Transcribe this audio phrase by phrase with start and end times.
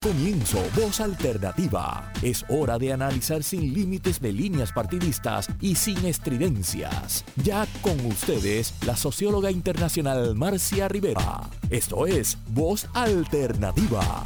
[0.00, 2.12] Comienzo Voz Alternativa.
[2.22, 7.24] Es hora de analizar sin límites de líneas partidistas y sin estridencias.
[7.42, 11.40] Ya con ustedes, la socióloga internacional Marcia Rivera.
[11.68, 14.22] Esto es Voz Alternativa.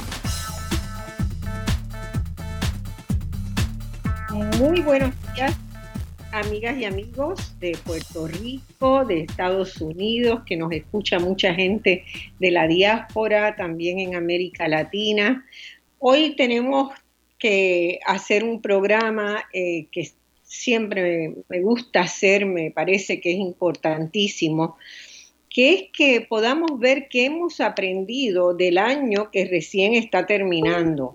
[4.59, 5.57] Muy buenos días,
[6.33, 12.03] amigas y amigos de Puerto Rico, de Estados Unidos, que nos escucha mucha gente
[12.39, 15.45] de la diáspora, también en América Latina.
[15.99, 16.91] Hoy tenemos
[17.37, 20.09] que hacer un programa eh, que
[20.41, 24.77] siempre me gusta hacer, me parece que es importantísimo,
[25.49, 31.11] que es que podamos ver qué hemos aprendido del año que recién está terminando.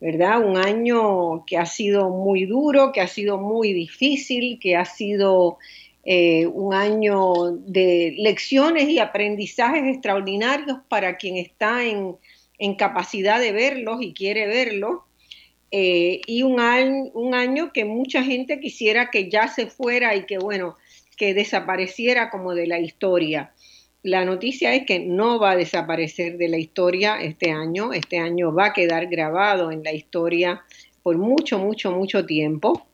[0.00, 0.44] ¿Verdad?
[0.44, 5.58] Un año que ha sido muy duro, que ha sido muy difícil, que ha sido
[6.04, 12.16] eh, un año de lecciones y aprendizajes extraordinarios para quien está en,
[12.76, 15.00] capacidad de verlos y quiere verlos.
[15.72, 20.26] Eh, y un año, un año que mucha gente quisiera que ya se fuera y
[20.26, 20.76] que, bueno,
[21.16, 23.52] que desapareciera como de la historia.
[24.02, 27.92] La noticia es que no va a desaparecer de la historia este año.
[27.92, 30.62] Este año va a quedar grabado en la historia
[31.02, 32.86] por mucho, mucho, mucho tiempo.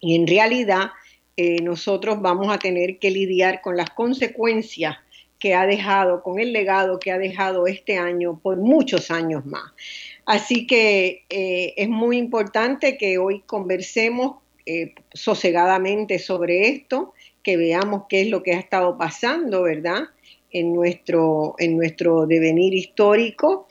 [0.00, 0.90] Y en realidad
[1.36, 4.96] eh, nosotros vamos a tener que lidiar con las consecuencias
[5.38, 9.72] que ha dejado, con el legado que ha dejado este año por muchos años más.
[10.24, 18.04] Así que eh, es muy importante que hoy conversemos eh, sosegadamente sobre esto, que veamos
[18.08, 20.08] qué es lo que ha estado pasando, ¿verdad?
[20.58, 23.68] En nuestro, en nuestro devenir histórico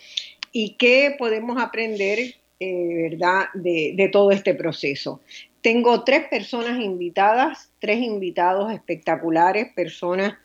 [0.52, 2.20] y qué podemos aprender,
[2.60, 5.20] eh, ¿verdad?, de, de todo este proceso.
[5.62, 10.36] Tengo tres personas invitadas, tres invitados espectaculares, personas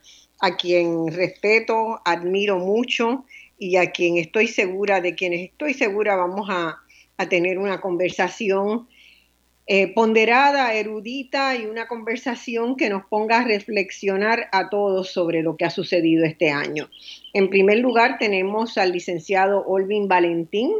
[0.40, 3.26] a quien respeto, admiro mucho
[3.58, 6.78] y a quien estoy segura, de quienes estoy segura vamos a,
[7.18, 8.88] a tener una conversación
[9.72, 15.56] eh, ponderada, erudita y una conversación que nos ponga a reflexionar a todos sobre lo
[15.56, 16.90] que ha sucedido este año.
[17.34, 20.72] En primer lugar tenemos al licenciado Olvin Valentín.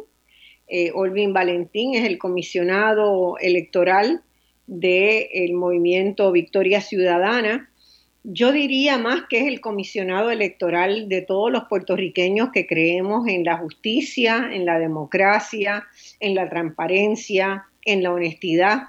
[0.66, 4.24] Eh, Olvin Valentín es el comisionado electoral
[4.66, 7.70] del movimiento Victoria Ciudadana.
[8.24, 13.44] Yo diría más que es el comisionado electoral de todos los puertorriqueños que creemos en
[13.44, 15.86] la justicia, en la democracia,
[16.18, 18.88] en la transparencia, en la honestidad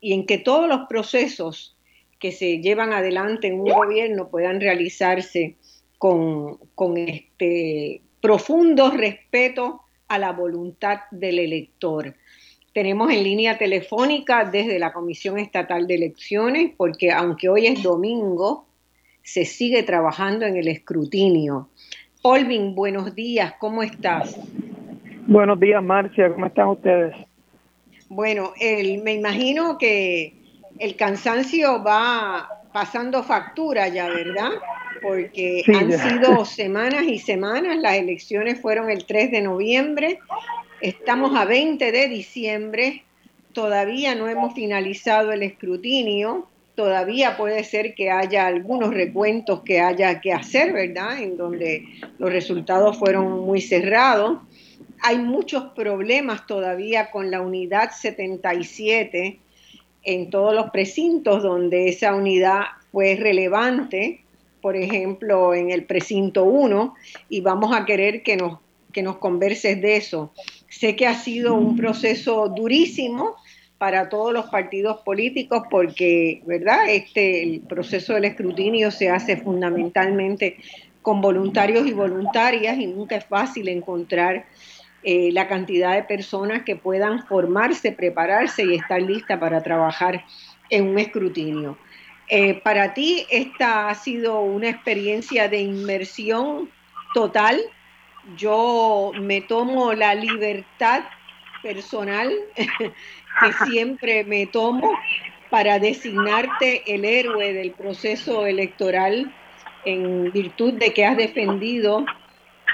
[0.00, 1.76] y en que todos los procesos
[2.18, 5.56] que se llevan adelante en un gobierno puedan realizarse
[5.98, 6.58] con,
[6.96, 12.14] este profundo respeto a la voluntad del elector.
[12.72, 18.66] Tenemos en línea telefónica desde la Comisión Estatal de Elecciones, porque aunque hoy es domingo,
[19.22, 21.68] se sigue trabajando en el escrutinio.
[22.22, 24.38] Olvin, buenos días, ¿cómo estás?
[25.26, 27.14] Buenos días, Marcia, ¿cómo están ustedes?
[28.14, 30.34] Bueno, el, me imagino que
[30.78, 34.50] el cansancio va pasando factura ya, ¿verdad?
[35.00, 40.18] Porque han sido semanas y semanas, las elecciones fueron el 3 de noviembre,
[40.82, 43.02] estamos a 20 de diciembre,
[43.54, 50.20] todavía no hemos finalizado el escrutinio, todavía puede ser que haya algunos recuentos que haya
[50.20, 51.18] que hacer, ¿verdad?
[51.18, 51.86] En donde
[52.18, 54.40] los resultados fueron muy cerrados
[55.02, 59.38] hay muchos problemas todavía con la unidad 77
[60.04, 64.24] en todos los precintos donde esa unidad fue relevante,
[64.60, 66.94] por ejemplo, en el precinto 1,
[67.28, 68.58] y vamos a querer que nos,
[68.92, 70.32] que nos converses de eso.
[70.68, 73.36] Sé que ha sido un proceso durísimo
[73.78, 76.88] para todos los partidos políticos porque, ¿verdad?
[76.88, 80.58] Este el proceso del escrutinio se hace fundamentalmente
[81.02, 84.46] con voluntarios y voluntarias y nunca es fácil encontrar
[85.04, 90.24] eh, la cantidad de personas que puedan formarse, prepararse y estar lista para trabajar
[90.70, 91.76] en un escrutinio.
[92.28, 96.70] Eh, para ti esta ha sido una experiencia de inmersión
[97.14, 97.60] total.
[98.36, 101.02] Yo me tomo la libertad
[101.62, 104.92] personal que siempre me tomo
[105.50, 109.34] para designarte el héroe del proceso electoral
[109.84, 112.06] en virtud de que has defendido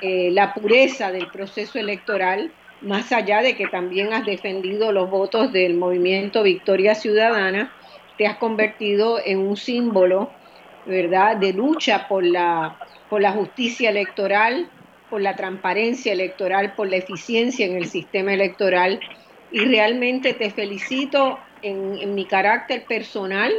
[0.01, 2.53] eh, la pureza del proceso electoral,
[2.83, 7.73] más allá de que también has defendido los votos del movimiento Victoria Ciudadana,
[8.17, 10.31] te has convertido en un símbolo,
[10.87, 12.79] ¿verdad?, de lucha por la,
[13.09, 14.69] por la justicia electoral,
[15.11, 19.01] por la transparencia electoral, por la eficiencia en el sistema electoral.
[19.51, 23.53] Y realmente te felicito en, en mi carácter personal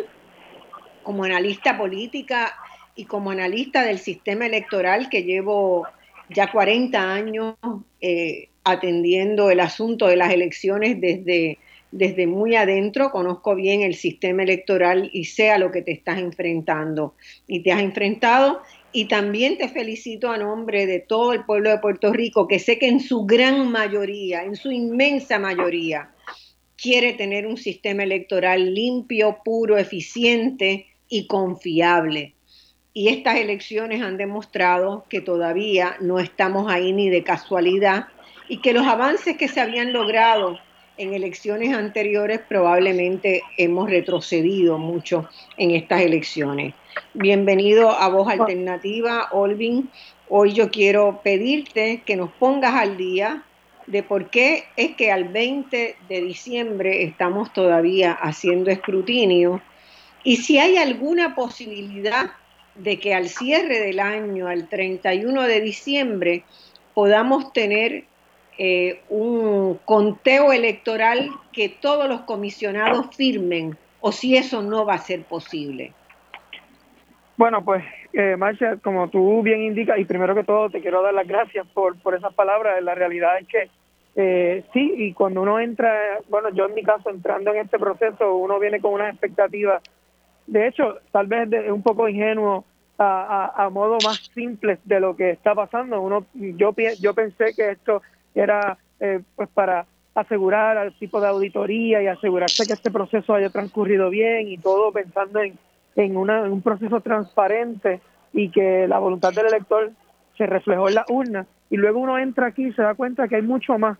[1.03, 2.53] como analista política
[2.95, 5.87] y como analista del sistema electoral que llevo
[6.29, 7.55] ya 40 años
[8.01, 11.57] eh, atendiendo el asunto de las elecciones desde,
[11.91, 17.15] desde muy adentro, conozco bien el sistema electoral y sé lo que te estás enfrentando.
[17.47, 18.61] Y te has enfrentado
[18.91, 22.77] y también te felicito a nombre de todo el pueblo de Puerto Rico, que sé
[22.77, 26.11] que en su gran mayoría, en su inmensa mayoría,
[26.75, 32.35] quiere tener un sistema electoral limpio, puro, eficiente y confiable.
[32.93, 38.07] Y estas elecciones han demostrado que todavía no estamos ahí ni de casualidad
[38.47, 40.57] y que los avances que se habían logrado
[40.97, 46.73] en elecciones anteriores probablemente hemos retrocedido mucho en estas elecciones.
[47.13, 49.89] Bienvenido a Voz Alternativa, Olvin.
[50.27, 53.43] Hoy yo quiero pedirte que nos pongas al día
[53.87, 59.61] de por qué es que al 20 de diciembre estamos todavía haciendo escrutinio
[60.23, 62.31] y si hay alguna posibilidad
[62.79, 66.43] de que al cierre del año, al 31 de diciembre,
[66.93, 68.05] podamos tener
[68.57, 74.99] eh, un conteo electoral que todos los comisionados firmen o si eso no va a
[74.99, 75.93] ser posible.
[77.37, 81.13] Bueno, pues, eh, Marcia, como tú bien indicas, y primero que todo te quiero dar
[81.13, 82.81] las gracias por, por esas palabras.
[82.83, 83.69] La realidad es que
[84.15, 88.35] eh, sí, y cuando uno entra, bueno, yo en mi caso, entrando en este proceso,
[88.35, 89.81] uno viene con unas expectativas.
[90.47, 92.65] De hecho, tal vez es un poco ingenuo
[92.99, 96.01] a, a, modo más simple de lo que está pasando.
[96.01, 98.01] Uno, yo, yo pensé que esto
[98.35, 103.49] era eh, pues para asegurar al tipo de auditoría y asegurarse que este proceso haya
[103.49, 105.57] transcurrido bien y todo pensando en,
[105.95, 108.01] en, una, un proceso transparente
[108.33, 109.91] y que la voluntad del elector
[110.37, 111.45] se reflejó en la urna.
[111.69, 113.97] Y luego uno entra aquí y se da cuenta que hay mucho más,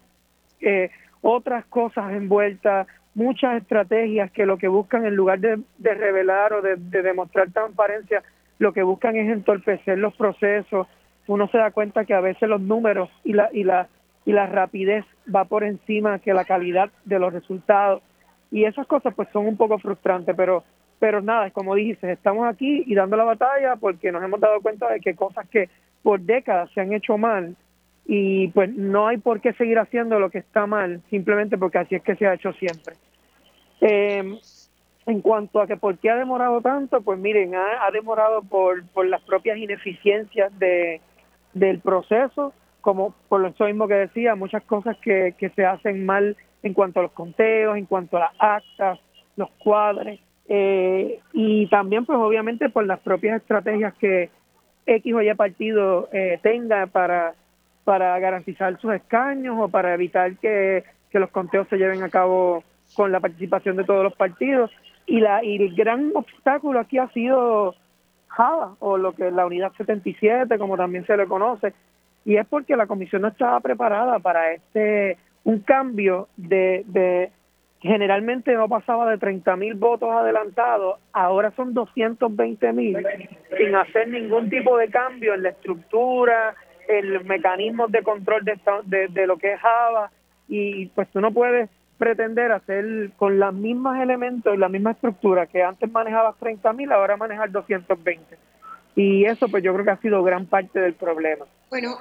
[0.60, 0.90] eh,
[1.22, 6.62] otras cosas envueltas, muchas estrategias que lo que buscan en lugar de, de revelar o
[6.62, 8.24] de demostrar transparencia,
[8.60, 10.88] lo que buscan es entorpecer los procesos.
[11.28, 13.88] Uno se da cuenta que a veces los números y la, y la
[14.26, 18.04] y la rapidez va por encima que la calidad de los resultados
[18.52, 20.64] y esas cosas pues son un poco frustrantes pero
[21.00, 24.88] pero nada como dijiste estamos aquí y dando la batalla porque nos hemos dado cuenta
[24.92, 25.70] de que cosas que
[26.04, 27.56] por décadas se han hecho mal
[28.06, 31.96] y pues no hay por qué seguir haciendo lo que está mal simplemente porque así
[31.96, 32.96] es que se ha hecho siempre
[33.82, 34.38] eh,
[35.10, 38.86] en cuanto a que por qué ha demorado tanto pues miren ha, ha demorado por
[38.90, 41.02] por las propias ineficiencias de
[41.54, 46.38] del proceso como por eso mismo que decía, muchas cosas que, que se hacen mal
[46.64, 49.00] en cuanto a los conteos, en cuanto a las actas,
[49.36, 54.30] los cuadres, eh, y también pues obviamente por las propias estrategias que
[54.86, 57.36] X o Y partido eh, tenga para,
[57.84, 62.64] para garantizar sus escaños o para evitar que, que los conteos se lleven a cabo
[62.96, 64.72] con la participación de todos los partidos.
[65.06, 67.76] Y, la, y el gran obstáculo aquí ha sido
[68.28, 71.74] Java, o lo que la unidad 77, como también se le conoce,
[72.26, 77.32] y es porque la comisión no estaba preparada para este un cambio de, de
[77.80, 82.98] generalmente no pasaba de 30 mil votos adelantados, ahora son 220 mil,
[83.58, 86.56] sin hacer ningún tipo de cambio en la estructura,
[86.88, 90.12] en los mecanismos de control de, de, de lo que es Java,
[90.48, 91.70] y pues tú no puedes
[92.00, 96.92] pretender hacer con los mismos elementos y la misma estructura que antes manejabas 30 mil,
[96.92, 98.38] ahora manejar 220.
[98.96, 101.46] Y eso pues yo creo que ha sido gran parte del problema.
[101.70, 102.00] Bueno,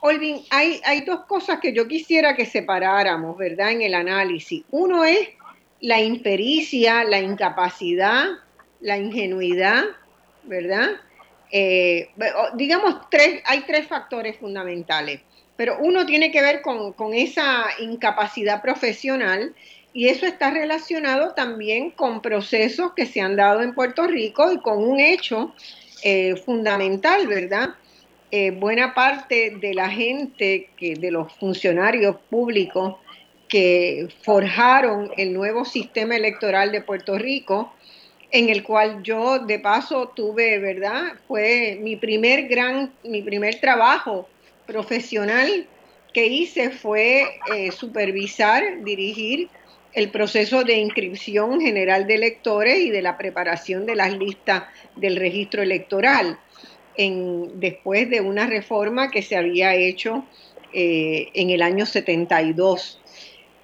[0.00, 3.72] Olvin, hay, hay dos cosas que yo quisiera que separáramos, ¿verdad?
[3.72, 4.64] En el análisis.
[4.70, 5.28] Uno es
[5.80, 8.26] la impericia, la incapacidad,
[8.80, 9.84] la ingenuidad,
[10.44, 10.90] ¿verdad?
[11.50, 12.10] Eh,
[12.54, 15.20] digamos, tres, hay tres factores fundamentales,
[15.62, 19.54] pero uno tiene que ver con, con esa incapacidad profesional
[19.92, 24.58] y eso está relacionado también con procesos que se han dado en Puerto Rico y
[24.58, 25.54] con un hecho
[26.02, 27.76] eh, fundamental, ¿verdad?
[28.32, 32.96] Eh, buena parte de la gente, que, de los funcionarios públicos
[33.46, 37.72] que forjaron el nuevo sistema electoral de Puerto Rico,
[38.32, 41.12] en el cual yo de paso tuve, ¿verdad?
[41.28, 44.28] Fue mi primer gran, mi primer trabajo
[44.72, 45.66] profesional
[46.14, 49.48] que hice fue eh, supervisar, dirigir
[49.92, 54.64] el proceso de inscripción general de electores y de la preparación de las listas
[54.96, 56.38] del registro electoral
[56.96, 60.24] en, después de una reforma que se había hecho
[60.72, 62.98] eh, en el año 72.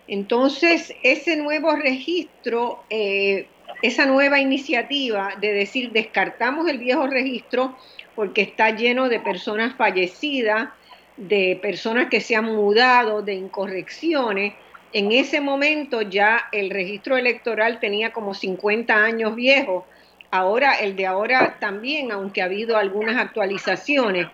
[0.07, 3.47] Entonces, ese nuevo registro, eh,
[3.81, 7.77] esa nueva iniciativa de decir descartamos el viejo registro
[8.15, 10.71] porque está lleno de personas fallecidas,
[11.19, 14.55] de personas que se han mudado, de incorrecciones,
[14.93, 19.87] en ese momento ya el registro electoral tenía como 50 años viejo
[20.31, 24.29] Ahora, el de ahora también, aunque ha habido algunas actualizaciones.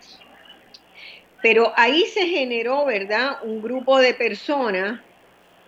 [1.40, 5.00] Pero ahí se generó, ¿verdad?, un grupo de personas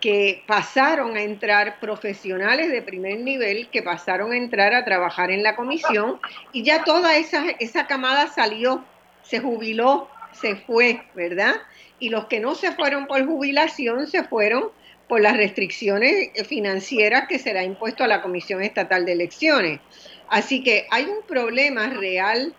[0.01, 5.43] que pasaron a entrar profesionales de primer nivel, que pasaron a entrar a trabajar en
[5.43, 6.21] la comisión
[6.53, 8.85] y ya toda esa, esa camada salió,
[9.23, 10.09] se jubiló,
[10.41, 11.55] se fue, ¿verdad?
[11.99, 14.71] Y los que no se fueron por jubilación se fueron
[15.09, 19.81] por las restricciones financieras que será impuesto a la Comisión Estatal de Elecciones.
[20.29, 22.55] Así que hay un problema real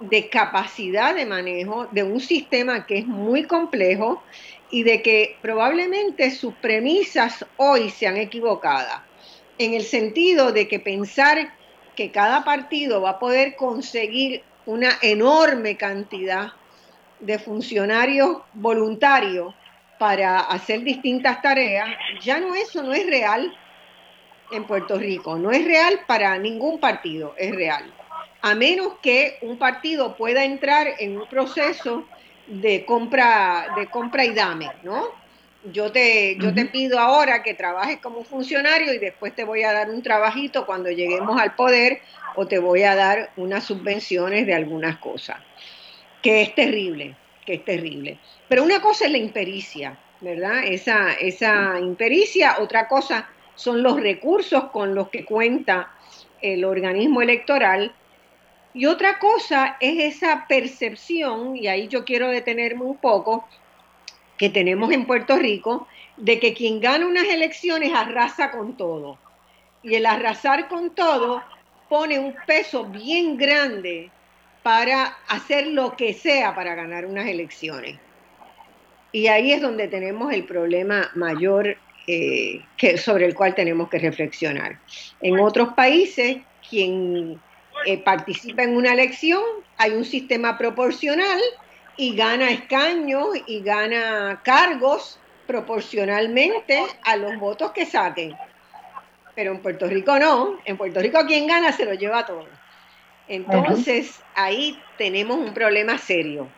[0.00, 4.22] de capacidad de manejo de un sistema que es muy complejo
[4.70, 9.02] y de que probablemente sus premisas hoy sean equivocadas,
[9.58, 11.54] en el sentido de que pensar
[11.94, 16.52] que cada partido va a poder conseguir una enorme cantidad
[17.22, 19.54] de funcionarios voluntarios
[19.98, 21.88] para hacer distintas tareas,
[22.20, 23.56] ya no eso no es real
[24.50, 27.84] en Puerto Rico, no es real para ningún partido, es real.
[28.42, 32.04] A menos que un partido pueda entrar en un proceso
[32.46, 35.06] de compra, de compra y dame, ¿no?
[35.72, 39.72] Yo te, yo te pido ahora que trabajes como funcionario y después te voy a
[39.72, 42.00] dar un trabajito cuando lleguemos al poder
[42.34, 45.38] o te voy a dar unas subvenciones de algunas cosas,
[46.22, 48.18] que es terrible, que es terrible.
[48.48, 50.64] Pero una cosa es la impericia, ¿verdad?
[50.64, 55.90] Esa, esa impericia, otra cosa son los recursos con los que cuenta
[56.40, 57.94] el organismo electoral
[58.74, 63.46] y otra cosa es esa percepción, y ahí yo quiero detenerme un poco,
[64.38, 65.86] que tenemos en Puerto Rico,
[66.16, 69.18] de que quien gana unas elecciones arrasa con todo.
[69.82, 71.42] Y el arrasar con todo
[71.88, 74.10] pone un peso bien grande
[74.62, 77.98] para hacer lo que sea para ganar unas elecciones.
[79.12, 81.76] Y ahí es donde tenemos el problema mayor
[82.06, 84.78] eh, que, sobre el cual tenemos que reflexionar.
[85.20, 86.38] En otros países,
[86.68, 87.40] quien
[87.84, 89.42] eh, participa en una elección,
[89.76, 91.40] hay un sistema proporcional
[91.96, 98.34] y gana escaños y gana cargos proporcionalmente a los votos que saquen.
[99.34, 102.61] Pero en Puerto Rico no, en Puerto Rico quien gana se lo lleva todo.
[103.32, 106.48] Entonces ahí tenemos un problema serio,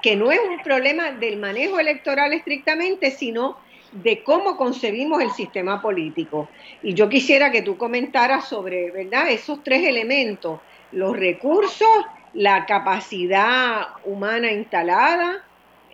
[0.00, 3.58] que no es un problema del manejo electoral estrictamente, sino
[3.92, 6.48] de cómo concebimos el sistema político.
[6.82, 10.60] Y yo quisiera que tú comentaras sobre, ¿verdad?, esos tres elementos,
[10.92, 15.44] los recursos, la capacidad humana instalada,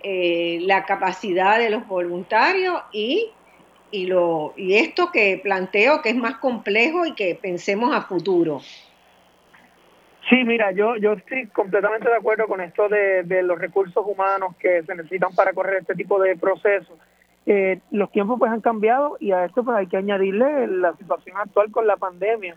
[0.05, 3.31] eh, la capacidad de los voluntarios y,
[3.91, 8.61] y, lo, y esto que planteo que es más complejo y que pensemos a futuro.
[10.29, 14.57] Sí, mira, yo, yo estoy completamente de acuerdo con esto de, de los recursos humanos
[14.59, 16.99] que se necesitan para correr este tipo de procesos
[17.47, 21.37] eh, los tiempos pues han cambiado y a esto pues hay que añadirle la situación
[21.37, 22.57] actual con la pandemia.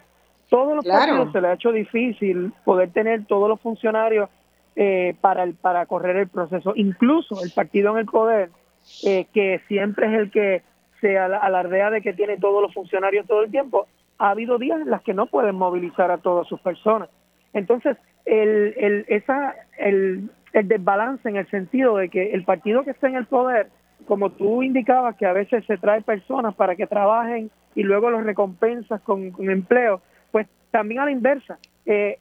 [0.49, 4.29] Todos los partidos se les ha hecho difícil poder tener todos los funcionarios
[4.77, 6.71] eh, para, el, para correr el proceso.
[6.75, 8.49] Incluso el partido en el poder,
[9.03, 10.61] eh, que siempre es el que
[11.01, 13.87] se alardea de que tiene todos los funcionarios todo el tiempo,
[14.19, 17.09] ha habido días en las que no pueden movilizar a todas sus personas.
[17.57, 22.91] Entonces, el, el, esa, el, el desbalance en el sentido de que el partido que
[22.91, 23.67] está en el poder
[24.05, 28.23] como tú indicabas, que a veces se trae personas para que trabajen y luego los
[28.23, 32.17] recompensas con, empleo, pues también a la inversa, eh,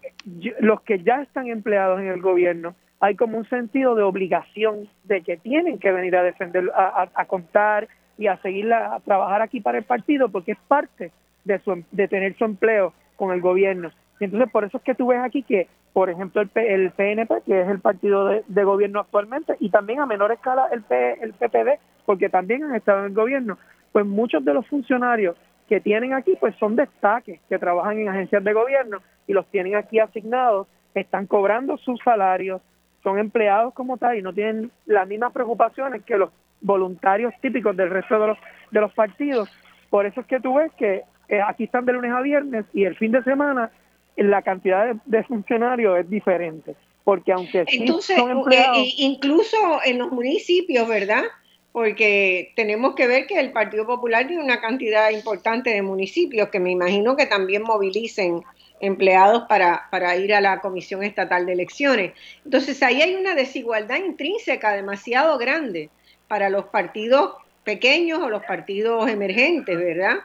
[0.60, 5.22] los que ya están empleados en el gobierno, hay como un sentido de obligación de
[5.22, 9.78] que tienen que venir a defender, a, contar y a seguir a trabajar aquí para
[9.78, 11.12] el partido, porque es parte
[11.44, 13.90] de, su, de tener su empleo con el gobierno.
[14.20, 17.62] Entonces por eso es que tú ves aquí que por ejemplo, el, el PNP, que
[17.62, 22.28] es el partido de, gobierno actualmente, y también a menor escala el, el PPD, porque
[22.28, 23.56] también han estado en el gobierno,
[23.92, 25.38] pues muchos de los funcionarios
[25.70, 29.74] que tienen aquí, pues son destaques, que trabajan en agencias de gobierno y los tienen
[29.74, 32.60] aquí asignados, están cobrando sus salarios,
[33.02, 36.28] son empleados como tal y no tienen las mismas preocupaciones que los
[36.60, 38.38] voluntarios típicos del resto de los,
[38.70, 39.48] de los partidos.
[39.88, 42.84] Por eso es que tú ves que eh, aquí están de lunes a viernes y
[42.84, 43.70] el fin de semana
[44.16, 48.78] la cantidad de, funcionarios es diferente, porque aunque sí son empleados...
[48.96, 51.24] incluso en los municipios, ¿verdad?
[51.72, 56.58] Porque tenemos que ver que el Partido Popular tiene una cantidad importante de municipios que
[56.58, 58.42] me imagino que también movilicen
[58.80, 62.12] empleados para, para ir a la Comisión Estatal de Elecciones.
[62.44, 65.90] Entonces ahí hay una desigualdad intrínseca demasiado grande
[66.28, 70.18] para los partidos pequeños o los partidos emergentes, ¿verdad?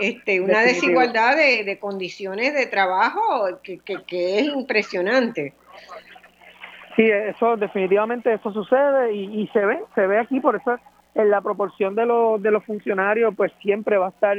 [0.00, 5.54] Este, una desigualdad de, condiciones de trabajo que, que, es impresionante.
[6.96, 10.78] Sí, eso definitivamente eso sucede y, se ve, se ve aquí, por eso
[11.14, 14.36] en la proporción de los, de los funcionarios pues siempre va a estar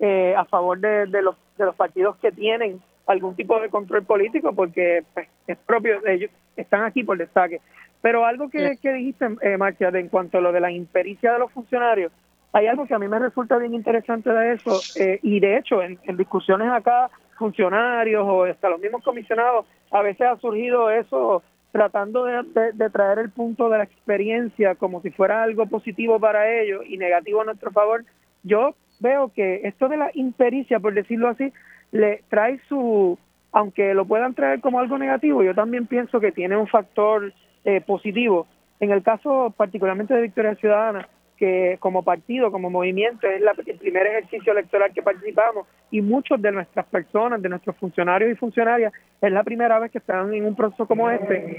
[0.00, 4.04] eh, a favor de, de, los, de los partidos que tienen algún tipo de control
[4.04, 7.60] político porque pues, es propio de ellos, están aquí por destaque.
[8.02, 11.38] Pero algo que, que dijiste, eh, Marcia, en cuanto a lo de la impericia de
[11.38, 12.12] los funcionarios,
[12.52, 15.82] hay algo que a mí me resulta bien interesante de eso, eh, y de hecho,
[15.82, 21.42] en, discusiones acá, funcionarios o hasta los mismos comisionados, a veces ha surgido eso
[21.72, 26.82] tratando de, traer el punto de la experiencia como si fuera algo positivo para ellos
[26.88, 28.04] y negativo a nuestro favor.
[28.42, 31.52] Yo veo que esto de la impericia, por decirlo así,
[31.92, 33.16] le trae su,
[33.52, 37.32] aunque lo puedan traer como algo negativo, yo también pienso que tiene un factor
[37.64, 38.48] eh, positivo.
[38.80, 41.08] En el caso particularmente de Victoria Ciudadana,
[41.40, 46.40] que como partido, como movimiento, es la, el primer ejercicio electoral que participamos y muchos
[46.40, 48.92] de nuestras personas, de nuestros funcionarios y funcionarias,
[49.22, 51.56] es la primera vez que están en un proceso como este.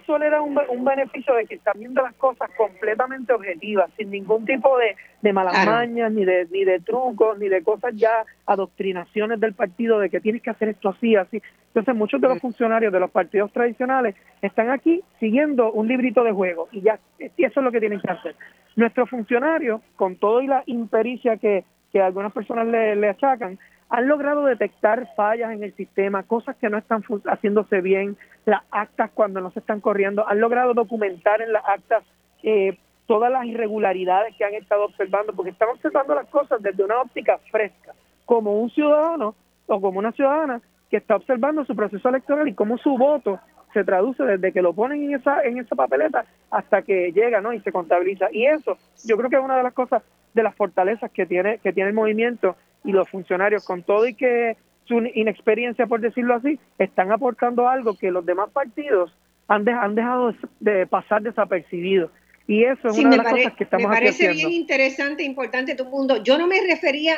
[0.00, 4.46] Eso le da un, beneficio de que están viendo las cosas completamente objetivas, sin ningún
[4.46, 9.38] tipo de, de malas mañas, ni de, ni de trucos, ni de cosas ya, adoctrinaciones
[9.38, 11.42] del partido de que tienes que hacer esto así, así.
[11.70, 16.32] Entonces muchos de los funcionarios de los partidos tradicionales están aquí siguiendo un librito de
[16.32, 18.34] juego y ya y eso es lo que tienen que hacer.
[18.74, 23.58] Nuestros funcionarios, con todo y la impericia que, que algunas personas le, le achacan,
[23.88, 29.10] han logrado detectar fallas en el sistema, cosas que no están haciéndose bien, las actas
[29.14, 32.04] cuando no se están corriendo, han logrado documentar en las actas
[32.42, 37.00] eh, todas las irregularidades que han estado observando, porque están observando las cosas desde una
[37.00, 37.92] óptica fresca,
[38.24, 39.34] como un ciudadano
[39.66, 43.40] o como una ciudadana que está observando su proceso electoral y cómo su voto
[43.72, 47.52] se traduce desde que lo ponen en esa en esa papeleta hasta que llega no
[47.52, 48.26] y se contabiliza.
[48.32, 50.02] Y eso yo creo que es una de las cosas
[50.34, 54.14] de las fortalezas que tiene que tiene el movimiento y los funcionarios con todo y
[54.14, 59.14] que su inexperiencia por decirlo así están aportando algo que los demás partidos
[59.46, 62.10] han, han dejado de pasar desapercibidos
[62.46, 65.84] y eso es una de las cosas que estamos Me parece bien interesante, importante tu
[65.84, 66.20] mundo.
[66.24, 67.14] Yo no me refería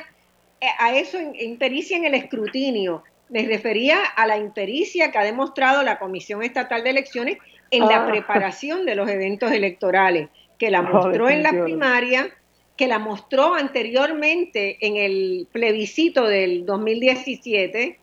[0.60, 3.02] eh, a eso en, en pericia en el escrutinio,
[3.32, 7.38] me refería a la impericia que ha demostrado la Comisión Estatal de Elecciones
[7.70, 8.06] en la ah.
[8.06, 12.28] preparación de los eventos electorales, que la mostró en la primaria,
[12.76, 17.98] que la mostró anteriormente en el plebiscito del 2017,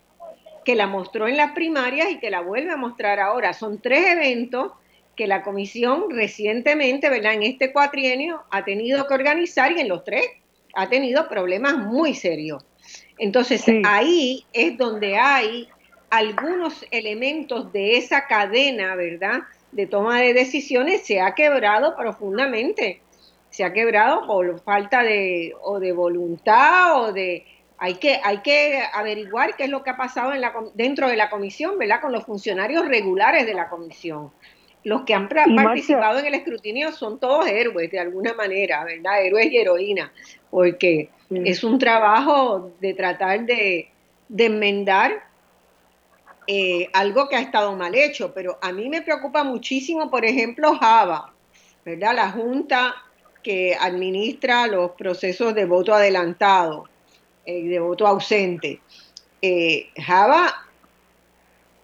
[0.64, 3.52] que la mostró en las primarias y que la vuelve a mostrar ahora.
[3.52, 4.72] Son tres eventos
[5.14, 7.34] que la comisión recientemente, ¿verdad?
[7.34, 10.26] En este cuatrienio ha tenido que organizar y en los tres
[10.74, 12.64] ha tenido problemas muy serios.
[13.20, 15.68] Entonces ahí es donde hay
[16.08, 19.40] algunos elementos de esa cadena, ¿verdad?
[19.72, 23.02] De toma de decisiones se ha quebrado profundamente.
[23.50, 27.44] Se ha quebrado por falta de o de voluntad o de
[27.76, 31.16] hay que hay que averiguar qué es lo que ha pasado en la, dentro de
[31.16, 32.00] la comisión, ¿verdad?
[32.00, 34.30] Con los funcionarios regulares de la comisión.
[34.82, 39.22] Los que han participado en el escrutinio son todos héroes de alguna manera, ¿verdad?
[39.22, 40.10] Héroes y heroínas,
[40.50, 43.88] porque es un trabajo de tratar de,
[44.36, 45.24] enmendar
[46.46, 50.74] eh, algo que ha estado mal hecho, pero a mí me preocupa muchísimo, por ejemplo,
[50.76, 51.32] Java,
[51.84, 52.14] ¿verdad?
[52.14, 52.94] La Junta
[53.42, 56.88] que administra los procesos de voto adelantado,
[57.46, 58.80] eh, de voto ausente.
[59.40, 60.66] Eh, Java,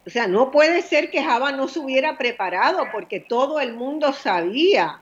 [0.05, 4.13] o sea, no puede ser que Java no se hubiera preparado porque todo el mundo
[4.13, 5.01] sabía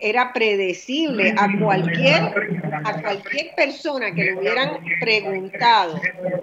[0.00, 2.22] era predecible a cualquier,
[2.84, 6.00] a cualquier persona que le hubieran preguntado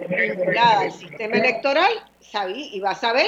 [0.08, 1.90] vinculada al sistema electoral,
[2.20, 3.26] sabía, iba a saber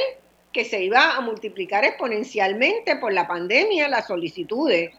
[0.53, 4.93] que se iba a multiplicar exponencialmente por la pandemia las solicitudes.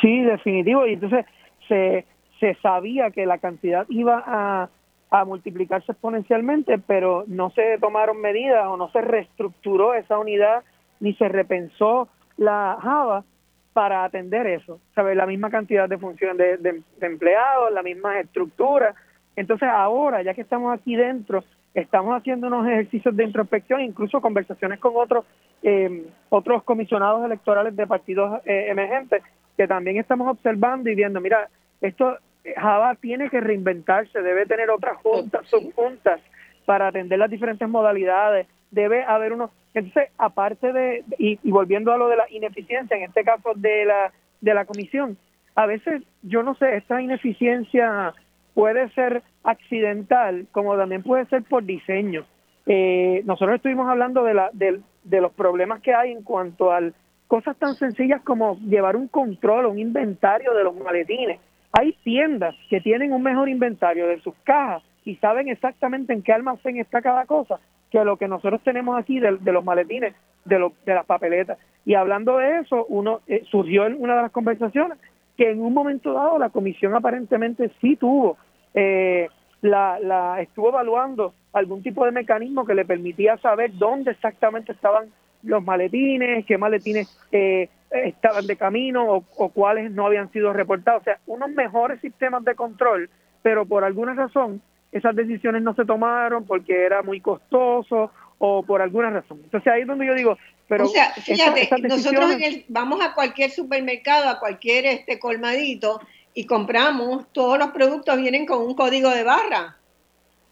[0.00, 0.86] Sí, definitivo.
[0.86, 1.24] Y entonces
[1.68, 2.04] se,
[2.40, 4.68] se sabía que la cantidad iba a,
[5.10, 10.64] a multiplicarse exponencialmente, pero no se tomaron medidas o no se reestructuró esa unidad
[11.00, 12.08] ni se repensó
[12.42, 13.24] la Java
[13.72, 15.16] para atender eso, ¿sabes?
[15.16, 18.94] La misma cantidad de funciones de, de, empleados, la misma estructura.
[19.34, 24.78] Entonces ahora, ya que estamos aquí dentro, estamos haciendo unos ejercicios de introspección, incluso conversaciones
[24.78, 25.24] con otros
[25.62, 29.22] eh, otros comisionados electorales de partidos eh, emergentes,
[29.56, 31.48] que también estamos observando y viendo, mira,
[31.80, 32.18] esto
[32.56, 36.20] Java tiene que reinventarse, debe tener otras juntas, subjuntas
[36.66, 42.08] para atender las diferentes modalidades, debe haber unos entonces, aparte de, y, volviendo a lo
[42.08, 45.16] de la ineficiencia, en este caso de la, de la comisión,
[45.54, 48.14] a veces, yo no sé, esta ineficiencia
[48.54, 52.24] puede ser accidental, como también puede ser por diseño.
[52.66, 56.80] Eh, nosotros estuvimos hablando de, la, de, de los problemas que hay en cuanto a
[57.26, 61.40] cosas tan sencillas como llevar un control, un inventario de los maletines.
[61.72, 66.32] Hay tiendas que tienen un mejor inventario de sus cajas y saben exactamente en qué
[66.32, 67.58] almacén está cada cosa
[67.92, 70.14] que lo que nosotros tenemos aquí de, los maletines,
[70.46, 71.58] de, de las papeletas.
[71.84, 74.98] Y hablando de eso, uno eh, surgió en una de las conversaciones
[75.36, 78.38] que en un momento dado la comisión aparentemente sí tuvo,
[78.74, 79.28] eh,
[79.60, 85.10] la, la estuvo evaluando algún tipo de mecanismo que le permitía saber dónde exactamente estaban
[85.42, 91.02] los maletines, qué maletines eh, estaban de camino o, cuáles no habían sido reportados.
[91.02, 93.10] O sea, unos mejores sistemas de control,
[93.42, 98.82] pero por alguna razón esas decisiones no se tomaron porque era muy costoso o por
[98.82, 99.40] alguna razón.
[99.42, 100.84] Entonces ahí es donde yo digo, pero...
[100.84, 102.36] O sea, fíjate, nosotros
[102.68, 106.00] vamos a cualquier supermercado, a cualquier este colmadito
[106.34, 109.76] y compramos, todos los productos vienen con un código de barra.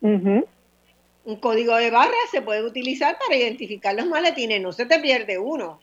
[0.00, 5.38] Un código de barra se puede utilizar para identificar los maletines, no se te pierde
[5.38, 5.80] uno.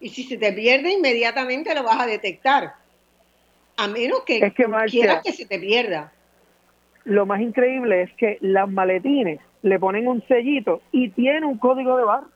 [0.00, 2.74] Y si se te pierde, inmediatamente lo vas a detectar.
[3.76, 6.12] A menos que, es que quieras que se te pierda.
[7.08, 11.96] Lo más increíble es que las maletines le ponen un sellito y tiene un código
[11.96, 12.26] de barra,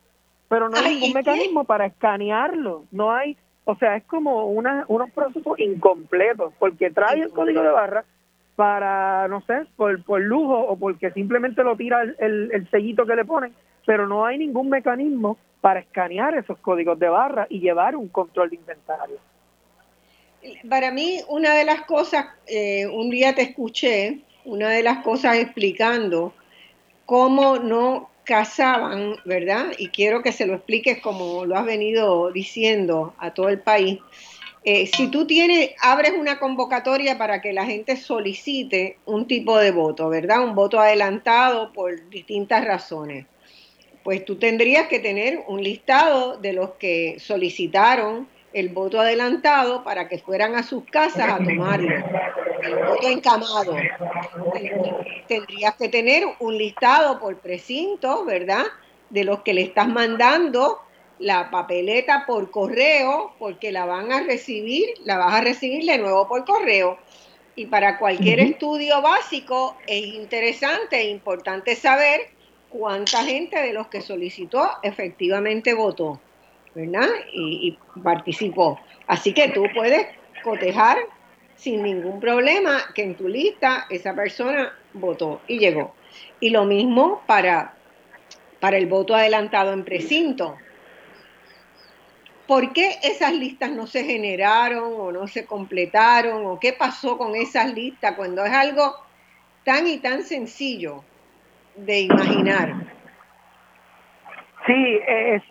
[0.49, 2.85] pero no hay ningún mecanismo para escanearlo.
[2.91, 7.69] No hay, o sea, es como una, unos procesos incompletos, porque trae el código de
[7.69, 8.05] barra
[8.57, 13.17] para, no sé, por, por lujo o porque simplemente lo tira el, el, sellito que
[13.17, 13.53] le ponen,
[13.85, 18.49] pero no hay ningún mecanismo para escanear esos códigos de barra y llevar un control
[18.49, 19.17] de inventario.
[20.71, 25.37] Para mí, una de las cosas, eh, un día te escuché, una de las cosas
[25.37, 26.33] explicando
[27.07, 29.73] cómo no cazaban, ¿verdad?
[29.79, 33.99] Y quiero que se lo expliques como lo has venido diciendo a todo el país.
[34.65, 39.73] Eh, si tú tienes, abres una convocatoria para que la gente solicite un tipo de
[39.73, 40.45] voto, ¿verdad?
[40.45, 43.27] Un voto adelantado por distintas razones.
[44.05, 50.09] Pues tú tendrías que tener un listado de los que solicitaron el voto adelantado para
[50.09, 51.95] que fueran a sus casas a tomarlo.
[52.63, 53.77] El voto encamado.
[55.27, 58.65] Tendrías que tener un listado por precinto, ¿verdad?
[59.11, 60.81] De los que le estás mandando
[61.19, 66.27] la papeleta por correo, porque la van a recibir, la vas a recibir de nuevo
[66.29, 66.99] por correo.
[67.55, 72.31] Y para cualquier estudio básico es interesante e importante saber
[72.71, 76.21] cuánta gente de los que solicitó efectivamente votó.
[76.75, 77.09] ¿verdad?
[77.33, 78.79] Y, participó.
[79.07, 80.07] Así que tú puedes
[80.43, 80.99] cotejar
[81.63, 85.95] sin ningún problema que en tu lista esa persona votó y llegó.
[86.41, 87.75] Y lo mismo para,
[88.59, 90.57] para el voto adelantado en precinto.
[92.49, 97.37] ¿Por qué esas listas no se generaron o no se completaron o qué pasó con
[97.37, 98.97] esas listas cuando es algo
[99.65, 101.05] tan y tan sencillo
[101.77, 102.75] de imaginar?
[104.67, 105.43] Sí, es,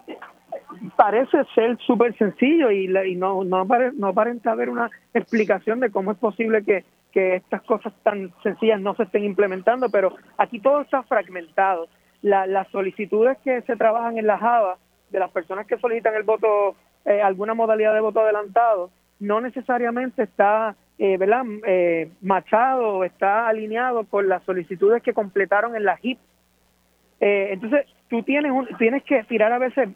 [0.96, 6.18] parece ser súper sencillo y, no, no, no aparenta haber una explicación de cómo es
[6.18, 11.88] posible que, estas cosas tan sencillas no se estén implementando, pero aquí todo está fragmentado.
[12.22, 14.78] las solicitudes que se trabajan en la Java
[15.10, 20.24] de las personas que solicitan el voto, eh, alguna modalidad de voto adelantado, no necesariamente
[20.24, 21.44] está eh, ¿verdad?
[21.66, 26.20] Eh, machado está alineado con las solicitudes que completaron en la HIP.
[27.20, 29.90] Eh, entonces, tú tienes, un, tienes que tirar a veces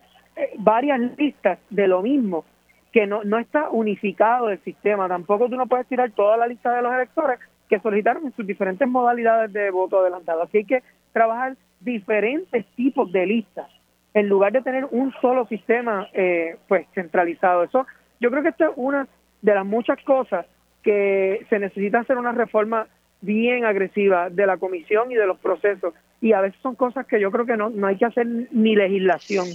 [0.58, 2.46] varias listas de lo mismo,
[2.92, 5.08] que no, no está unificado el sistema.
[5.08, 8.88] Tampoco tú no puedes tirar toda la lista de los electores que solicitaron sus diferentes
[8.88, 10.44] modalidades de voto adelantado.
[10.44, 13.68] Así hay que trabajar diferentes tipos de listas
[14.14, 17.64] en lugar de tener un solo sistema eh, pues centralizado.
[17.64, 17.86] Eso
[18.20, 19.08] yo creo que esto es una
[19.42, 20.46] de las muchas cosas
[20.84, 22.88] que se necesita hacer una reforma
[23.22, 27.20] bien agresiva de la comisión y de los procesos y a veces son cosas que
[27.20, 29.48] yo creo que no, no hay que hacer ni legislación,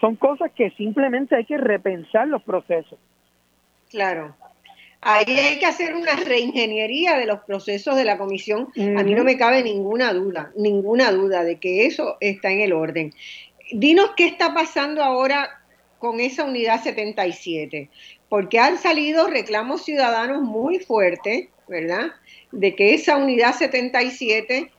[0.00, 2.98] son cosas que simplemente hay que repensar los procesos.
[3.90, 4.34] Claro.
[5.02, 8.68] Ahí hay que hacer una reingeniería de los procesos de la comisión.
[8.98, 12.72] A mí no me cabe ninguna duda, ninguna duda de que eso está en el
[12.72, 13.14] orden.
[13.72, 15.60] Dinos qué está pasando ahora
[15.98, 17.88] con esa unidad 77,
[18.28, 22.12] porque han salido reclamos ciudadanos muy fuertes, ¿verdad?
[22.52, 24.70] De que esa unidad 77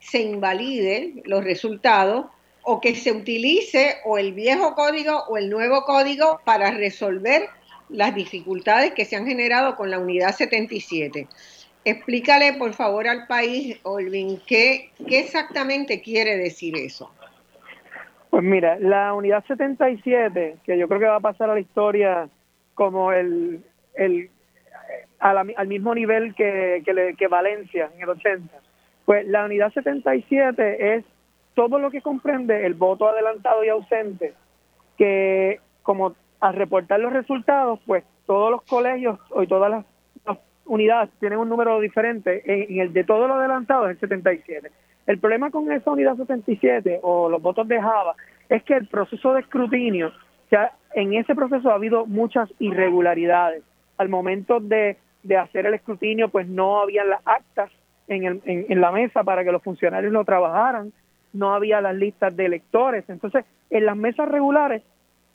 [0.00, 2.26] se invalide los resultados
[2.70, 7.48] o que se utilice o el viejo código o el nuevo código para resolver
[7.88, 11.26] las dificultades que se han generado con la unidad 77.
[11.86, 17.10] Explícale, por favor, al país, Olvin, ¿qué, exactamente quiere decir eso?
[18.28, 22.28] Pues mira, la unidad 77, que yo creo que va a pasar a la historia
[22.74, 24.28] como el, el
[25.20, 28.54] al mismo nivel que, que, que Valencia en el 80,
[29.06, 31.04] pues la unidad 77 es
[31.58, 34.32] todo lo que comprende el voto adelantado y ausente,
[34.96, 39.84] que como al reportar los resultados, pues todos los colegios y todas las,
[40.66, 44.70] unidades tienen un número diferente, en, el de todos los adelantados es el 77.
[45.08, 48.14] El problema con esa unidad 77 o los votos de Java
[48.48, 50.12] es que el proceso de escrutinio,
[50.52, 53.64] ya en ese proceso ha habido muchas irregularidades.
[53.96, 57.72] Al momento de, de hacer el escrutinio, pues no había las actas
[58.06, 60.92] en, el, en la mesa para que los funcionarios lo trabajaran
[61.32, 63.04] no había las listas de electores.
[63.08, 64.82] Entonces, en las mesas regulares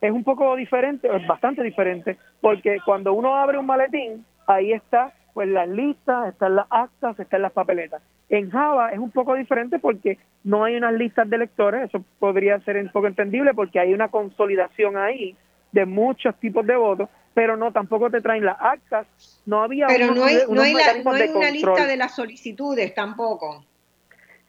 [0.02, 5.14] es un poco diferente, es bastante diferente, porque cuando uno abre un maletín, ahí está
[5.34, 8.02] pues las listas, están las actas, están las papeletas.
[8.30, 12.60] En Java es un poco diferente porque no hay unas listas de lectores, eso podría
[12.62, 15.36] ser un poco entendible porque hay una consolidación ahí
[15.72, 19.08] de muchos tipos de votos, pero no, tampoco te traen las actas,
[19.46, 19.88] no había...
[19.88, 23.66] Pero no hay, no hay, no hay una lista de las solicitudes tampoco.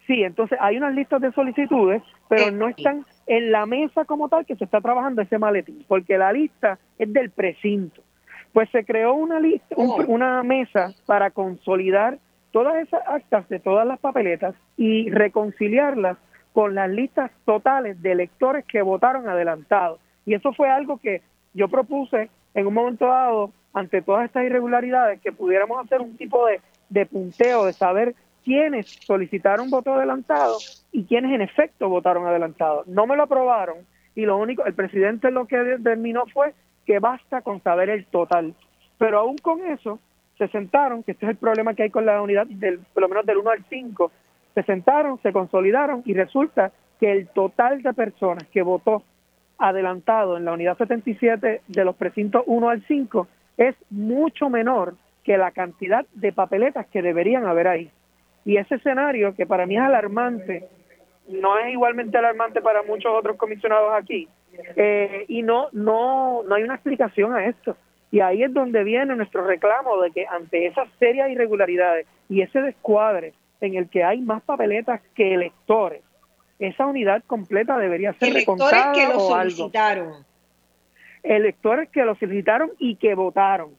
[0.07, 4.45] Sí, entonces hay unas listas de solicitudes, pero no están en la mesa como tal
[4.45, 8.01] que se está trabajando ese maletín, porque la lista es del precinto.
[8.53, 10.03] Pues se creó una lista, oh.
[10.07, 12.19] una mesa para consolidar
[12.51, 16.17] todas esas actas de todas las papeletas y reconciliarlas
[16.53, 19.99] con las listas totales de electores que votaron adelantados.
[20.25, 21.21] Y eso fue algo que
[21.53, 26.45] yo propuse en un momento dado, ante todas estas irregularidades, que pudiéramos hacer un tipo
[26.45, 30.57] de, de punteo, de saber quiénes solicitaron voto adelantado
[30.91, 32.83] y quiénes en efecto votaron adelantado.
[32.85, 33.77] No me lo aprobaron
[34.15, 36.53] y lo único, el presidente lo que determinó fue
[36.85, 38.53] que basta con saber el total.
[38.97, 39.99] Pero aún con eso,
[40.37, 43.09] se sentaron, que este es el problema que hay con la unidad, del, por lo
[43.09, 44.11] menos del 1 al 5,
[44.53, 49.03] se sentaron, se consolidaron y resulta que el total de personas que votó
[49.57, 53.27] adelantado en la unidad 77 de los precintos 1 al 5
[53.57, 57.91] es mucho menor que la cantidad de papeletas que deberían haber ahí.
[58.45, 60.69] Y ese escenario, que para mí es alarmante,
[61.27, 64.27] no es igualmente alarmante para muchos otros comisionados aquí,
[64.75, 67.75] eh, y no, no, no hay una explicación a esto.
[68.11, 72.61] Y ahí es donde viene nuestro reclamo de que ante esas serias irregularidades y ese
[72.61, 76.01] descuadre en el que hay más papeletas que electores,
[76.59, 80.25] esa unidad completa debería ser electores que lo solicitaron.
[81.23, 83.71] Electores que lo solicitaron y que votaron.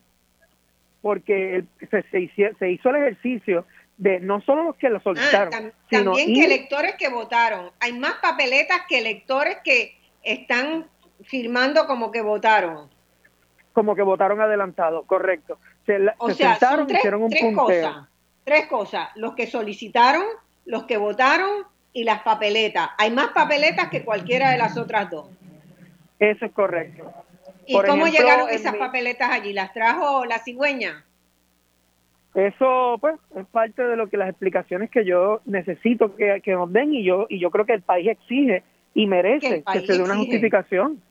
[1.01, 3.65] Porque se, se, hizo el ejercicio
[3.97, 7.71] de no solo los que lo solicitaron, ah, también que electores que votaron.
[7.79, 10.87] Hay más papeletas que electores que están
[11.23, 12.89] firmando como que votaron.
[13.73, 15.59] Como que votaron adelantado, correcto.
[15.85, 17.01] Se, o sea, son tres,
[17.55, 18.07] cosas.
[18.43, 19.09] Tres cosas.
[19.15, 20.23] Los que solicitaron,
[20.65, 22.89] los que votaron y las papeletas.
[22.97, 25.27] Hay más papeletas que cualquiera de las otras dos.
[26.19, 27.11] Eso es correcto.
[27.65, 29.53] ¿Y cómo llegaron esas papeletas allí?
[29.53, 31.06] ¿Las trajo la cigüeña?
[32.37, 36.71] Eso, pues, es parte de lo que las explicaciones que yo necesito que, que nos
[36.71, 38.61] den y yo y yo creo que el país exige
[38.93, 41.01] y merece que, se dé una justificación.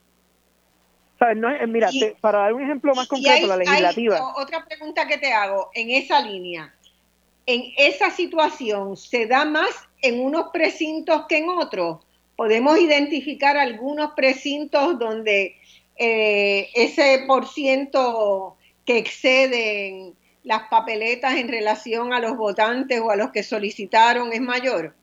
[1.19, 1.37] ¿Sabes?
[1.37, 4.35] No mira, para dar un ejemplo más concreto, la legislativa.
[4.37, 6.73] otra pregunta que te hago, en esa línea,
[7.45, 9.71] en esa situación, ¿se da más
[10.03, 12.07] en unos precintos que en otros?
[12.37, 15.57] ¿Podemos identificar algunos precintos donde
[15.97, 20.15] eh, ese por ciento que exceden
[20.47, 24.95] las papeletas en relación a los votantes o a los que solicitaron es mayor?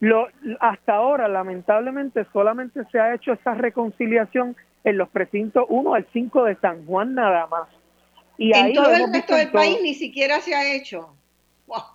[0.00, 0.28] Lo,
[0.60, 6.44] hasta ahora, lamentablemente, solamente se ha hecho esa reconciliación en los precintos 1 al 5
[6.44, 7.68] de San Juan nada más.
[8.38, 11.14] Y en todo el resto del país ni siquiera se ha hecho.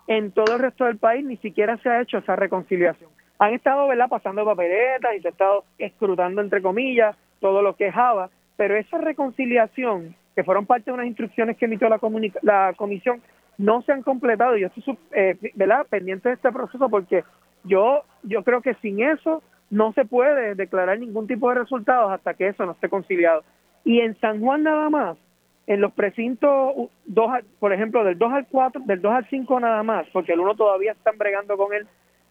[0.06, 3.10] En todo el resto del país ni siquiera se ha hecho esa reconciliación.
[3.40, 4.08] Han estado ¿verdad?
[4.08, 8.76] pasando papeletas y se ha estado escrutando, entre comillas, todo lo que es Java, pero
[8.76, 12.00] esa reconciliación, que fueron parte de unas instrucciones que emitió la,
[12.40, 13.20] la comisión,
[13.58, 14.56] no se han completado.
[14.56, 15.86] Yo estoy eh, ¿verdad?
[15.86, 17.24] pendiente de este proceso porque
[17.64, 22.32] yo, yo creo que sin eso no se puede declarar ningún tipo de resultados hasta
[22.32, 23.44] que eso no esté conciliado.
[23.84, 25.18] Y en San Juan nada más,
[25.66, 29.82] en los precintos, dos, por ejemplo, del 2 al 4, del 2 al 5 nada
[29.82, 31.86] más, porque el 1 todavía están bregando con él,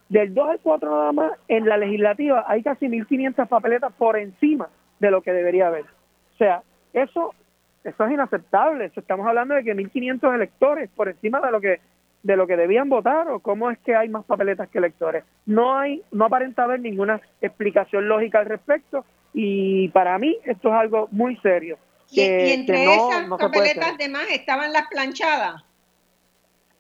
[0.10, 4.68] del 2 al 4 nada más, en la legislativa hay casi 1.500 papeletas por encima
[5.00, 5.84] de lo que debería haber.
[5.84, 7.36] O sea, eso,
[7.84, 8.92] eso es inaceptable.
[8.96, 11.80] Estamos hablando de que 1.500 electores por encima de lo que
[12.24, 15.24] de lo que debían votar o cómo es que hay más papeletas que electores.
[15.46, 20.76] No hay, no aparenta haber ninguna explicación lógica al respecto y para mí esto es
[20.76, 21.78] algo muy serio.
[22.12, 25.64] y, entre esas papeletas de más estaban las planchadas,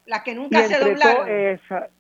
[0.05, 1.27] las que nunca se doblaron.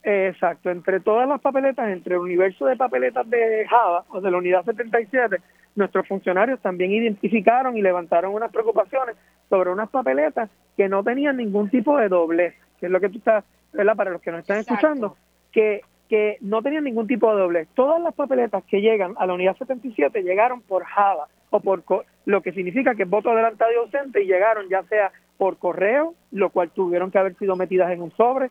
[0.03, 4.37] exacto, entre todas las papeletas, entre el universo de papeletas de Java o de la
[4.37, 5.37] unidad 77,
[5.75, 9.15] nuestros funcionarios también identificaron y levantaron unas preocupaciones
[9.49, 13.17] sobre unas papeletas que no tenían ningún tipo de doblez que es lo que tú
[13.17, 13.95] estás, ¿verdad?
[13.95, 15.17] Para los que nos están escuchando,
[15.51, 17.67] que, que no tenían ningún tipo de doble.
[17.75, 21.83] Todas las papeletas que llegan a la unidad 77 llegaron por Java o por
[22.25, 26.15] lo que significa que es voto adelantado y ausente y llegaron ya sea por correo,
[26.31, 28.49] lo cual tuvieron que haber sido metidas en un sobre,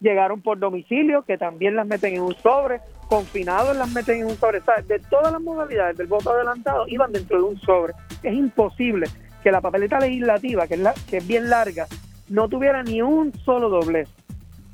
[0.00, 2.80] llegaron por domicilio, que también las meten en un sobre,
[3.10, 4.86] confinados las meten en un sobre, ¿sabes?
[4.86, 7.92] De todas las modalidades del voto adelantado iban dentro de un sobre.
[8.22, 9.08] Es imposible
[9.42, 11.88] que la papeleta legislativa, que es, la, que es bien larga,
[12.28, 14.08] no tuviera ni un solo doblez.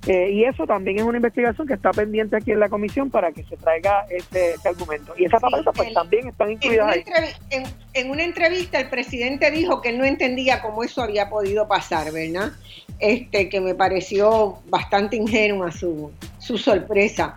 [0.07, 3.33] Eh, y eso también es una investigación que está pendiente aquí en la comisión para
[3.33, 5.15] que se traiga ese, argumento.
[5.17, 7.31] Y esas sí, pues también están incluidas en ahí.
[7.51, 11.67] En, en, una entrevista el presidente dijo que él no entendía cómo eso había podido
[11.67, 12.53] pasar, ¿verdad?
[13.01, 17.37] Este, que me pareció bastante ingenua su, su sorpresa,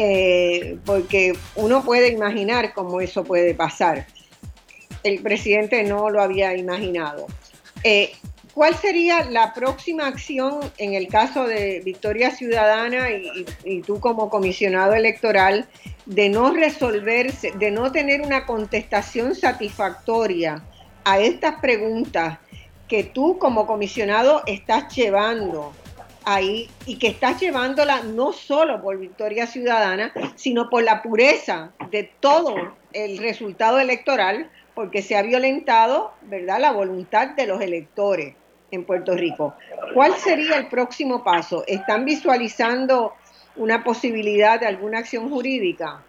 [0.00, 4.06] eh, porque uno puede imaginar cómo eso puede pasar.
[5.02, 7.26] El presidente no lo había imaginado.
[7.82, 8.12] Eh,
[8.54, 14.94] ¿Cuál sería la próxima acción en el caso de Victoria Ciudadana y, tú como comisionado
[14.94, 15.66] electoral
[16.06, 20.62] de no resolverse, de no tener una contestación satisfactoria
[21.04, 22.38] a estas preguntas
[22.86, 25.72] que tú como comisionado estás llevando
[26.28, 32.10] ahí y que estás llevándola no solo por Victoria Ciudadana, sino por la pureza de
[32.20, 32.54] todo
[32.92, 38.34] el resultado electoral, porque se ha violentado, ¿verdad?, la voluntad de los electores
[38.70, 39.54] en Puerto Rico.
[39.94, 41.64] ¿Cuál sería el próximo paso?
[41.66, 43.14] ¿Están visualizando
[43.56, 46.02] una posibilidad de alguna acción jurídica?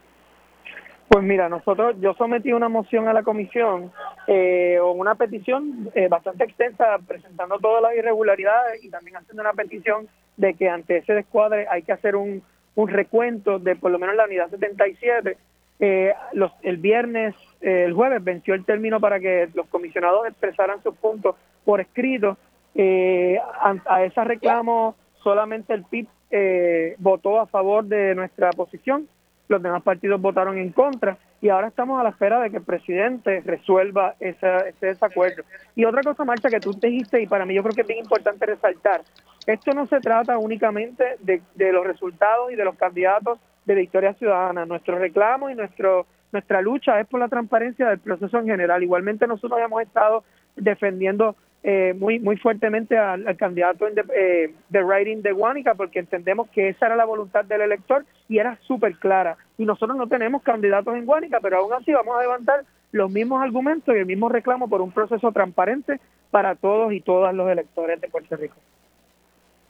[1.09, 3.91] Pues mira, nosotros, yo sometí una moción a la comisión
[4.27, 9.53] eh, o una petición eh, bastante extensa presentando todas las irregularidades y también haciendo una
[9.53, 12.43] petición de que ante ese descuadre hay que hacer un,
[12.75, 15.35] un recuento de por lo menos la unidad 77.
[15.79, 20.83] Eh, los, el viernes, eh, el jueves venció el término para que los comisionados expresaran
[20.83, 22.37] sus puntos por escrito
[22.75, 23.39] eh,
[23.85, 29.07] a, ese reclamo solamente el PIB eh, votó a favor de nuestra posición,
[29.49, 32.63] los demás partidos votaron en contra y ahora estamos a la espera de que el
[32.63, 35.43] presidente resuelva ese desacuerdo.
[35.75, 37.99] Y otra cosa, Marcha, que tú dijiste y para mí yo creo que es bien
[37.99, 39.01] importante resaltar,
[39.47, 44.13] esto no se trata únicamente de, de los resultados y de los candidatos de Victoria
[44.13, 44.65] Ciudadana.
[44.65, 48.83] Nuestro reclamo y nuestro nuestra lucha es por la transparencia del proceso en general.
[48.83, 50.23] Igualmente nosotros hemos estado
[50.55, 56.49] defendiendo eh, muy muy fuertemente al, candidato de, eh, de writing de Guánica porque entendemos
[56.51, 59.37] que esa era la voluntad del elector y era súper clara.
[59.57, 63.41] Y nosotros no tenemos candidatos en Guánica, pero aún así vamos a levantar los mismos
[63.41, 65.99] argumentos y el mismo reclamo por un proceso transparente
[66.31, 68.55] para todos y todas los electores de Puerto Rico.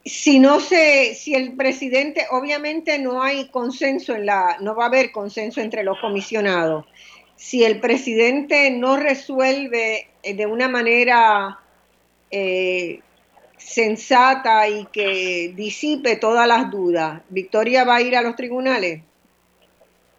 [0.06, 4.88] Si no se, si el presidente, obviamente no hay consenso en la, no va a
[4.88, 6.86] haber consenso entre los comisionados.
[7.36, 11.60] Si el presidente no resuelve de una manera
[12.32, 13.00] eh,
[13.58, 19.04] sensata y que disipe todas las dudas, ¿Victoria va a ir a los tribunales?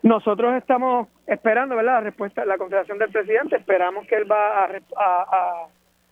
[0.03, 1.95] Nosotros estamos esperando ¿verdad?
[1.95, 4.65] la respuesta, la contestación del presidente, esperamos que él va
[4.97, 5.69] a,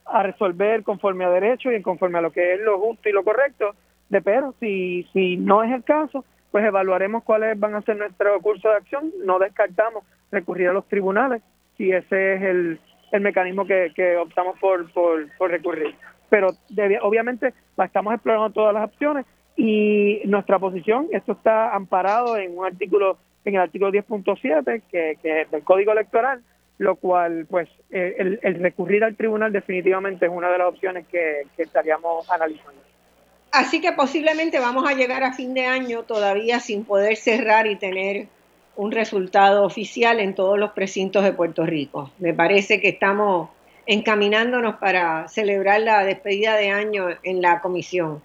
[0.07, 3.25] a, resolver conforme a derecho y conforme a lo que es lo justo y lo
[3.25, 3.75] correcto,
[4.09, 8.41] de pero si, si no es el caso, pues evaluaremos cuáles van a ser nuestro
[8.41, 11.43] curso de acción, no descartamos recurrir a los tribunales.
[11.77, 12.81] Si ese es el,
[13.13, 15.95] el mecanismo que, que optamos por, por, recurrir.
[16.29, 16.51] Pero
[17.03, 19.25] obviamente estamos explorando todas las opciones
[19.57, 25.47] y nuestra posición, esto está amparado en un artículo, en el artículo 10.7 que, que
[25.51, 26.43] del Código Electoral,
[26.79, 31.07] lo cual, pues, eh, el, el, recurrir al tribunal definitivamente es una de las opciones
[31.09, 32.81] que, que estaríamos analizando.
[33.51, 37.77] Así que posiblemente vamos a llegar a fin de año todavía sin poder cerrar y
[37.77, 38.29] tener
[38.79, 42.13] un resultado oficial en todos los precintos de Puerto Rico.
[42.21, 43.51] Me parece que estamos
[43.87, 48.23] encaminándonos para celebrar la despedida de año en la comisión.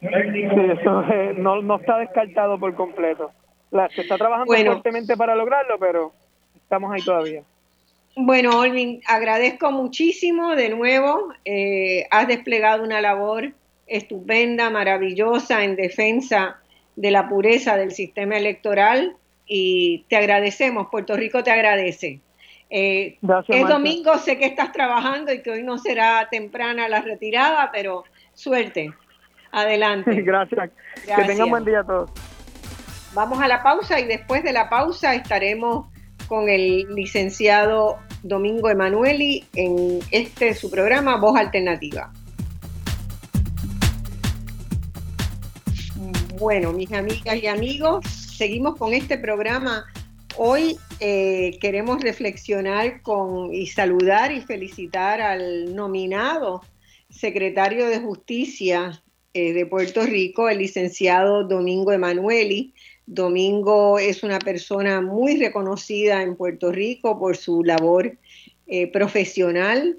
[0.00, 3.30] eso eh, no, no está descartado por completo.
[3.70, 6.12] La, se está trabajando fuertemente para lograrlo, pero
[6.56, 7.42] estamos ahí todavía.
[8.16, 11.28] Bueno, Olvin, agradezco muchísimo de nuevo.
[11.44, 13.52] Eh, has desplegado una labor
[13.86, 16.58] estupenda, maravillosa en defensa
[16.96, 22.20] de la pureza del sistema electoral y te agradecemos, Puerto Rico te agradece.
[22.68, 27.70] Eh, es domingo, sé que estás trabajando y que hoy no será temprana la retirada,
[27.72, 28.04] pero
[28.34, 28.92] suerte.
[29.52, 30.10] Adelante.
[30.22, 30.70] Gracias.
[31.04, 32.10] Que tengan buen día a todos.
[33.14, 35.86] Vamos a la pausa y después de la pausa estaremos
[36.28, 42.12] con el licenciado Domingo Emanueli en este su programa Voz Alternativa.
[46.38, 49.86] Bueno, mis amigas y amigos, seguimos con este programa.
[50.36, 56.60] Hoy eh, queremos reflexionar con y saludar y felicitar al nominado
[57.08, 59.02] secretario de Justicia
[59.32, 62.74] eh, de Puerto Rico, el licenciado Domingo Emanueli.
[63.06, 68.18] Domingo es una persona muy reconocida en Puerto Rico por su labor
[68.66, 69.98] eh, profesional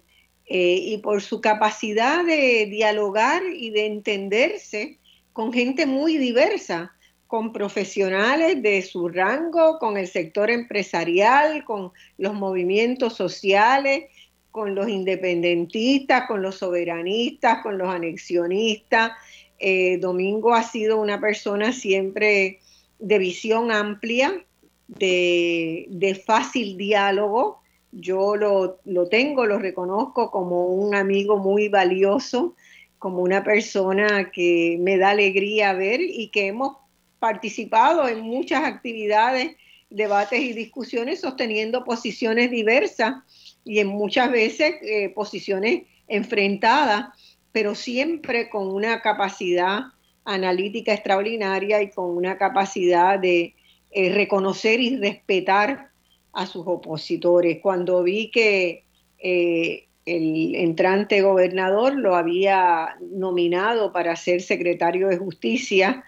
[0.50, 4.98] y por su capacidad de dialogar y de entenderse
[5.34, 6.94] con gente muy diversa
[7.28, 14.06] con profesionales de su rango, con el sector empresarial, con los movimientos sociales,
[14.52, 19.12] con los independentistas, con los soberanistas, con los anexionistas.
[19.60, 22.60] Eh, Domingo ha sido una persona siempre
[23.00, 24.44] de visión amplia,
[24.88, 27.60] de, fácil diálogo.
[27.92, 32.56] Yo lo, lo, tengo, lo reconozco como un amigo muy valioso,
[33.00, 36.78] como una persona que me da alegría ver y que hemos
[37.20, 39.56] participado en muchas actividades,
[39.90, 43.16] debates y discusiones sosteniendo posiciones diversas
[43.64, 47.08] y en muchas veces eh, posiciones enfrentadas,
[47.52, 49.82] pero siempre con una capacidad
[50.26, 53.56] analítica extraordinaria y con una capacidad de
[53.92, 55.90] eh, reconocer y respetar
[56.34, 57.60] a sus opositores.
[57.62, 58.84] Cuando vi que
[59.20, 66.04] eh, el entrante gobernador lo había nominado para ser secretario de justicia,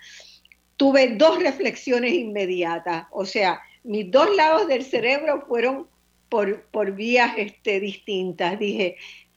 [0.79, 3.07] tuve dos reflexiones inmediatas.
[3.11, 5.87] O sea, mis dos lados del cerebro fueron
[6.29, 8.57] por, por vías este, distintas.
[8.57, 8.95] Dije,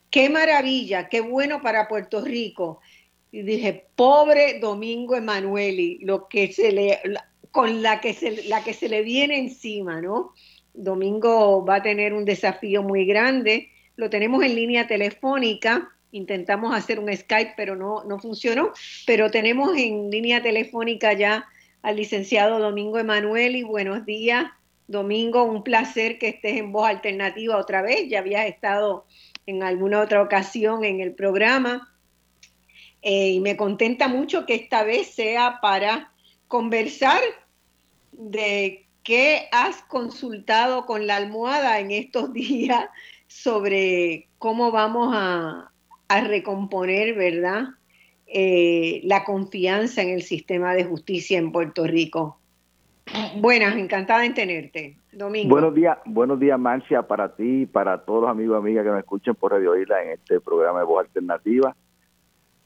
[0.09, 2.81] qué maravilla, qué bueno para Puerto Rico.
[3.33, 7.01] Y dije, pobre Domingo Emanueli, lo que se le,
[7.51, 10.35] con la que, se, la que se le viene encima, ¿no?
[10.73, 13.69] Domingo va a tener un desafío muy grande.
[13.97, 15.91] Lo tenemos en línea telefónica.
[16.13, 18.73] Intentamos hacer un Skype, pero no, no funcionó.
[19.07, 21.47] Pero tenemos en línea telefónica ya
[21.81, 24.45] al licenciado Domingo Emanuel y buenos días.
[24.87, 28.09] Domingo, un placer que estés en Voz Alternativa otra vez.
[28.09, 29.07] Ya habías estado
[29.47, 31.93] en alguna otra ocasión en el programa.
[33.01, 36.13] Eh, y me contenta mucho que esta vez sea para
[36.47, 37.21] conversar
[38.13, 42.89] de qué has consultado con la almohada en estos días
[43.27, 45.72] sobre cómo vamos a,
[46.21, 47.69] recomponer, ¿verdad?
[48.27, 52.39] Eh, la confianza en el sistema de justicia en Puerto Rico.
[53.37, 54.97] Buenas, encantada en tenerte.
[55.13, 55.51] Domingo.
[55.51, 58.93] Buenos días, buenos días, Marcia, para ti y para todos los amigos y amigas que
[58.93, 61.77] me escuchen por Radio Isla en este programa de Voz Alternativa.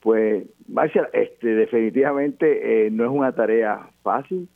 [0.01, 4.49] Pues, Marcia, este, definitivamente eh, no es una tarea fácil,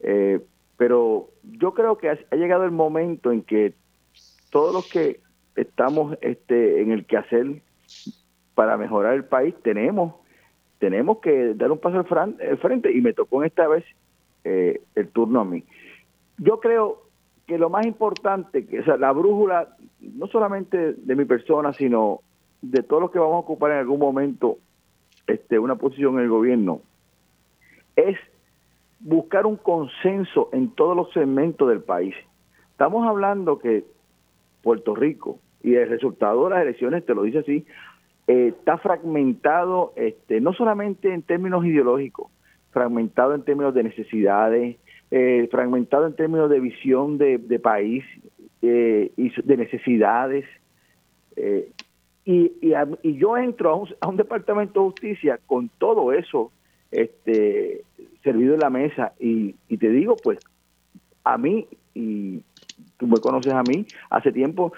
[0.00, 0.40] eh,
[0.76, 3.72] pero yo creo que ha, llegado el momento en que
[4.50, 5.20] todos los que
[5.56, 7.62] estamos este, en el quehacer
[8.54, 10.14] para mejorar el país tenemos
[10.78, 13.84] tenemos que dar un paso al frente y me tocó en esta vez
[14.42, 15.62] eh, el turno a mí.
[16.38, 17.02] Yo creo
[17.46, 22.22] que lo más importante, que o la brújula, no solamente de mi persona, sino
[22.62, 24.58] de todos los que vamos a ocupar en algún momento
[25.28, 26.80] este, una posición en el gobierno,
[27.94, 28.18] es
[28.98, 32.16] buscar un consenso en todos los segmentos del país.
[32.72, 33.84] Estamos hablando que
[34.62, 37.64] Puerto Rico, y el resultado de las elecciones te lo dice así,
[38.32, 42.30] eh, está fragmentado este, no solamente en términos ideológicos,
[42.70, 44.78] fragmentado en términos de necesidades,
[45.10, 48.04] eh, fragmentado en términos de visión de, país
[48.62, 50.46] eh, y de necesidades.
[52.24, 52.52] y,
[53.02, 56.50] y, yo entro a un, a un departamento de justicia con todo eso
[56.90, 57.82] este
[58.22, 60.38] servido en la mesa y, te digo pues
[61.24, 62.40] a mí y
[62.96, 64.72] tú me conoces a mí hace tiempo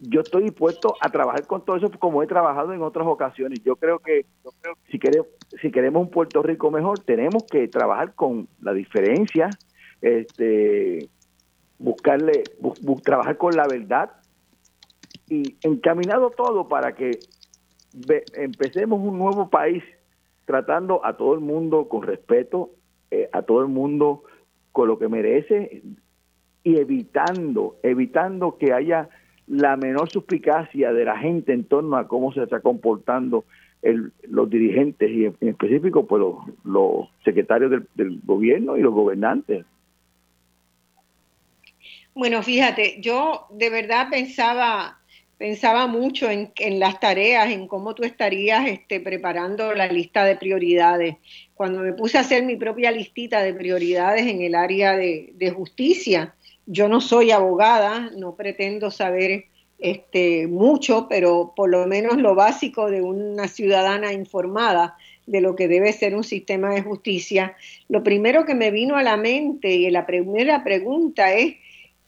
[0.00, 3.60] yo estoy dispuesto a trabajar con todo eso como he trabajado en otras ocasiones.
[3.64, 4.26] Yo creo que
[4.90, 5.28] si queremos
[5.60, 9.50] si queremos un Puerto Rico mejor tenemos que trabajar con la diferencia
[10.00, 11.08] este
[11.78, 12.42] buscarle
[13.02, 14.10] trabajar con la verdad
[15.28, 17.18] y encaminado todo para que
[18.34, 19.82] empecemos un nuevo país
[20.44, 22.70] tratando a todo el mundo con respeto,
[23.10, 24.24] eh, a todo el mundo
[24.72, 25.82] con lo que merece
[26.62, 29.08] y evitando, evitando que haya
[29.46, 33.44] la menor suspicacia de la gente en torno a cómo se está comportando
[33.82, 36.22] el, los dirigentes y en, específico pues
[36.64, 39.64] los, secretarios del, gobierno y los gobernantes.
[42.14, 44.98] Bueno, fíjate, yo de verdad pensaba
[45.36, 51.16] pensaba mucho en, las tareas, en cómo tú estarías este, preparando la lista de prioridades.
[51.54, 56.34] Cuando me puse a hacer mi propia listita de prioridades en el área de, justicia,
[56.66, 59.46] yo no soy abogada, no pretendo saber
[59.78, 64.96] este, mucho, pero por lo menos lo básico de una ciudadana informada
[65.26, 67.56] de lo que debe ser un sistema de justicia,
[67.88, 71.56] lo primero que me vino a la mente y la primera pregunta es,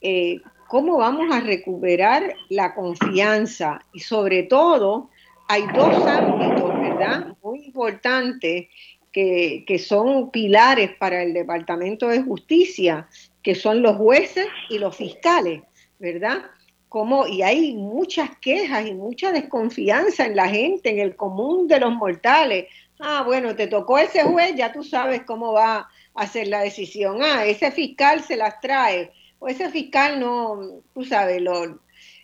[0.02, 5.10] eh, cómo vamos a recuperar la confianza y sobre todo
[5.48, 7.36] hay dos ámbitos, ¿verdad?
[7.42, 8.66] Muy importantes
[9.12, 13.08] que, son pilares para el Departamento de Justicia,
[13.46, 15.62] que son los jueces y los fiscales,
[16.00, 16.46] ¿verdad?
[16.88, 21.78] Como, y hay muchas quejas y mucha desconfianza en la gente, en el común de
[21.78, 22.66] los mortales.
[22.98, 27.22] Ah, bueno, te tocó ese juez, ya tú sabes cómo va a hacer la decisión.
[27.22, 31.78] Ah, ese fiscal se las trae o ese fiscal no, tú sabes, lo,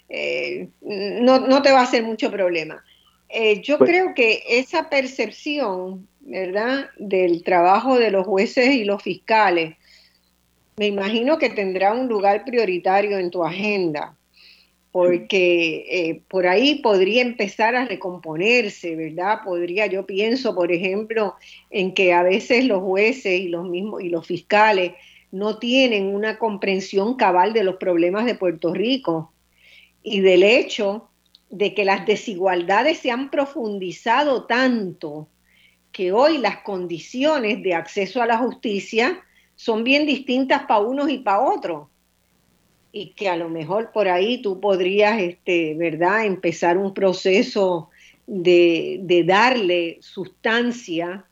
[0.09, 2.83] eh, no, no, te va a hacer mucho problema.
[3.29, 9.01] Eh, yo pues creo que esa percepción, ¿verdad?, del trabajo de los jueces y los
[9.01, 9.77] fiscales,
[10.83, 14.17] me imagino que tendrá un lugar prioritario en tu agenda,
[14.91, 19.43] porque eh, por ahí podría empezar a recomponerse, ¿verdad?
[19.45, 21.37] Podría, yo pienso, por ejemplo,
[21.71, 24.95] en que a veces los jueces y los mismos y los fiscales
[25.31, 29.33] no tienen una comprensión cabal de los problemas de Puerto Rico
[30.03, 31.11] y del hecho
[31.49, 35.29] de que las desigualdades se han profundizado tanto
[35.93, 39.23] que hoy las condiciones de acceso a la justicia
[39.63, 41.87] son bien distintas para unos y para otros.
[42.91, 47.89] Y que a lo mejor por ahí tú podrías, este, ¿verdad?, empezar un proceso
[48.27, 51.25] de, de darle sustancia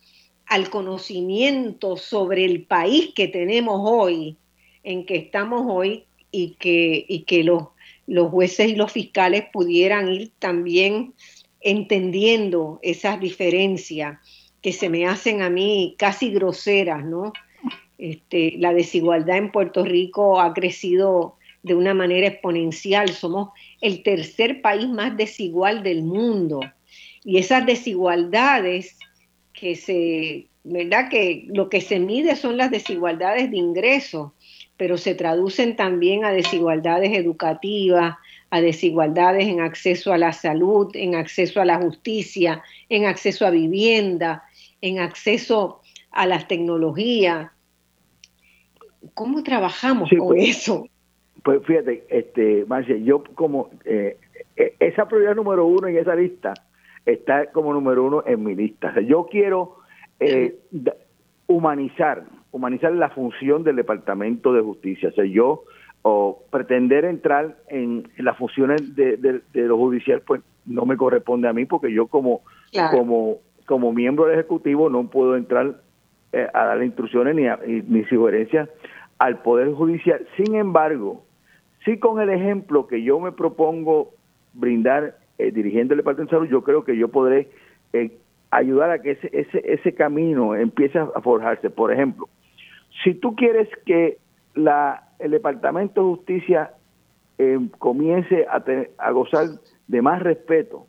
[0.46, 4.36] al conocimiento sobre el país que tenemos hoy,
[4.84, 7.64] en que estamos hoy, y que, y que los,
[8.06, 11.14] los jueces y los fiscales pudieran ir también
[11.60, 14.20] entendiendo esas diferencias
[14.62, 17.32] que se me hacen a mí casi groseras, ¿no?
[18.00, 23.10] Este, la desigualdad en Puerto Rico ha crecido de una manera exponencial.
[23.10, 23.50] Somos
[23.82, 26.60] el tercer país más desigual del mundo.
[27.24, 28.96] Y esas desigualdades
[29.52, 31.10] que se, ¿verdad?
[31.10, 34.32] Que lo que se mide son las desigualdades de ingresos,
[34.78, 38.16] pero se traducen también a desigualdades educativas,
[38.48, 43.50] a desigualdades en acceso a la salud, en acceso a la justicia, en acceso a
[43.50, 44.44] vivienda,
[44.80, 47.50] en acceso a las tecnologías.
[49.20, 50.88] ¿Cómo trabajamos con pues, eso?
[51.42, 54.16] Pues fíjate, este, Marcia, yo como eh,
[54.56, 56.54] eh, esa prioridad número uno en esa lista
[57.04, 58.98] está como número uno en mi lista.
[59.02, 59.76] yo quiero
[60.20, 60.58] eh,
[61.48, 65.10] humanizar, humanizar la función del Departamento de Justicia.
[65.10, 65.64] O sea, yo
[66.00, 71.52] o pretender entrar en, las funciones de, de, lo judicial, pues no me corresponde a
[71.52, 72.40] mí, porque yo como,
[72.90, 75.74] como, como miembro del Ejecutivo no puedo entrar
[76.32, 78.70] eh, a dar instrucciones ni, a, ni sugerencias
[79.20, 80.26] al Poder Judicial.
[80.36, 81.22] Sin embargo,
[81.84, 84.14] sí con el ejemplo que yo me propongo
[84.54, 87.48] brindar eh, dirigiendo el Departamento de Salud, yo creo que yo podré
[87.92, 88.16] eh,
[88.50, 91.68] ayudar a que ese, ese, ese camino empiece a forjarse.
[91.68, 92.30] Por ejemplo,
[93.04, 94.16] si tú quieres que
[94.54, 96.70] la, el Departamento de Justicia
[97.36, 98.64] eh, comience a,
[98.96, 99.48] a gozar
[99.86, 100.86] de más respeto,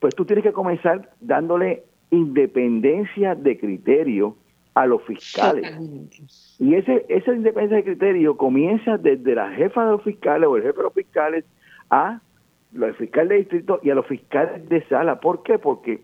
[0.00, 4.36] pues tú tienes que comenzar dándole independencia de criterio
[4.74, 5.72] a los fiscales.
[6.58, 10.62] Y ese, esa independencia de criterio comienza desde la jefa de los fiscales o el
[10.62, 11.44] jefe de los fiscales
[11.90, 12.20] a
[12.72, 15.20] los fiscales de distrito y a los fiscales de sala.
[15.20, 15.58] ¿Por qué?
[15.58, 16.00] Porque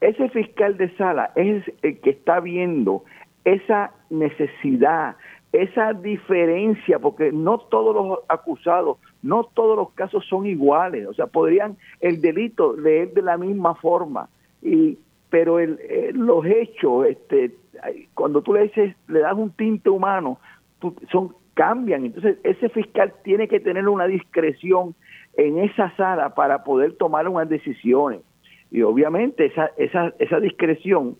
[0.00, 3.04] ese fiscal de sala es el que está viendo
[3.44, 5.16] esa necesidad,
[5.52, 11.26] esa diferencia, porque no todos los acusados, no todos los casos son iguales, o sea,
[11.26, 14.28] podrían el delito leer de la misma forma,
[14.62, 14.98] y
[15.30, 17.52] pero el, eh, los hechos, este,
[18.14, 20.38] cuando tú le dices, le das un tinte humano,
[21.10, 24.94] son cambian, entonces ese fiscal tiene que tener una discreción
[25.36, 28.20] en esa sala para poder tomar unas decisiones.
[28.70, 31.16] Y obviamente esa, esa, esa discreción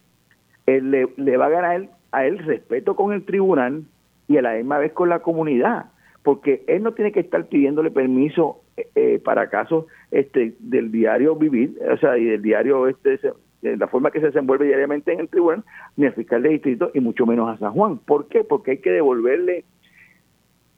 [0.67, 3.85] le, le, va a ganar a él respeto con el tribunal
[4.29, 5.87] y a la misma vez con la comunidad,
[6.23, 11.37] porque él no tiene que estar pidiéndole permiso eh, eh, para casos este, del diario
[11.37, 13.21] vivir, o sea, y del diario este
[13.65, 15.65] la forma que se desenvuelve diariamente en el tribunal,
[15.97, 17.99] ni al fiscal de distrito y mucho menos a San Juan.
[17.99, 18.45] ¿Por qué?
[18.45, 19.65] Porque hay que devolverle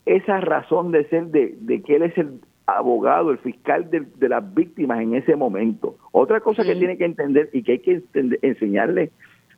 [0.04, 4.54] esa razón de ser de, de que él es el abogado, el fiscal de, las
[4.54, 5.96] víctimas en ese momento.
[6.12, 8.02] Otra cosa que tiene que entender y que hay que
[8.42, 9.12] enseñarle,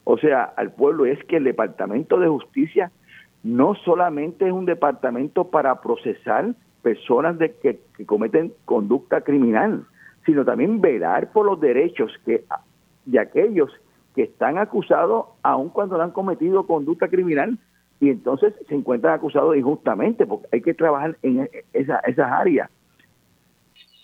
[0.04, 2.92] o sea, al pueblo es que el Departamento de Justicia
[3.42, 9.84] no solamente es un departamento para procesar personas de que, cometen conducta criminal,
[10.26, 12.44] sino también velar por los derechos que
[13.08, 13.70] de aquellos
[14.14, 17.58] que están acusados aun cuando no han cometido conducta criminal
[18.00, 22.70] y entonces se encuentran acusados injustamente porque hay que trabajar en esa, esas áreas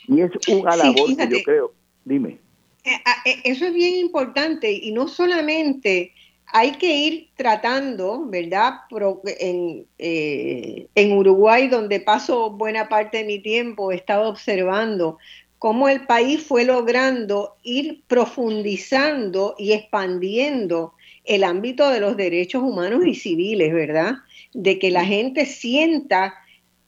[0.07, 1.73] y es una labor que yo creo.
[2.05, 2.39] Dime.
[2.85, 6.13] Eh, ah, eh, eso es bien importante y no solamente
[6.47, 8.75] hay que ir tratando, ¿verdad?
[9.41, 15.19] En, eh, en Uruguay, donde paso buena parte de mi tiempo, he estado observando
[15.65, 20.93] cómo el país fue logrando ir profundizando y expandiendo
[21.25, 24.17] el ámbito de los derechos humanos y civiles, ¿verdad?
[24.53, 26.35] De que la gente sienta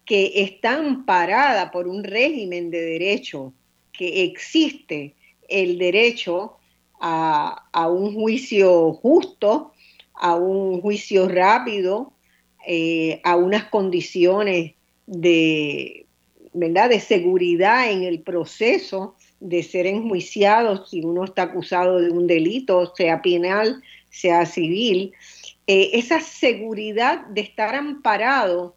[0.05, 3.55] que está amparada por un régimen de derecho,
[3.95, 5.14] que existe
[5.49, 6.59] el derecho
[7.01, 9.72] a, un juicio justo,
[10.12, 12.12] a un juicio rápido,
[12.66, 14.74] eh, a unas condiciones
[15.07, 16.06] de,
[16.57, 16.89] ¿verdad?
[16.89, 22.95] de seguridad en el proceso de ser enjuiciados si uno está acusado de un delito,
[22.97, 25.13] sea penal, sea civil,
[25.67, 28.75] eh, esa seguridad de estar amparado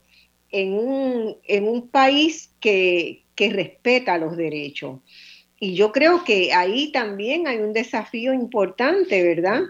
[0.51, 4.99] en un, en un país que, que respeta los derechos.
[5.57, 9.61] Y yo creo que ahí también hay un desafío importante, ¿verdad?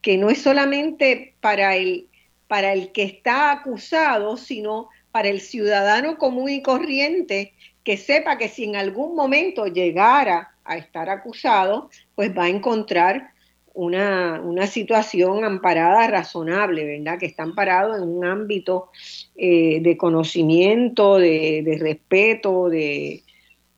[0.00, 2.08] Que no es solamente para el,
[2.48, 7.52] para el que está acusado, sino para el ciudadano común y corriente
[7.84, 13.30] que sepa que si en algún momento llegara a estar acusado, pues va a encontrar
[13.74, 17.20] una, situación amparada razonable, ¿verdad?
[17.20, 18.90] Que está amparado en un ámbito
[19.36, 23.22] eh, de conocimiento, de, respeto, de,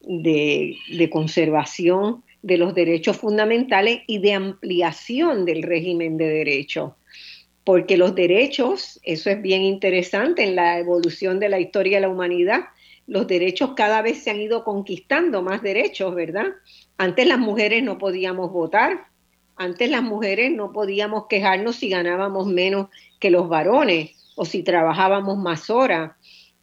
[0.01, 6.93] de, conservación de los derechos fundamentales y de ampliación del régimen de derechos.
[7.67, 12.09] Porque los derechos, eso es bien interesante en la evolución de la historia de la
[12.09, 12.61] humanidad,
[13.09, 16.47] los derechos cada vez se han ido conquistando más derechos, ¿verdad?
[16.97, 19.07] Antes las mujeres no podíamos votar,
[19.57, 22.87] antes las mujeres no podíamos quejarnos si ganábamos menos
[23.19, 26.13] que los varones o si trabajábamos más horas,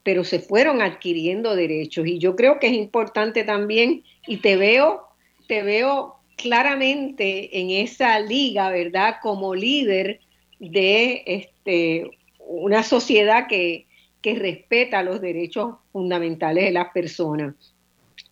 [0.03, 5.09] pero se fueron adquiriendo derechos y yo creo que es importante también y te veo
[5.49, 9.17] te veo claramente en esa liga, ¿verdad?
[9.21, 10.21] Como líder
[10.59, 13.85] de este una sociedad que,
[14.21, 17.55] que respeta los derechos fundamentales de las personas.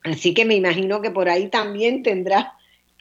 [0.04, 2.48] Así que me imagino que por ahí también tendrás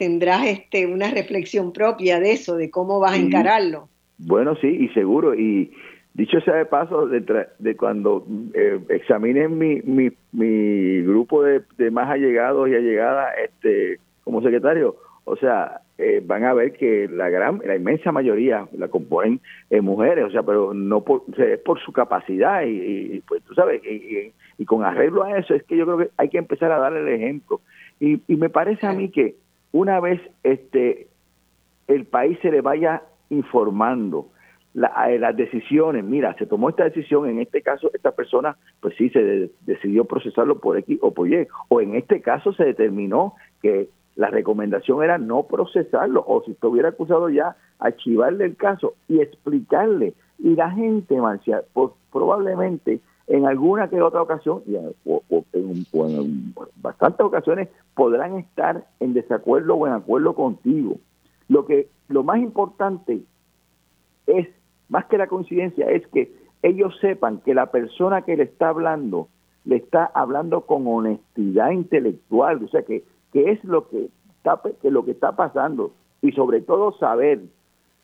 [0.01, 3.91] tendrás este, una reflexión propia de eso, de cómo vas a encararlo.
[4.17, 5.35] Bueno, sí, y seguro.
[5.35, 5.71] Y
[6.15, 12.09] dicho sea de paso, de, de cuando eh, examinen mi, mi, mi grupo de, más
[12.09, 14.97] allegados y allegadas este, como secretario,
[15.31, 19.81] o sea, eh, van a ver que la gran, la inmensa mayoría la componen eh,
[19.81, 24.33] mujeres, o sea, pero no por, es por su capacidad y, pues tú sabes, y,
[24.59, 27.01] y, con arreglo a eso es que yo creo que hay que empezar a darle
[27.01, 27.61] el ejemplo.
[28.01, 29.37] Y, y me parece a mí que
[29.71, 31.07] una vez este
[31.87, 34.27] el país se le vaya informando
[34.75, 39.11] la, las decisiones, mira, se tomó esta decisión, en este caso esta persona, pues sí,
[39.11, 43.89] se decidió procesarlo por X o por Y, o en este caso se determinó que
[44.21, 50.13] la recomendación era no procesarlo, o si estuviera acusado ya, archivarle el caso y explicarle.
[50.39, 55.23] Y la gente, Marcia, pues, probablemente en alguna que otra ocasión, y o,
[55.55, 60.99] en, bastantes ocasiones, podrán estar en desacuerdo o en acuerdo contigo.
[61.49, 63.23] Lo que lo más importante
[64.27, 64.49] es,
[64.91, 66.31] más que la coincidencia, es que
[66.63, 69.29] ellos sepan que la persona que le está hablando
[69.65, 74.91] le está hablando con honestidad intelectual, o sea que, que es lo que está que
[74.91, 75.93] lo que está pasando.
[76.23, 77.41] Y sobre todo saber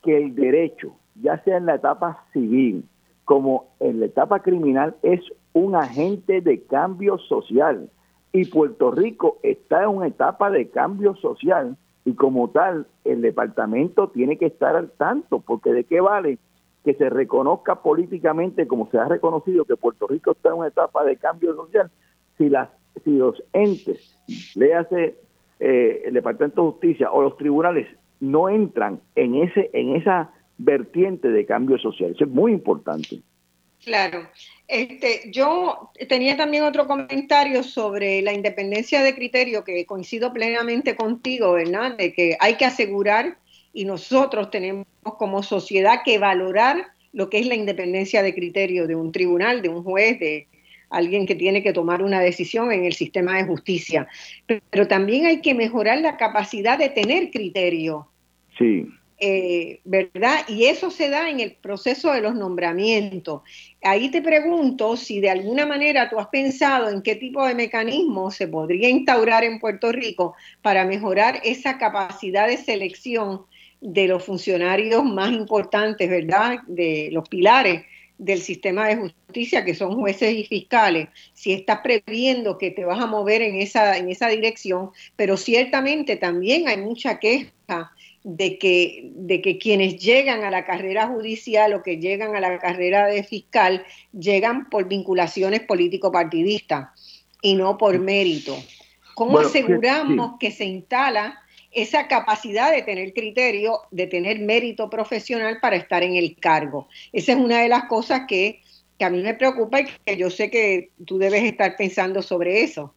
[0.03, 2.85] que el derecho, ya sea en la etapa civil,
[3.25, 5.21] como en la etapa criminal es
[5.53, 7.91] un agente de cambio social.
[8.33, 14.09] Y Puerto Rico está en una etapa de cambio social y como tal el departamento
[14.09, 16.39] tiene que estar al tanto porque de qué vale
[16.85, 21.05] que se reconozca políticamente como se ha reconocido que Puerto Rico está en una etapa
[21.05, 21.91] de cambio social
[22.39, 22.69] si las
[23.05, 24.19] si los entes
[24.55, 25.17] le hace
[25.61, 27.87] eh, el departamento de justicia o los tribunales
[28.21, 32.13] no entran en ese en esa vertiente de cambio social.
[32.13, 33.21] Eso es muy importante.
[33.85, 34.27] Claro.
[34.69, 41.53] Este, yo tenía también otro comentario sobre la independencia de criterio que coincido plenamente contigo,
[41.53, 41.97] ¿verdad?
[41.97, 43.39] De que hay que asegurar
[43.73, 48.97] y nosotros tenemos como sociedad que valorar lo que es la independencia de criterio de
[48.97, 50.49] un tribunal, de un juez, de
[50.91, 54.09] alguien que tiene que tomar una decisión en el sistema de justicia.
[54.47, 58.09] Pero también hay que mejorar la capacidad de tener criterio.
[58.59, 58.89] Sí.
[59.19, 60.41] Eh, ¿verdad?
[60.47, 63.41] Y eso se da en el proceso de los nombramientos.
[63.83, 68.31] Ahí te pregunto si de alguna manera tú has pensado en qué tipo de mecanismo
[68.31, 73.47] se podría instaurar en Puerto Rico para mejorar esa capacidad de selección
[73.81, 76.59] de los funcionarios más importantes, ¿verdad?
[76.67, 77.85] De los pilares
[78.19, 83.01] del sistema de justicia, que son jueces y fiscales, si estás previendo que te vas
[83.01, 87.93] a mover en esa, en esa dirección, pero ciertamente también hay mucha queja
[88.25, 92.59] de que, de que quienes llegan a la carrera judicial o que llegan a la
[92.59, 96.89] carrera de fiscal llegan por vinculaciones político-partidistas
[97.41, 98.57] y no por mérito.
[99.15, 101.41] ¿Cómo aseguramos que se instala
[101.77, 106.89] esa capacidad de tener criterio, de tener mérito profesional para estar en el cargo?
[107.13, 108.61] Esa es una de las cosas que,
[108.99, 112.63] que a mí me preocupa y que yo sé que tú debes estar pensando sobre
[112.63, 112.95] eso.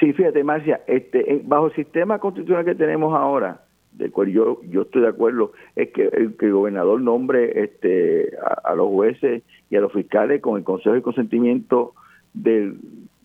[0.00, 4.82] Sí, fíjate, Marcia, este, bajo el sistema constitucional que tenemos ahora, del cual yo yo
[4.82, 8.30] estoy de acuerdo es que el, que el gobernador nombre este
[8.64, 11.94] a, los jueces y a los fiscales con el consejo de consentimiento
[12.32, 12.78] del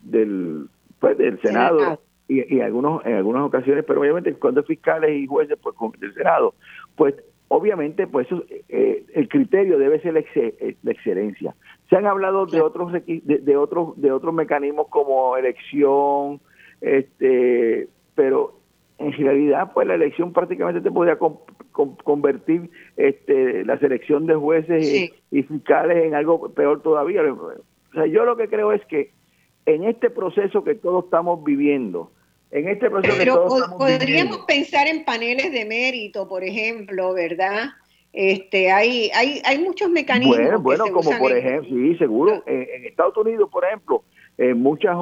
[0.04, 0.68] del
[1.00, 5.58] pues del senado y, y algunos, en algunas ocasiones, pero obviamente cuando fiscales y jueces
[5.62, 6.56] pues, con el Senado,
[6.96, 7.16] pues
[7.50, 8.28] obviamente pues
[8.70, 11.56] eh, el criterio debe ser la, eh, excelencia.
[11.90, 16.42] Se han hablado de otros de, de, otros de otros mecanismos como elección,
[16.82, 18.60] este, pero
[18.98, 21.18] en realidad pues la elección prácticamente te podría
[22.04, 27.22] convertir este, la selección de jueces y, fiscales en algo peor todavía.
[27.32, 27.54] O
[27.94, 29.12] sea, yo lo que creo es que
[29.66, 32.12] en este proceso que todos estamos viviendo,
[32.52, 37.70] en este proceso Pero que todos podríamos pensar en paneles de mérito, por ejemplo, ¿verdad?
[38.14, 40.38] Este, hay, hay, hay muchos mecanismos.
[40.38, 42.43] Bueno, bueno como por ejemplo, sí, seguro.
[42.48, 44.04] En, Estados Unidos, por ejemplo,
[44.38, 44.98] en muchas,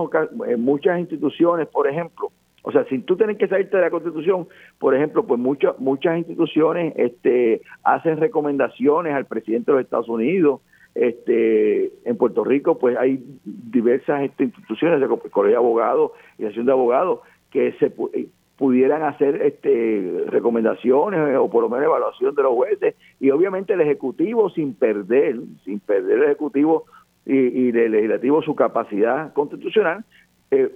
[0.48, 2.32] en muchas instituciones, por ejemplo,
[2.64, 4.48] o sea, si tú tienes que salirte de la Constitución,
[4.80, 10.62] por ejemplo, pues muchas muchas instituciones este, hacen recomendaciones al presidente de los Estados Unidos.
[10.96, 16.66] Este, en Puerto Rico, pues hay diversas este, instituciones, el Colegio de Abogados y Asociación
[16.66, 17.20] de Abogados,
[17.56, 18.28] que se eh,
[18.58, 22.96] pudieran hacer este, recomendaciones eh, o por lo menos evaluación de los jueces.
[23.22, 26.84] Y obviamente el Ejecutivo sin perder, sin perder el Ejecutivo
[27.26, 30.04] y, y el Legislativo su capacidad constitucional,
[30.52, 30.70] eh,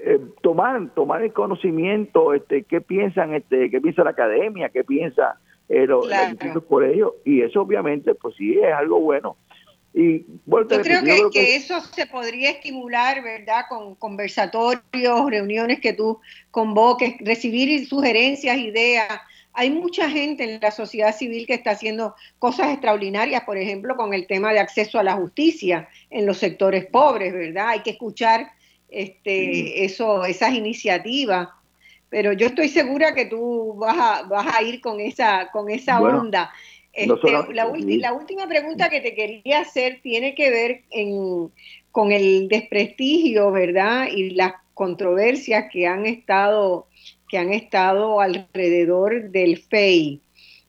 [0.00, 5.40] eh, tomar tomar el conocimiento este qué piensan este qué piensa la academia qué piensa
[5.68, 6.08] eh, los,
[6.68, 7.16] por ello.
[7.24, 9.36] Y eso obviamente pues sí es algo bueno
[10.00, 16.20] y bueno, yo creo, que, eso se podría estimular verdad con conversatorios reuniones que tú
[16.52, 19.20] convoques recibir sugerencias ideas
[19.58, 24.14] hay mucha gente en la sociedad civil que está haciendo cosas extraordinarias, por ejemplo, con
[24.14, 27.70] el tema de acceso a la justicia en los sectores pobres, ¿verdad?
[27.70, 28.52] Hay que escuchar
[28.88, 31.48] este, eso, esas iniciativas.
[32.08, 36.00] Pero yo estoy segura que tú vas a, vas a ir con esa, con esa
[36.00, 36.52] onda.
[36.98, 40.82] Este, la, última pregunta que te quería hacer tiene que ver
[41.92, 44.08] con el desprestigio, ¿verdad?
[44.14, 46.88] Y las controversias que han estado,
[47.28, 50.20] que han estado alrededor del FEI,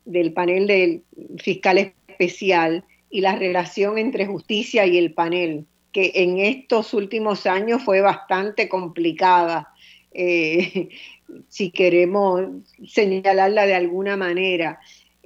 [0.06, 1.04] del panel del
[1.38, 7.84] fiscal especial, y la relación entre justicia y el panel que en estos últimos años
[7.84, 9.74] fue bastante complicada,
[10.12, 10.90] eh,
[11.48, 12.44] si queremos
[12.88, 14.80] señalarla de alguna manera.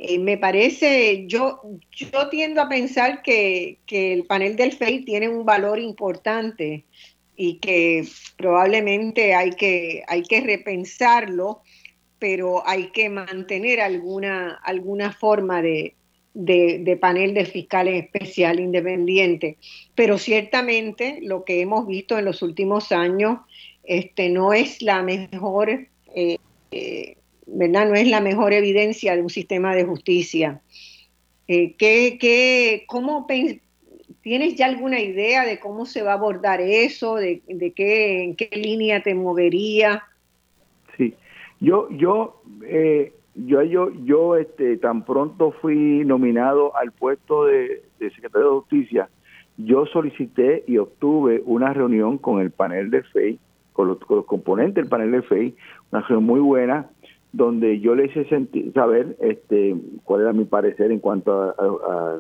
[0.06, 5.46] Eh, me parece, yo, yo tiendo a pensar que, el panel del FEI tiene un
[5.46, 6.84] valor importante
[7.38, 11.62] y que probablemente hay que, hay que repensarlo,
[12.20, 15.96] pero hay que mantener alguna, alguna forma de,
[16.34, 19.58] de, panel de fiscales especial independiente.
[19.96, 23.40] Pero ciertamente lo que hemos visto en los últimos años
[23.84, 25.70] este, no es la mejor,
[26.14, 26.38] eh,
[26.72, 27.16] eh,
[27.46, 27.88] ¿verdad?
[27.88, 30.62] No es la mejor evidencia de un sistema de justicia.
[31.48, 33.28] Eh, ¿qué, cómo
[34.22, 37.16] ¿Tienes ya alguna idea de cómo se va a abordar eso?
[37.16, 40.04] ¿De, de qué, en qué línea te movería?
[40.96, 41.14] Sí,
[41.60, 48.48] yo, yo eh, yo yo yo este tan pronto fui nominado al puesto de, secretario
[48.48, 49.10] de justicia
[49.58, 53.40] yo solicité y obtuve una reunión con el panel de FEI
[53.72, 55.56] con los, componentes del panel de FEI
[55.92, 56.90] una reunión muy buena
[57.34, 62.20] donde yo le hice sentir, saber este cuál era mi parecer en cuanto a, a,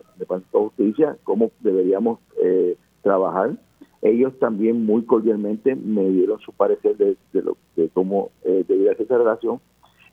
[0.51, 3.51] justicia cómo deberíamos eh, trabajar.
[4.01, 9.05] Ellos también muy cordialmente me dieron su parecer de, lo de cómo eh, debía ser
[9.05, 9.61] esa relación.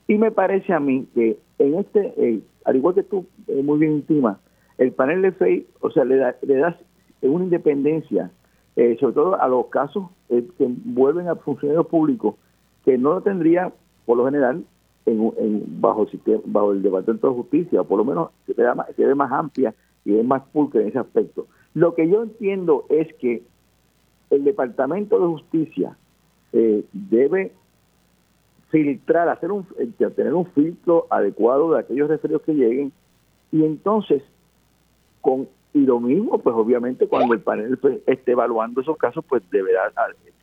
[0.06, 3.78] Y me parece a mí que en este, eh, al igual que tú eh, muy
[3.78, 4.38] bien intima,
[4.76, 6.76] el panel de FEI, o sea, le da, le das
[7.22, 8.30] una independencia,
[8.98, 12.36] sobre todo a los casos que vuelven a funcionarios públicos,
[12.82, 13.70] que no lo tendría,
[14.06, 14.64] por lo general,
[15.06, 18.74] en, bajo, el sistema, bajo el Departamento de Justicia, o por lo menos se ve,
[18.74, 19.74] más, se ve más amplia
[20.04, 21.46] y es más pulcra en ese aspecto.
[21.74, 23.42] Lo que yo entiendo es que
[24.30, 25.96] el Departamento de Justicia
[26.52, 27.52] debe
[28.70, 32.92] filtrar, hacer un, eh, tener un filtro adecuado de aquellos referidos que lleguen
[33.52, 34.22] y entonces
[35.20, 39.42] con y lo mismo pues obviamente cuando el panel pues, esté evaluando esos casos pues
[39.50, 39.92] deberá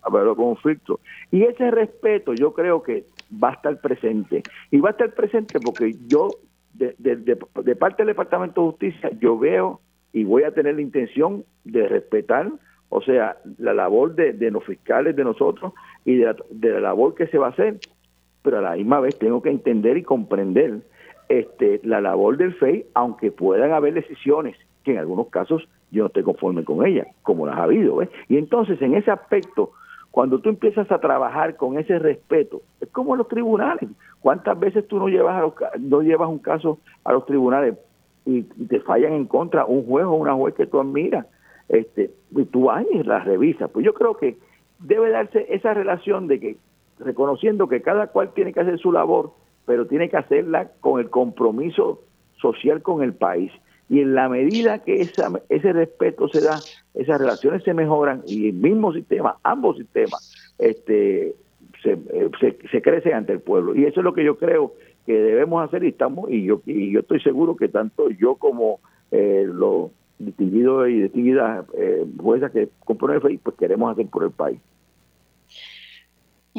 [0.01, 0.99] haberlo con un filtro
[1.31, 5.59] y ese respeto yo creo que va a estar presente y va a estar presente
[5.59, 6.29] porque yo
[6.73, 9.81] de, de, parte del Departamento de Justicia yo veo
[10.13, 12.51] y voy a tener la intención de respetar
[12.89, 15.73] o sea, la labor de, de los fiscales de nosotros
[16.05, 17.79] y de de la labor que se va a hacer
[18.47, 20.79] pero a la misma vez tengo que entender y comprender
[21.27, 24.55] este, la labor del FEI, aunque puedan haber decisiones
[24.85, 28.01] que en algunos casos yo no estoy conforme con ellas, como las ha habido.
[28.29, 29.71] Y entonces, en ese aspecto,
[30.17, 33.87] cuando tú empiezas a trabajar con ese respeto, es como en los tribunales.
[34.19, 37.77] ¿Cuántas veces tú no llevas, a no llevas un caso a los tribunales
[38.25, 41.27] y, te fallan en contra un juez o una juez que tú admiras?
[41.69, 43.69] Este, y tú vas y la revisas.
[43.69, 44.39] Pues yo creo que
[44.79, 46.57] debe darse esa relación de que
[46.97, 49.33] reconociendo que cada cual tiene que hacer su labor,
[49.67, 52.01] pero tiene que hacerla con el compromiso
[52.41, 53.51] social con el país.
[53.89, 56.59] Y en la medida que esa, ese respeto se da,
[56.93, 61.35] esas relaciones se mejoran y el mismo sistema, ambos sistemas, este,
[61.81, 63.75] se, eh, se, se crecen ante el pueblo.
[63.75, 64.73] Y eso es lo que yo creo
[65.07, 68.81] que debemos hacer y estamos y yo y yo estoy seguro que tanto yo como
[69.11, 74.25] eh, los distinguidos y distinguidas eh, juezas que componen el país pues queremos hacer por
[74.25, 74.59] el país.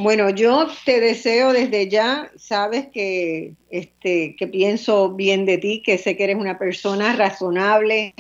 [0.01, 5.99] Bueno, yo te deseo desde ya, sabes que, este, que pienso bien de ti, que
[5.99, 8.15] sé que eres una persona razonable,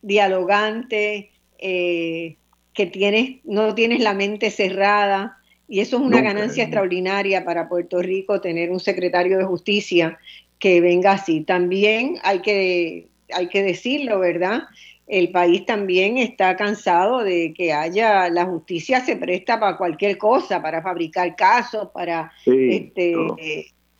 [0.00, 2.36] dialogante, eh,
[2.72, 8.00] que tienes, no tienes la mente cerrada, y eso es una ganancia extraordinaria para Puerto
[8.00, 10.20] Rico, tener un secretario de justicia
[10.60, 11.40] que venga así.
[11.40, 14.62] También hay que, hay que decirlo, ¿verdad?
[15.06, 20.62] El país también está cansado de que haya, la justicia se presta para cualquier cosa,
[20.62, 23.14] para fabricar casos, para, este,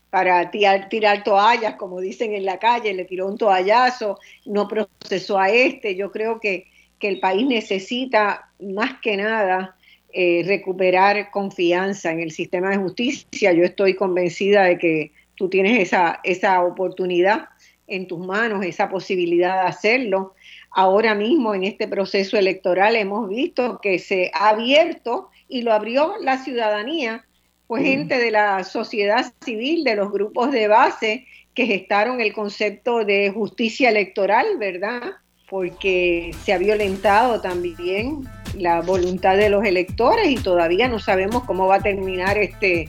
[0.09, 5.39] para tirar, tirar toallas, como dicen en la calle, le tiró un toallazo, no procesó
[5.39, 5.95] a este.
[5.95, 9.77] Yo creo que, que el país necesita más que nada
[10.11, 13.53] eh, recuperar confianza en el sistema de justicia.
[13.53, 17.49] Yo estoy convencida de que tú tienes esa, esa oportunidad
[17.89, 20.34] en tus manos, esa posibilidad de hacerlo
[20.75, 26.15] ahora mismo en este proceso electoral hemos visto que se ha abierto y lo abrió
[26.21, 27.25] la ciudadanía,
[27.67, 33.05] pues gente de la sociedad civil, de los grupos de base que gestaron el concepto
[33.05, 35.01] de justicia electoral, ¿verdad?
[35.49, 38.25] Porque se ha violentado también
[38.59, 42.89] la voluntad de los electores y todavía no sabemos cómo va a terminar este,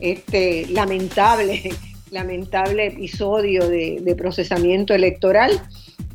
[0.00, 1.70] este lamentable,
[2.10, 5.62] lamentable episodio de, de procesamiento electoral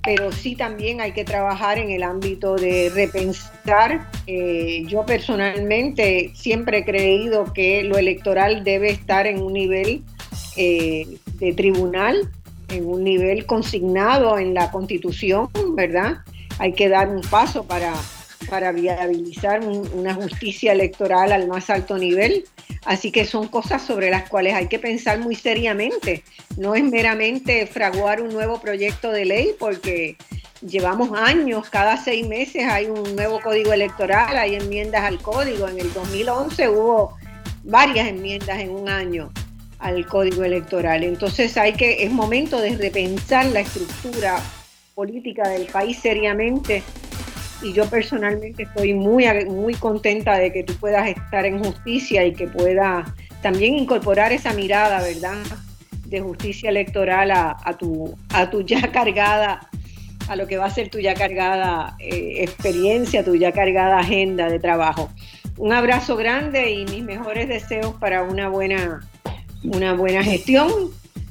[0.08, 4.10] pero sí también hay que trabajar en el ámbito de repensar.
[4.26, 10.04] Eh, yo personalmente siempre he creído que lo electoral debe estar en un nivel
[10.56, 12.32] eh, de tribunal,
[12.70, 16.20] en un nivel consignado en la constitución, ¿verdad?
[16.58, 17.94] Hay que dar un paso para
[18.50, 22.46] para viabilizar una justicia electoral al más alto nivel.
[22.86, 26.24] Así que son cosas sobre las cuales hay que pensar muy seriamente.
[26.58, 30.18] No es meramente fraguar un nuevo proyecto de ley porque
[30.62, 35.68] llevamos años, cada seis meses hay un nuevo código electoral, hay enmiendas al código.
[35.68, 37.18] En el 2011 hubo
[37.64, 39.32] varias enmiendas en un año
[39.80, 41.04] al código electoral.
[41.04, 44.40] Entonces hay que, es momento de repensar la estructura
[44.96, 46.82] política del país seriamente
[47.62, 52.34] y yo personalmente estoy muy, muy contenta de que tú puedas estar en justicia y
[52.34, 53.10] que puedas
[53.42, 55.38] también incorporar esa mirada, ¿verdad?,
[56.06, 59.70] de justicia electoral a, tu, a tu ya cargada,
[60.30, 64.50] a lo que va a ser tu ya cargada eh, experiencia, tu ya cargada agenda
[64.50, 65.10] de trabajo.
[65.58, 69.02] Un abrazo grande y mis mejores deseos para una buena,
[69.64, 70.72] una buena gestión.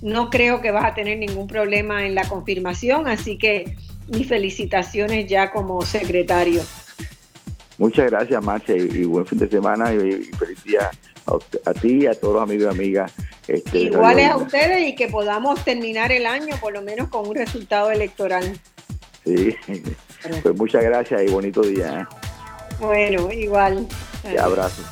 [0.03, 3.77] No creo que vas a tener ningún problema en la confirmación, así que
[4.09, 6.63] mis felicitaciones ya como secretario.
[7.79, 10.91] Muchas gracias, Marcia, y, buen fin de semana y, feliz día
[11.67, 13.13] a, ti y a todos los amigos y amigas.
[13.47, 17.35] Este, Iguales a ustedes y que podamos terminar el año por lo menos con un
[17.35, 18.59] resultado electoral.
[19.25, 19.55] Sí,
[20.43, 22.01] pues muchas gracias y bonito día.
[22.01, 22.17] ¿eh?
[22.81, 23.87] Bueno, igual.
[24.23, 24.83] Te abrazo.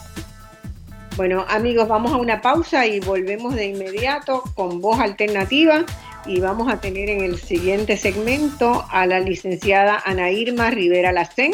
[1.17, 5.85] Bueno, amigos, vamos a una pausa y volvemos de inmediato con voz alternativa
[6.27, 11.53] y vamos a tener en el siguiente segmento a la licenciada Ana Irma Rivera Lacén,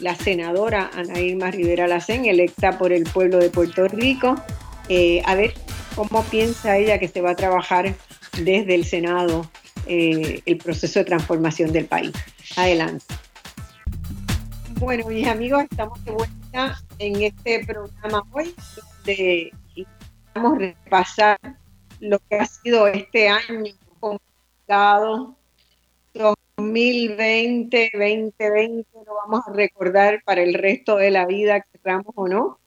[0.00, 4.34] la senadora Ana Irma Rivera Lacén, electa por el pueblo de Puerto Rico.
[4.88, 5.54] Eh, a ver
[5.94, 7.94] cómo piensa ella que se va a trabajar
[8.38, 9.50] desde el Senado
[9.86, 12.12] eh, el proceso de transformación del país.
[12.56, 13.04] Adelante.
[14.78, 18.54] Bueno, mis amigos, estamos de vuelta en este programa hoy,
[19.04, 19.52] donde
[20.34, 21.38] vamos a repasar
[22.00, 23.72] lo que ha sido este año
[26.56, 32.58] 2020, 2020 lo vamos a recordar para el resto de la vida, queramos o no.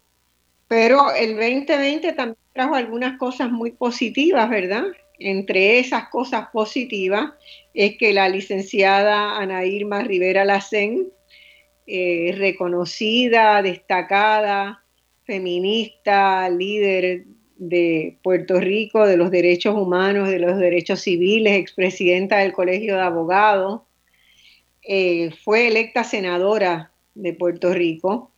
[0.68, 4.84] Pero el 2020 también trajo algunas cosas muy positivas, ¿verdad?
[5.18, 7.34] Entre esas cosas positivas
[7.74, 11.12] es que la licenciada Ana Irma Rivera Lacén,
[11.88, 14.84] eh, reconocida, destacada,
[15.26, 17.26] feminista, líder
[17.60, 23.02] de Puerto Rico, de los derechos humanos, de los derechos civiles, expresidenta del Colegio de
[23.02, 23.82] Abogados,
[24.82, 28.32] eh, fue electa senadora de Puerto Rico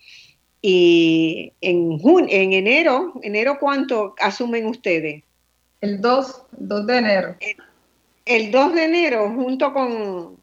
[0.61, 1.99] y en,
[2.29, 5.23] en enero, enero ¿cuánto asumen ustedes?
[5.81, 7.35] El 2, 2 de enero.
[8.25, 10.37] El, 2 de enero, junto con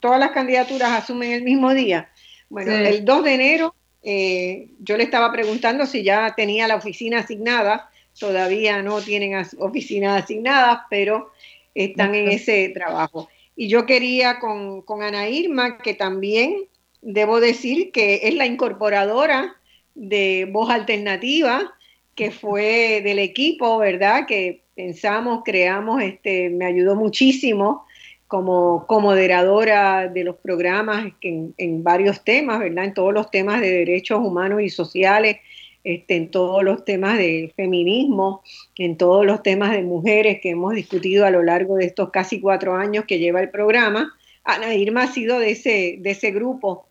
[0.00, 2.10] todas las candidaturas asumen el mismo día.
[2.48, 7.18] Bueno, el 2 de enero eh, yo le estaba preguntando si ya tenía la oficina
[7.18, 11.30] asignada, todavía no tienen oficinas asignadas, pero
[11.74, 13.28] están en ese trabajo.
[13.56, 16.66] Y yo quería con, con Ana Irma, que también
[17.02, 19.56] debo decir que es la incorporadora
[19.94, 21.74] de Voz Alternativa,
[22.14, 24.26] que fue del equipo, ¿verdad?
[24.26, 27.86] Que pensamos, creamos, este, me ayudó muchísimo
[28.30, 32.84] como, moderadora de los programas en, en, varios temas, ¿verdad?
[32.84, 35.38] En todos los temas de derechos humanos y sociales,
[35.82, 38.42] este, en todos los temas de feminismo,
[38.76, 42.40] en todos los temas de mujeres que hemos discutido a lo largo de estos casi
[42.40, 44.14] cuatro años que lleva el programa.
[44.44, 46.86] Ana Irma ha sido de ese, de ese grupo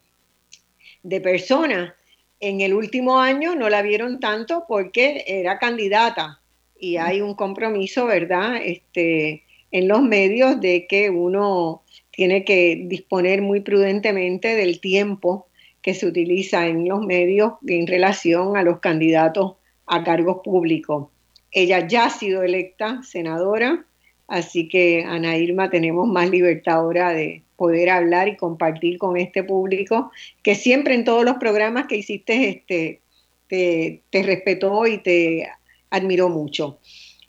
[1.03, 1.93] de personas.
[2.39, 6.41] En el último año no la vieron tanto porque era candidata
[6.79, 8.61] y hay un compromiso, ¿verdad?
[8.63, 15.48] Este, en los medios de que uno tiene que disponer muy prudentemente del tiempo
[15.81, 19.53] que se utiliza en los medios en relación a los candidatos
[19.85, 21.07] a cargos públicos.
[21.51, 23.85] Ella ya ha sido electa senadora,
[24.27, 29.43] así que Ana Irma tenemos más libertad ahora de poder hablar y compartir con este
[29.43, 30.11] público
[30.43, 33.01] que siempre en todos los programas que hiciste este,
[33.47, 35.49] te, respetó y te
[35.89, 36.79] admiró mucho.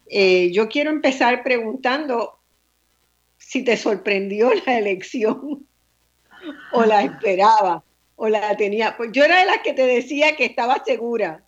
[0.07, 2.39] Eh, yo quiero empezar preguntando
[3.39, 5.67] si te sorprendió la elección
[6.73, 7.83] o la esperaba
[8.23, 8.99] o la tenía.
[8.99, 11.41] Pues yo era de las que te decía que estaba segura.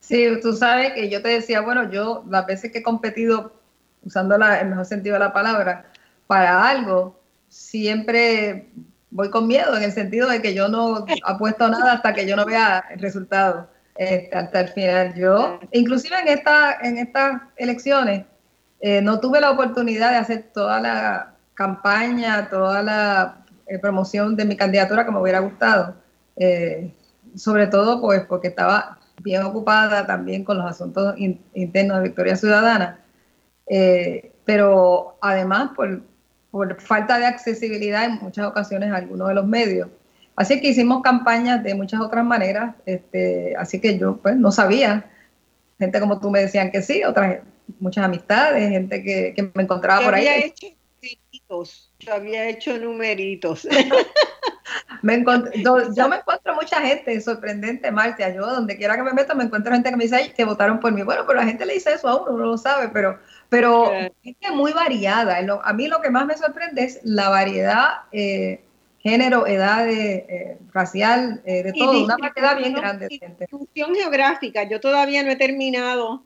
[0.00, 3.52] Sí, tú sabes que yo te decía, bueno, yo las veces que he competido,
[4.04, 5.92] usando la, el mejor sentido de la palabra,
[6.26, 8.66] para algo, siempre
[9.10, 12.34] voy con miedo en el sentido de que yo no apuesto nada hasta que yo
[12.34, 15.14] no vea el resultado este, hasta el final.
[15.14, 18.24] Yo, inclusive en esta, en estas elecciones,
[18.80, 24.44] eh, no tuve la oportunidad de hacer toda la campaña, toda la eh, promoción de
[24.44, 25.94] mi candidatura que me hubiera gustado.
[26.36, 26.92] Eh,
[27.34, 33.00] sobre todo pues porque estaba bien ocupada también con los asuntos internos de Victoria Ciudadana,
[33.68, 36.02] eh, pero además por,
[36.50, 39.88] por, falta de accesibilidad en muchas ocasiones a algunos de los medios.
[40.36, 45.10] Así que hicimos campañas de muchas otras maneras, este, así que yo pues no sabía,
[45.78, 47.38] gente como tú me decían que sí, otras
[47.80, 50.52] muchas amistades, gente que, que me encontraba por ahí
[51.48, 53.66] yo había hecho numeritos.
[55.02, 55.24] me
[55.62, 58.34] yo, me encuentro mucha gente sorprendente, Marcia.
[58.34, 60.92] Yo, donde quiera que me meto, me encuentro gente que me dice que votaron por
[60.92, 61.02] mí.
[61.02, 63.90] Bueno, pero la gente le dice eso a uno, no lo sabe, pero, pero
[64.22, 65.38] gente muy variada.
[65.62, 67.88] a mí lo que más me sorprende es la variedad.
[68.12, 68.62] Eh,
[68.98, 73.06] género, edad eh, racial, eh, de todo, una variedad bien grande.
[73.08, 76.24] Distribución geográfica, yo todavía no he terminado,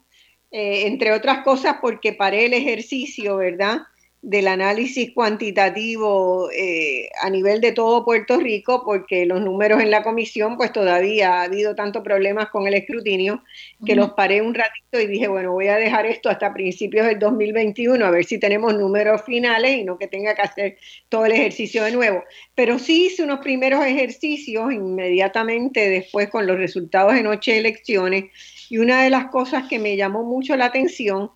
[0.51, 3.83] entre otras cosas porque paré el ejercicio, ¿verdad?
[4.22, 10.02] Del análisis cuantitativo eh, a nivel de todo Puerto Rico, porque los números en la
[10.02, 13.42] comisión, pues todavía ha habido tantos problemas con el escrutinio,
[13.84, 17.18] que los paré un ratito y dije, bueno, voy a dejar esto hasta principios del
[17.18, 20.76] 2021, a ver si tenemos números finales y no que tenga que hacer
[21.08, 22.22] todo el ejercicio de nuevo.
[22.54, 28.24] Pero sí hice unos primeros ejercicios inmediatamente después con los resultados de noche de elecciones,
[28.68, 31.30] y una de las cosas que me llamó mucho la atención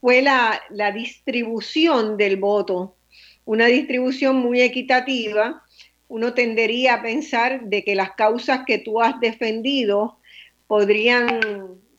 [0.00, 0.60] fue la,
[0.92, 2.96] distribución del voto,
[3.44, 5.62] una distribución muy equitativa.
[6.08, 10.18] Uno tendería a pensar de que las causas que tú has defendido
[10.66, 11.40] podrían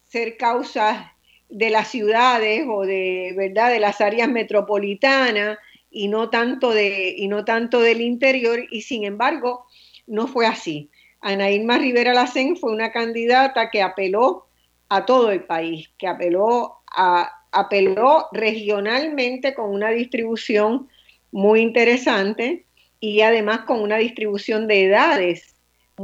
[0.06, 1.08] ser causas
[1.50, 5.58] de las ciudades o de verdad de las áreas metropolitanas
[5.92, 9.66] y no tanto de y no tanto del interior y sin embargo
[10.06, 10.90] no fue así.
[11.22, 14.48] Ana Irma Rivera Lacén fue una candidata que apeló
[14.88, 20.88] a todo el país, que apeló a apeló regionalmente con una distribución
[21.32, 22.66] muy interesante
[23.00, 25.56] y además con una distribución de edades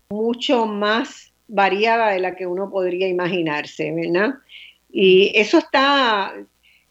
[0.10, 4.36] mucho más variada de la que uno podría imaginarse, ¿verdad?
[4.90, 6.34] Y eso está,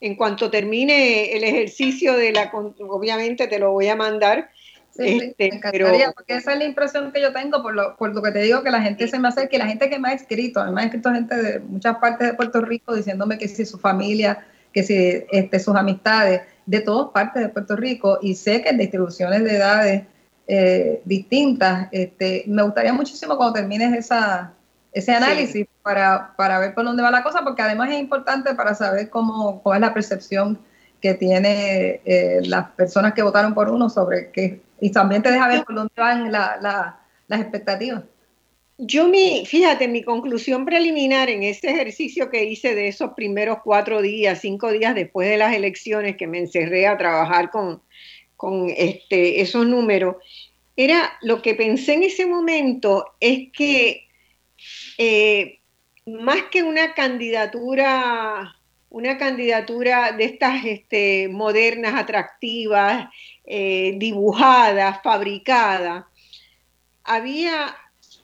[0.01, 4.51] en cuanto termine el ejercicio de la, obviamente te lo voy a mandar,
[4.97, 8.30] este, encantaría, porque esa es la impresión que yo tengo por lo, por lo que
[8.30, 10.61] te digo, que la gente se me hace, que la gente que me ha escrito,
[10.61, 14.47] además ha escrito gente de muchas partes de Puerto Rico diciéndome que si su familia,
[14.72, 18.78] que si este, sus amistades, de todas partes de Puerto Rico, y sé que en
[18.78, 20.03] distribuciones de edades
[20.47, 24.53] eh, distintas, este, me gustaría muchísimo cuando termines esa,
[24.92, 28.74] ese análisis para, para ver por dónde va la cosa, porque además es importante para
[28.74, 30.59] saber cómo, cuál es la percepción
[31.05, 35.49] que tiene eh, las personas que votaron por uno sobre qué y también te deja
[35.49, 38.05] ver por dónde van las expectativas.
[38.79, 44.01] Yo mi, fíjate, mi conclusión preliminar en ese ejercicio que hice de esos primeros cuatro
[44.01, 47.83] días, cinco días después de las elecciones, que me encerré a trabajar con,
[48.35, 50.17] con este, esos números,
[50.75, 54.09] era lo que pensé en ese momento es que
[54.97, 55.59] eh,
[56.07, 58.57] más que una candidatura,
[58.95, 63.09] una candidatura de estas este, modernas, atractivas,
[63.45, 66.05] eh, dibujadas, fabricadas,
[67.03, 67.74] había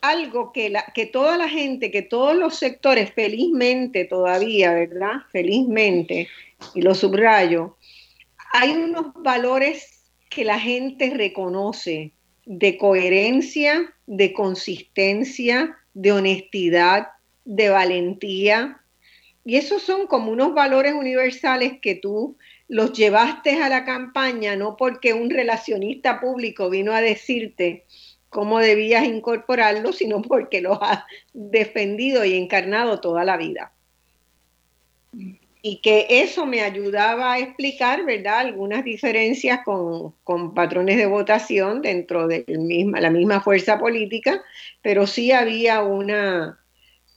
[0.00, 5.14] algo que, la, que toda la gente, que todos los sectores, felizmente todavía, ¿verdad?
[5.32, 6.28] Felizmente,
[6.76, 7.76] y lo subrayo,
[8.52, 12.12] hay unos valores que la gente reconoce
[12.46, 17.08] de coherencia, de consistencia, de honestidad,
[17.44, 18.79] de valentía.
[19.44, 22.36] Y esos son como unos valores universales que tú
[22.68, 27.84] los llevaste a la campaña, no porque un relacionista público vino a decirte
[28.28, 33.72] cómo debías incorporarlos, sino porque los has defendido y encarnado toda la vida
[35.62, 40.14] y que eso me ayudaba a explicar, ¿verdad?, algunas diferencias con,
[40.54, 44.42] patrones de votación dentro de la misma fuerza política,
[44.80, 46.58] pero sí había una,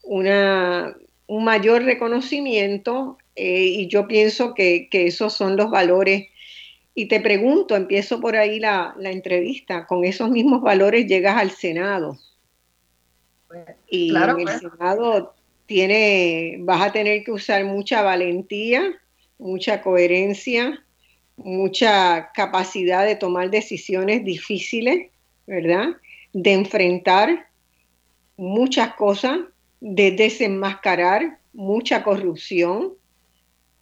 [0.04, 0.96] una
[1.34, 6.28] un mayor reconocimiento eh, y yo pienso que, esos son los valores.
[6.94, 12.20] Y te pregunto, empiezo por ahí la, entrevista, con esos mismos valores llegas al Senado.
[13.90, 14.60] Y en el pues.
[14.60, 15.34] Senado
[15.66, 18.94] tiene, vas a tener que usar mucha valentía,
[19.40, 20.84] mucha coherencia,
[21.36, 25.10] mucha capacidad de tomar decisiones difíciles,
[25.48, 25.98] ¿verdad?
[26.32, 27.48] De enfrentar
[28.38, 29.40] muchas cosas,
[29.86, 32.94] de desenmascarar mucha corrupción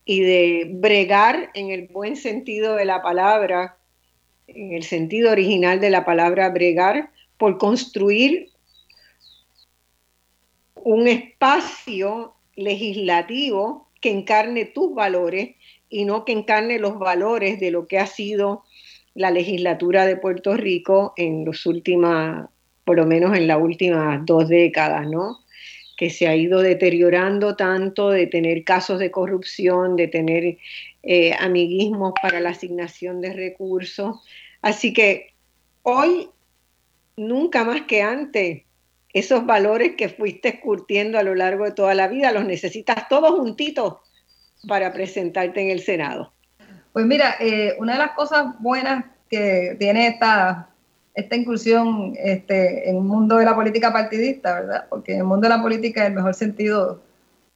[0.04, 3.78] y de bregar en el buen sentido de la palabra,
[4.47, 8.49] en el sentido original de la palabra bregar, por construir
[10.74, 15.52] un espacio legislativo que encarne tus valores
[15.88, 18.64] y no que encarne los valores de lo que ha sido
[19.14, 22.49] la legislatura de Puerto Rico en los últimas,
[22.86, 25.41] por lo menos en las últimas dos décadas, ¿no?
[26.02, 30.58] Que se ha ido deteriorando tanto de tener casos de corrupción, de tener
[31.04, 34.18] eh, amiguismos para la asignación de recursos.
[34.64, 35.36] Así que
[35.84, 36.28] hoy,
[37.18, 38.64] nunca más que antes,
[39.14, 43.38] esos valores que fuiste curtiendo a lo largo de toda la vida, los necesitas todos
[43.38, 43.97] juntitos
[44.68, 46.34] para presentarte en el Senado.
[46.93, 50.70] Pues mira, eh, una de las cosas buenas que tiene esta,
[51.14, 54.86] esta incursión este, en el mundo de la política partidista, ¿verdad?
[54.89, 57.01] Porque en el mundo de la política, en el mejor sentido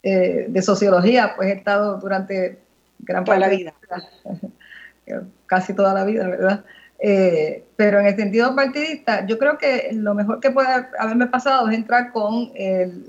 [0.04, 2.60] eh, de sociología, pues he estado durante
[3.00, 3.74] gran parte de la vida,
[5.46, 6.66] casi toda la vida, ¿verdad?
[7.00, 11.70] Eh, pero en el sentido partidista, yo creo que lo mejor que puede haberme pasado
[11.70, 12.52] es entrar con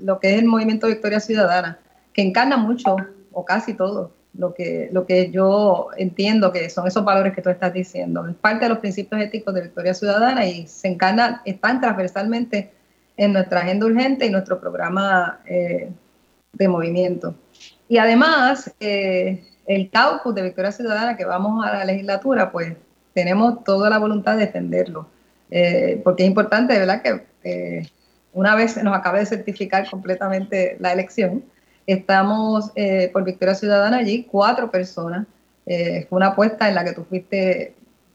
[0.03, 1.79] lo que es el movimiento Victoria Ciudadana,
[2.13, 2.95] que encarna mucho,
[3.31, 7.49] o casi todo, lo que, lo que yo entiendo que son esos valores que tú
[7.49, 8.27] estás diciendo.
[8.27, 12.71] Es parte de los principios éticos de Victoria Ciudadana y se encarna, están transversalmente
[13.17, 15.89] en nuestra agenda urgente y nuestro programa eh,
[16.53, 17.35] de movimiento.
[17.89, 22.75] Y además, eh, el caucus de Victoria Ciudadana que vamos a la legislatura, pues
[23.13, 25.07] tenemos toda la voluntad de defenderlo.
[25.49, 27.89] Eh, porque es importante, ¿verdad?, que
[28.33, 31.43] una vez nos acabe de certificar completamente la elección,
[31.87, 35.25] estamos eh, por Victoria Ciudadana allí, cuatro personas.
[35.65, 37.73] fue una apuesta en la que tú fuiste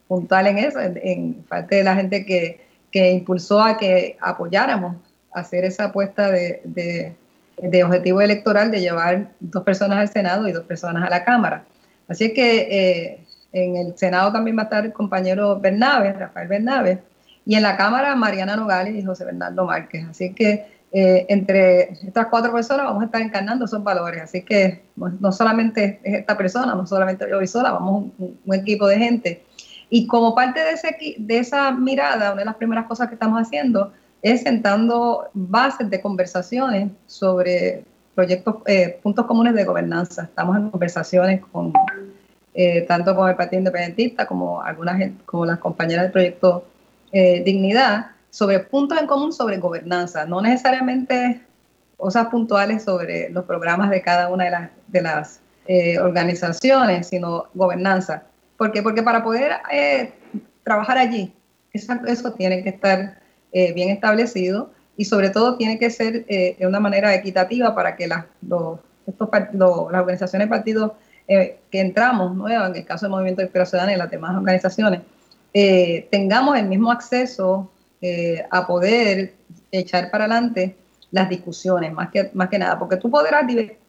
[0.09, 2.61] puntual en eso, en, parte de la gente que,
[2.91, 4.97] que, impulsó a que apoyáramos
[5.33, 7.14] hacer esa apuesta de, de,
[7.59, 11.64] de, objetivo electoral de llevar dos personas al Senado y dos personas a la Cámara.
[12.09, 13.18] Así que
[13.53, 16.99] en el Senado también va a estar el compañero Bernabe, Rafael Bernabe,
[17.44, 20.07] y en la Cámara Mariana Nogales y José Bernardo Márquez.
[20.09, 24.23] Así que eh, entre estas cuatro personas vamos a estar encarnando esos valores.
[24.23, 28.55] Así que no solamente es esta persona, no solamente yo y sola, vamos un, un
[28.55, 29.43] equipo de gente.
[29.89, 33.40] Y como parte de, ese, de esa mirada, una de las primeras cosas que estamos
[33.40, 33.93] haciendo
[34.23, 40.23] es sentando bases de conversaciones sobre proyectos, eh, puntos comunes de gobernanza.
[40.24, 41.73] Estamos en conversaciones con
[42.55, 46.64] eh, tanto con el Partido Independentista como algunas como las compañeras del proyecto
[47.10, 51.43] eh, Dignidad, sobre puntos en común sobre gobernanza, no necesariamente
[51.97, 57.45] cosas puntuales sobre los programas de cada una de las, de las eh, organizaciones, sino
[57.55, 58.25] gobernanza.
[58.57, 58.83] ¿Por qué?
[58.83, 59.53] Porque para poder
[60.65, 61.33] trabajar allí,
[61.73, 63.21] eso, tiene que estar
[63.53, 68.25] bien establecido y sobre todo tiene que ser de una manera equitativa para que las,
[68.41, 70.93] los, estos, las organizaciones partidos
[71.29, 75.01] eh, que entramos, nueva, en el caso del Movimiento de Ciudadana y las demás organizaciones,
[75.55, 77.71] eh, tengamos el mismo acceso
[78.03, 79.35] eh, a poder
[79.70, 80.77] echar para adelante
[81.11, 83.45] las discusiones, más que, más que nada, porque tú podrás,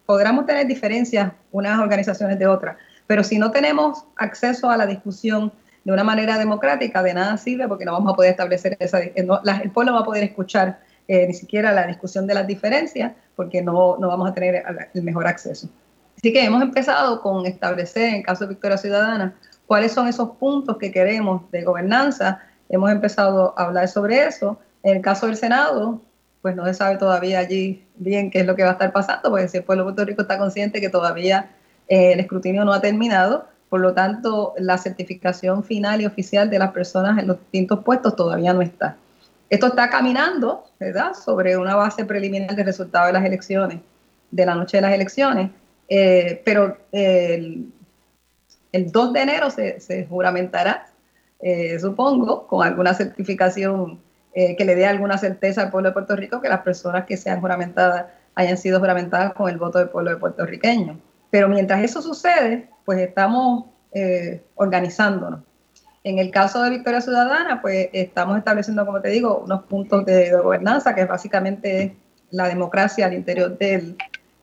[0.06, 2.77] podremos tener diferencias unas organizaciones de otras,
[3.07, 5.52] pero si no tenemos acceso a la discusión
[5.84, 9.72] de una manera democrática, de nada sirve porque no vamos a poder establecer esa, el
[9.72, 13.61] pueblo no va a poder escuchar eh, ni siquiera la discusión de las diferencias, porque
[13.61, 14.64] no, no vamos a tener
[14.94, 15.68] el mejor acceso.
[16.15, 19.35] Así que hemos empezado con establecer, en caso de Victoria Ciudadana,
[19.68, 22.40] cuáles son esos puntos que queremos de gobernanza.
[22.73, 24.59] Hemos empezado a hablar sobre eso.
[24.81, 26.01] En el caso del Senado,
[26.41, 29.29] pues no se sabe todavía allí bien qué es lo que va a estar pasando,
[29.29, 31.51] porque si el pueblo de Puerto Rico está consciente que todavía
[31.87, 36.57] eh, el escrutinio no ha terminado, por lo tanto, la certificación final y oficial de
[36.57, 38.97] las personas en los distintos puestos todavía no está.
[39.51, 43.81] Esto está caminando, ¿verdad?, sobre una base preliminar del resultado de las elecciones,
[44.31, 45.51] de la noche de las elecciones,
[45.89, 47.71] eh, pero el,
[48.71, 50.87] 2 de enero se, juramentará,
[51.44, 53.99] eh, supongo, con alguna certificación
[54.34, 57.18] eh, que le dé alguna certeza al pueblo de Puerto Rico que las personas que
[57.18, 58.06] sean juramentadas
[58.36, 60.99] hayan sido juramentadas con el voto del pueblo de puertorriqueño.
[61.30, 63.65] Pero mientras eso sucede, pues estamos
[64.56, 65.41] organizándonos.
[66.03, 70.32] En el caso de Victoria Ciudadana, pues estamos estableciendo, como te digo, unos puntos de,
[70.32, 71.95] gobernanza, que es básicamente
[72.32, 73.95] la democracia al interior del,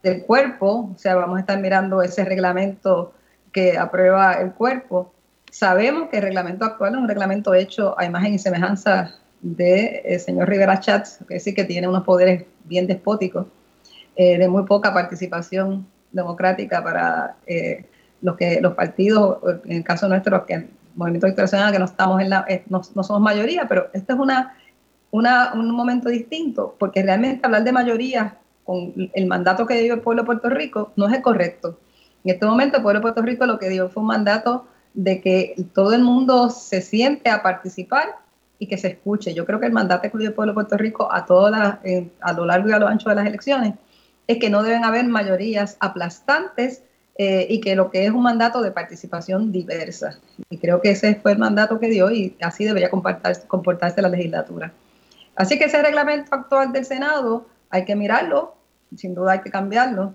[0.02, 3.12] del cuerpo, o sea, vamos a estar mirando ese reglamento
[3.52, 5.12] que aprueba el cuerpo.
[5.50, 10.18] Sabemos que el reglamento actual es un reglamento hecho a imagen y semejanza del de,
[10.18, 13.46] señor Rivera Chats, que decir que tiene unos poderes bien despóticos,
[14.16, 17.86] eh, de muy poca participación democrática para eh,
[18.22, 22.20] los que los partidos, en el caso nuestro, los que Movimiento Internacional, que no estamos
[22.20, 24.54] en la, eh, no, somos mayoría, pero este es una,
[25.10, 30.00] una, un momento distinto, porque realmente hablar de mayoría con el mandato que dio el
[30.00, 31.78] pueblo de Puerto Rico no es el correcto.
[32.24, 35.20] En este momento el pueblo de Puerto Rico lo que dio fue un mandato de
[35.20, 38.16] que todo el mundo se siente a participar
[38.58, 39.34] y que se escuche.
[39.34, 41.78] Yo creo que el mandato que dio el pueblo de Puerto Rico a, todas
[42.20, 43.74] a lo largo y a lo ancho de las elecciones
[44.26, 46.84] es que no deben haber mayorías aplastantes
[47.18, 50.20] eh, y que lo que es un mandato de participación diversa.
[50.48, 54.08] Y creo que ese fue el mandato que dio y así debería comportarse, comportarse la
[54.08, 54.72] legislatura.
[55.34, 58.54] Así que ese reglamento actual del Senado hay que mirarlo,
[58.96, 60.14] sin duda hay que cambiarlo.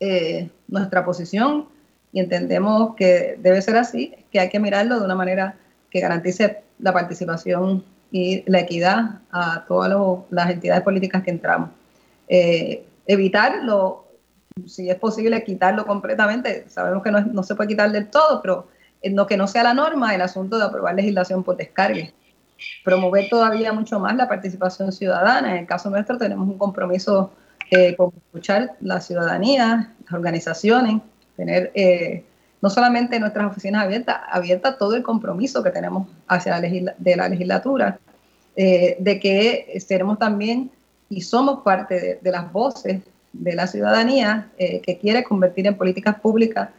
[0.00, 1.68] Eh, nuestra posición,
[2.12, 5.56] y entendemos que debe ser así, que hay que mirarlo de una manera
[5.90, 9.92] que garantice la participación y la equidad a todas
[10.30, 11.70] las entidades políticas que entramos.
[12.28, 14.06] Eh, evitarlo,
[14.66, 18.68] si es posible quitarlo completamente, sabemos que no, no, se puede quitar del todo, pero
[19.10, 22.14] no que no sea la norma el asunto de aprobar legislación por descargue
[22.84, 25.52] promover todavía mucho más la participación ciudadana.
[25.52, 27.32] En el caso nuestro tenemos un compromiso
[27.70, 31.02] eh, con escuchar la ciudadanía, las organizaciones,
[31.36, 32.24] tener eh,
[32.62, 36.68] no solamente nuestras oficinas abiertas, abierta todo el compromiso que tenemos hacia la
[36.98, 37.98] de la legislatura,
[38.56, 40.70] eh, de que seremos también
[41.08, 43.00] y somos parte de, las voces
[43.32, 46.70] de la ciudadanía que quiere convertir en políticas públicas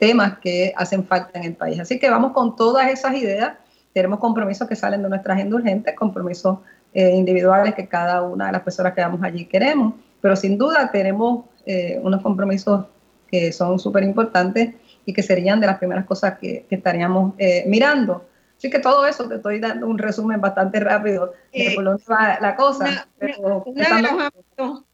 [0.00, 1.78] temas que hacen falta en el país.
[1.78, 3.52] Así que vamos con todas esas ideas
[3.92, 6.58] tenemos compromisos que salen de nuestra agenda urgente, compromisos
[6.94, 10.90] eh, individuales que cada una de las personas que vamos allí queremos, pero sin duda
[10.90, 12.86] tenemos eh, unos compromisos
[13.30, 14.74] que son súper importantes
[15.04, 18.26] y que serían de las primeras cosas que, estaríamos eh, mirando.
[18.56, 22.38] Así que todo eso te estoy dando un resumen bastante rápido de por dónde va
[22.40, 23.08] la cosa.
[23.38, 24.84] Uno de, los ámbitos,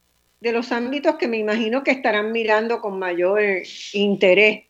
[0.41, 3.41] de los ámbitos que me imagino que estarán mirando con mayor
[3.95, 4.65] interés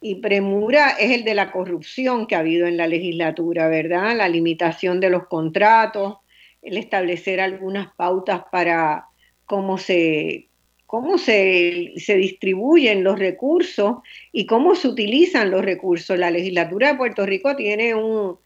[0.00, 4.16] y premura es el de la corrupción que ha habido en la legislatura, ¿verdad?
[4.16, 6.18] La limitación de los contratos,
[6.62, 9.06] el establecer algunas pautas para
[9.46, 10.48] cómo se,
[10.86, 13.96] cómo se, distribuyen los recursos
[14.32, 16.18] y cómo se utilizan los recursos.
[16.18, 18.38] La legislatura de Puerto Rico tiene un,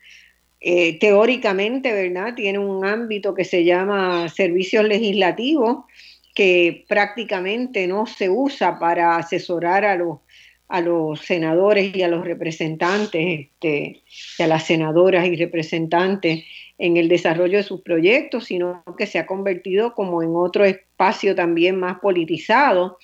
[0.61, 2.35] eh, teóricamente, ¿verdad?
[2.35, 5.85] Tiene un ámbito que se llama servicios legislativos
[6.35, 10.19] que prácticamente no se usa para asesorar a los
[10.71, 14.03] a los senadores y a los representantes, este,
[14.39, 16.45] y a las senadoras y representantes
[16.81, 21.35] en el desarrollo de sus proyectos, sino que se ha convertido como en otro espacio
[21.35, 22.99] también más politizado.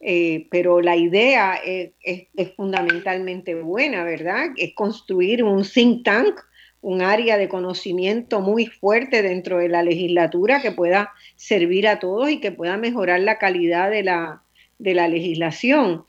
[0.00, 2.26] Eh, pero la idea es, es,
[2.56, 4.46] fundamentalmente buena, ¿verdad?
[4.56, 6.40] Es construir un think tank,
[6.80, 12.28] un área de conocimiento muy fuerte dentro de la legislatura que pueda servir a todos
[12.28, 14.42] y que pueda mejorar la calidad de la,
[14.80, 16.04] de la legislación.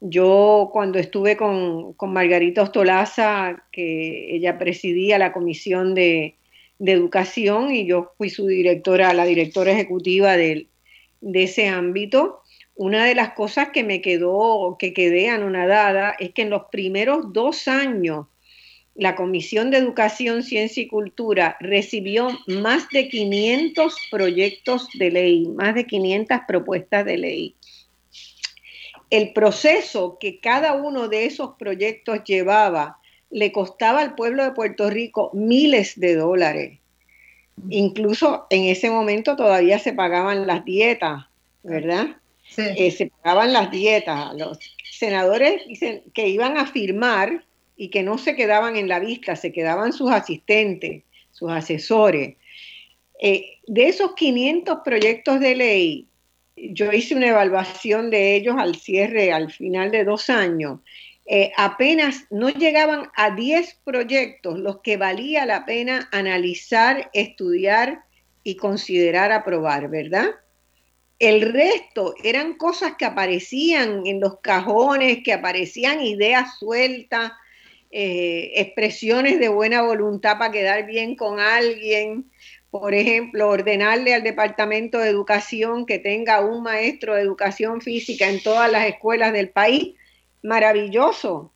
[0.00, 6.34] Yo cuando estuve con, Margarita Ostolaza, que ella presidía la comisión de,
[6.78, 10.68] educación y yo fui su directora, la directora ejecutiva de,
[11.20, 12.42] ese ámbito,
[12.74, 17.32] una de las cosas que me quedó, que quedé anonadada, es que en los primeros
[17.32, 18.26] dos años
[18.94, 25.74] la Comisión de Educación, Ciencia y Cultura recibió más de 500 proyectos de ley, más
[25.74, 27.56] de 500 propuestas de ley.
[29.10, 32.98] El proceso que cada uno de esos proyectos llevaba
[33.30, 36.78] le costaba al pueblo de Puerto Rico miles de dólares.
[37.70, 41.24] Incluso en ese momento todavía se pagaban las dietas,
[41.62, 42.16] ¿verdad?
[42.48, 42.62] Sí.
[42.76, 44.34] Eh, se pagaban las dietas.
[44.36, 44.58] Los
[44.90, 45.62] senadores
[46.14, 47.44] que iban a firmar
[47.76, 52.36] y que no se quedaban en la vista, se quedaban sus asistentes, sus asesores.
[53.20, 56.06] Eh, de esos 500 proyectos de ley,
[56.56, 60.80] yo hice una evaluación de ellos al cierre, al final de dos años.
[61.28, 68.04] Eh, apenas no llegaban a 10 proyectos los que valía la pena analizar, estudiar
[68.44, 70.30] y considerar aprobar, ¿verdad?
[71.18, 77.32] El resto eran cosas que aparecían en los cajones, que aparecían ideas sueltas,
[77.90, 82.30] eh, expresiones de buena voluntad para quedar bien con alguien,
[82.70, 88.42] por ejemplo, ordenarle al Departamento de Educación que tenga un maestro de educación física en
[88.42, 89.94] todas las escuelas del país,
[90.46, 91.52] maravilloso,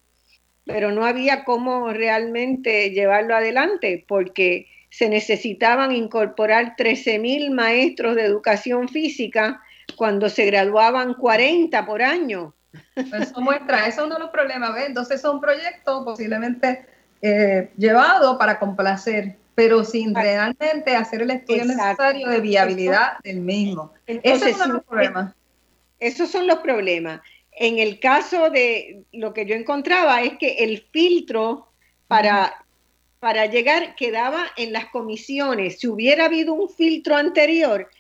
[0.65, 8.89] pero no había cómo realmente llevarlo adelante porque se necesitaban incorporar 13.000 maestros de educación
[8.89, 9.63] física
[9.97, 12.55] cuando se graduaban 40 por año.
[12.95, 14.87] Eso muestra, eso es uno de los problemas, ¿ves?
[14.87, 16.87] Entonces es un proyecto posiblemente
[17.23, 23.93] eh, llevado para complacer pero sin realmente hacer el estudio necesario de viabilidad del mismo.
[24.07, 25.35] Esos son los problemas.
[25.99, 27.21] Esos son los problemas.
[27.61, 31.69] En el caso de lo que yo encontraba es que el filtro
[32.09, 32.65] para,
[33.19, 35.79] para llegar quedaba en las comisiones.
[35.79, 37.91] Si hubiera habido un filtro anterior,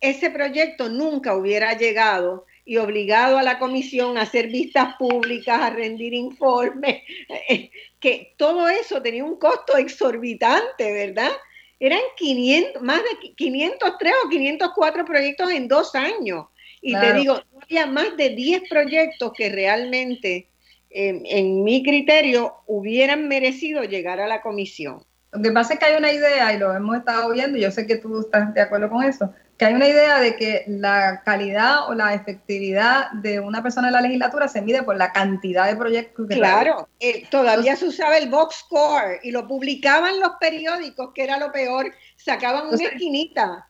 [0.00, 5.68] ese proyecto nunca hubiera llegado y obligado a la comisión a hacer vistas públicas, a
[5.68, 7.02] rendir informes,
[7.50, 7.70] eh,
[8.00, 11.32] que todo eso tenía un costo exorbitante, ¿verdad?
[11.78, 16.46] Eran 500, más de 503 o 504 proyectos en dos años.
[16.80, 20.48] Y te digo, había más de 10 proyectos que realmente,
[20.90, 25.04] en mi criterio, hubieran merecido llegar a la comisión.
[25.32, 27.70] Lo que pasa es que hay una idea, y lo hemos estado viendo, y yo
[27.70, 31.22] sé que tú estás de acuerdo con eso, que hay una idea de que la
[31.22, 35.66] calidad o la efectividad de una persona en la legislatura se mide por la cantidad
[35.66, 40.32] de proyectos que Claro, eh, todavía se usaba el box score y lo publicaban los
[40.40, 43.68] periódicos, que era lo peor, sacaban una esquinita.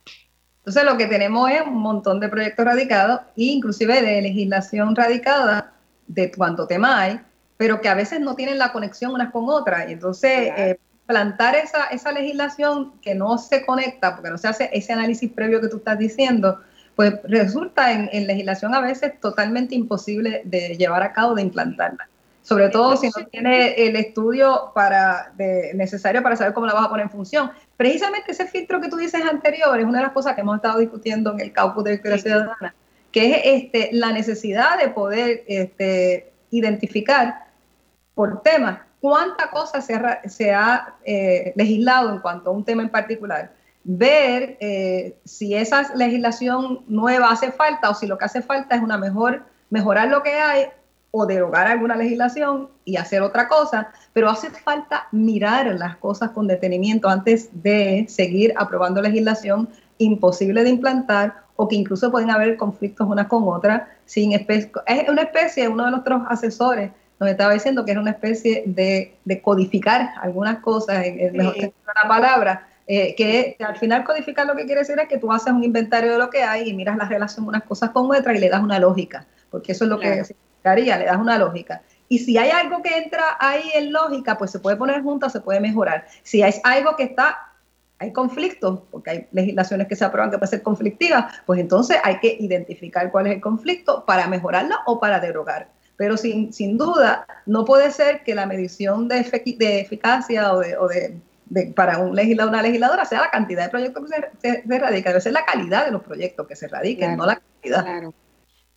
[0.61, 5.73] Entonces lo que tenemos es un montón de proyectos radicados, e inclusive de legislación radicada,
[6.07, 7.21] de cuánto tema hay,
[7.57, 9.89] pero que a veces no tienen la conexión unas con otras.
[9.89, 14.71] Y entonces, eh, plantar esa, esa legislación que no se conecta, porque no se hace
[14.73, 16.61] ese análisis previo que tú estás diciendo,
[16.95, 22.09] pues resulta en, legislación a veces totalmente imposible de llevar a cabo, de implantarla.
[22.43, 25.33] Sobre todo si no tiene el estudio para,
[25.75, 27.51] necesario para saber cómo la vas a poner en función.
[27.81, 30.81] Precisamente ese filtro que tú dices anterior es una de las cosas que hemos estado
[30.81, 32.75] discutiendo en el caucus de Victoria Ciudadana,
[33.11, 37.47] que es este, la necesidad de poder este, identificar
[38.15, 43.55] por temas cuánta cosa se ha, eh, legislado en cuanto a un tema en particular,
[43.83, 48.83] ver eh, si esa legislación nueva hace falta o si lo que hace falta es
[48.83, 50.67] una mejor, mejorar lo que hay
[51.13, 56.47] o derogar alguna legislación y hacer otra cosa, pero hace falta mirar las cosas con
[56.47, 59.69] detenimiento antes de seguir aprobando legislación
[59.99, 64.71] imposible de implantar o que incluso pueden haber conflictos una con otra sin especie.
[64.87, 69.41] Es una especie, uno de nuestros asesores nos estaba diciendo que era una especie de,
[69.43, 71.73] codificar algunas cosas, en el mejor de
[72.03, 75.53] la palabra, eh, que al final codificar lo que quiere decir es que tú haces
[75.53, 78.41] un inventario de lo que hay y miras la relación unas cosas con otras y
[78.41, 80.25] le das una lógica, porque eso es lo que
[80.61, 81.83] significaría, le das una lógica.
[82.09, 85.41] Y si hay algo que entra ahí en lógica, pues se puede poner junto, se
[85.41, 86.07] puede mejorar.
[86.23, 87.39] Si hay algo que está,
[87.99, 92.19] hay conflictos, porque hay legislaciones que se aprueban que pueden ser conflictivas, pues entonces hay
[92.19, 95.69] que identificar cuál es el conflicto para mejorarla o para derogar
[96.01, 99.17] pero sin, sin duda no puede ser que la medición de,
[99.59, 101.21] de eficacia o, de, o de,
[101.75, 105.21] para un legislador, una legisladora sea la cantidad de proyectos que se, se, radican, debe
[105.21, 107.83] ser la calidad de los proyectos que se radiquen, no la cantidad.
[107.83, 108.15] Claro.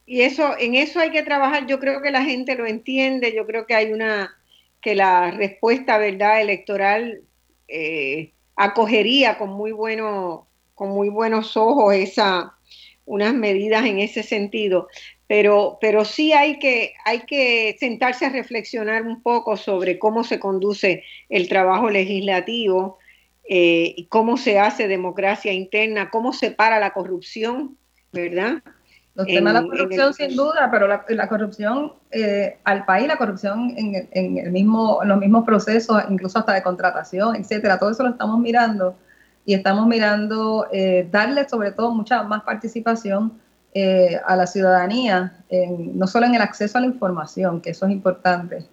[0.05, 3.45] Y eso, en eso hay que trabajar, yo creo que la gente lo entiende, yo
[3.45, 4.35] creo que hay una,
[4.81, 7.21] que la respuesta, ¿verdad?, electoral
[7.67, 12.53] eh, acogería con muy, bueno, con muy buenos ojos esa,
[13.05, 14.87] unas medidas en ese sentido
[15.25, 20.39] pero, pero sí hay que, hay que sentarse a reflexionar un poco sobre cómo se
[20.39, 22.99] conduce el trabajo legislativo
[23.45, 27.77] eh, cómo se hace democracia interna, cómo se para la corrupción,
[28.13, 28.63] ¿verdad?
[29.15, 33.17] Los temas de la corrupción sin duda, pero la, la corrupción eh, al país, la
[33.17, 37.91] corrupción en, en, el mismo, en los mismos procesos, incluso hasta de contratación, etcétera, todo
[37.91, 38.95] eso lo estamos mirando
[39.45, 43.33] y estamos mirando eh, darle sobre todo mucha más participación
[43.75, 45.33] eh, a la ciudadanía,
[45.93, 48.65] no solo en el acceso a la información, que eso es importante,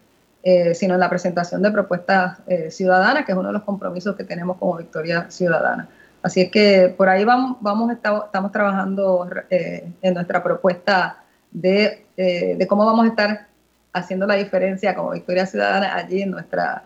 [0.42, 4.16] eh, sino en la presentación de propuestas eh, ciudadanas, que es uno de los compromisos
[4.16, 5.86] que tenemos como Victoria Ciudadana.
[6.22, 12.84] Así es que por ahí vamos, vamos estamos trabajando en nuestra propuesta de, de cómo
[12.84, 13.46] vamos a estar
[13.92, 16.84] haciendo la diferencia como Victoria Ciudadana allí en nuestra,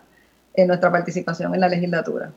[0.53, 2.31] en nuestra participación en la legislatura.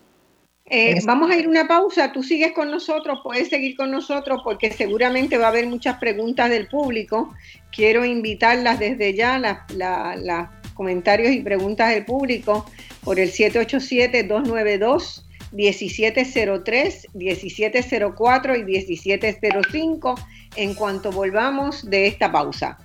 [0.70, 4.70] Eh, vamos a ir una pausa, tú sigues con nosotros, puedes seguir con nosotros porque
[4.70, 7.34] seguramente va a haber muchas preguntas del público.
[7.72, 9.60] Quiero invitarlas desde ya, las,
[10.74, 12.66] comentarios y preguntas del público
[13.02, 15.24] por el 787-292.
[15.52, 20.14] 1703, 1704 y 1705
[20.56, 22.78] en cuanto volvamos de esta pausa.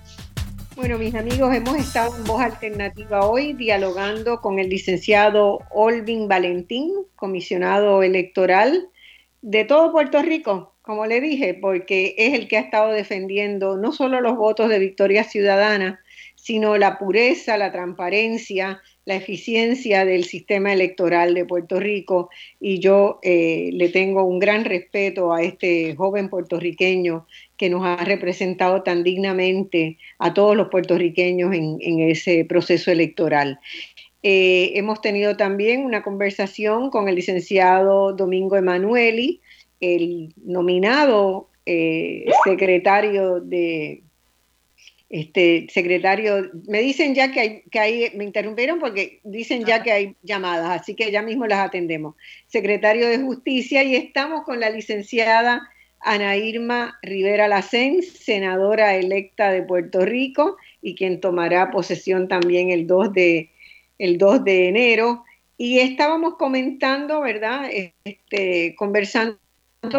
[0.76, 6.92] Bueno, mis amigos, hemos estado en Voz Alternativa hoy dialogando con el licenciado Olvin Valentín,
[7.14, 8.88] comisionado electoral
[9.40, 13.92] de todo Puerto Rico, como le dije, porque es el que ha estado defendiendo no
[13.92, 16.00] solo los votos de Victoria Ciudadana,
[16.34, 23.18] sino la pureza, la transparencia, la eficiencia del sistema electoral de Puerto Rico y yo
[23.22, 27.26] eh, le tengo un gran respeto a este joven puertorriqueño
[27.58, 33.60] que nos ha representado tan dignamente a todos los puertorriqueños en, ese proceso electoral.
[34.22, 39.42] Eh, hemos tenido también una conversación con el licenciado Domingo Emanueli,
[39.80, 44.03] el nominado eh, secretario de
[45.14, 49.92] este secretario, me dicen ya que hay, que hay, me interrumpieron porque dicen ya que
[49.92, 52.16] hay llamadas, así que ya mismo las atendemos.
[52.48, 55.70] Secretario de Justicia y estamos con la licenciada
[56.00, 62.88] Ana Irma Rivera Lacén, senadora electa de Puerto Rico y quien tomará posesión también el
[62.88, 63.50] 2 de,
[64.00, 65.22] el 2 de enero.
[65.56, 67.70] Y estábamos comentando, ¿verdad?
[68.04, 69.38] Este, conversando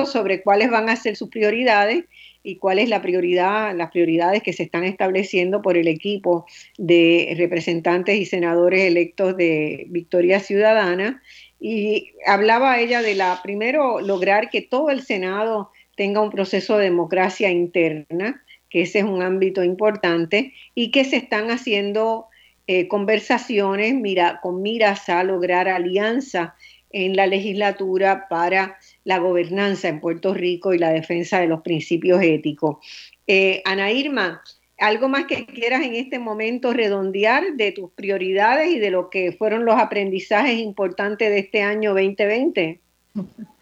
[0.06, 2.04] sobre cuáles van a ser sus prioridades
[2.46, 6.46] y cuál es la prioridad, las prioridades que se están estableciendo por el equipo
[6.78, 11.24] de representantes y senadores electos de Victoria Ciudadana.
[11.60, 16.86] Y hablaba ella de la, primero, lograr que todo el Senado tenga un proceso de
[16.86, 22.28] democracia interna, que ese es un ámbito importante, y que se están haciendo
[22.68, 26.56] eh, conversaciones mira, con miras a lograr alianza
[26.92, 32.22] en la legislatura para la gobernanza en Puerto Rico y la defensa de los principios
[32.22, 32.78] éticos.
[33.26, 34.42] Eh, Ana Irma,
[34.78, 39.32] ¿algo más que quieras en este momento redondear de tus prioridades y de lo que
[39.32, 42.82] fueron los aprendizajes importantes de este año 2020?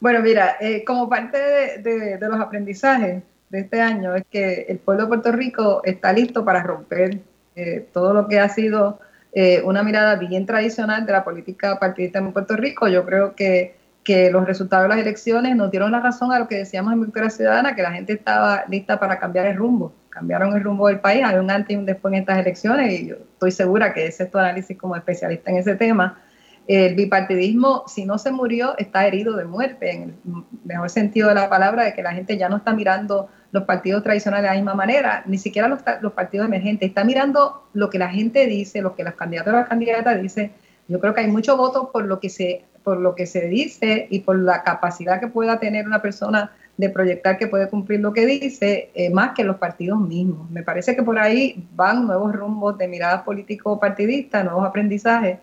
[0.00, 1.38] Bueno, mira, eh, como parte
[1.80, 6.44] de, los aprendizajes de este año es que el pueblo de Puerto Rico está listo
[6.44, 7.18] para romper
[7.56, 9.00] eh, todo lo que ha sido
[9.32, 12.86] eh, una mirada bien tradicional de la política partidista en Puerto Rico.
[12.86, 13.74] Yo creo que,
[14.08, 17.02] que, los resultados de las elecciones nos dieron la razón a lo que decíamos en
[17.02, 19.92] Victoria Ciudadana, que la gente estaba lista para cambiar el rumbo.
[20.08, 23.08] Cambiaron el rumbo del país, hay un antes y un después en estas elecciones y
[23.08, 26.22] yo estoy segura que ese es tu análisis como especialista en ese tema.
[26.66, 31.34] El bipartidismo, si no se murió, está herido de muerte, en el mejor sentido de
[31.34, 34.54] la palabra, de que la gente ya no está mirando los partidos tradicionales de la
[34.54, 36.88] misma manera, ni siquiera los, partidos emergentes.
[36.88, 40.52] Está mirando lo que la gente dice, lo que los candidatos o las candidatas dicen.
[40.88, 44.06] Yo creo que hay mucho voto por lo que se, por lo que se dice
[44.08, 48.14] y por la capacidad que pueda tener una persona de proyectar que puede cumplir lo
[48.14, 50.50] que dice, eh, más que los partidos mismos.
[50.50, 55.36] Me parece que por ahí van nuevos rumbos de mirada político-partidista, nuevos aprendizajes.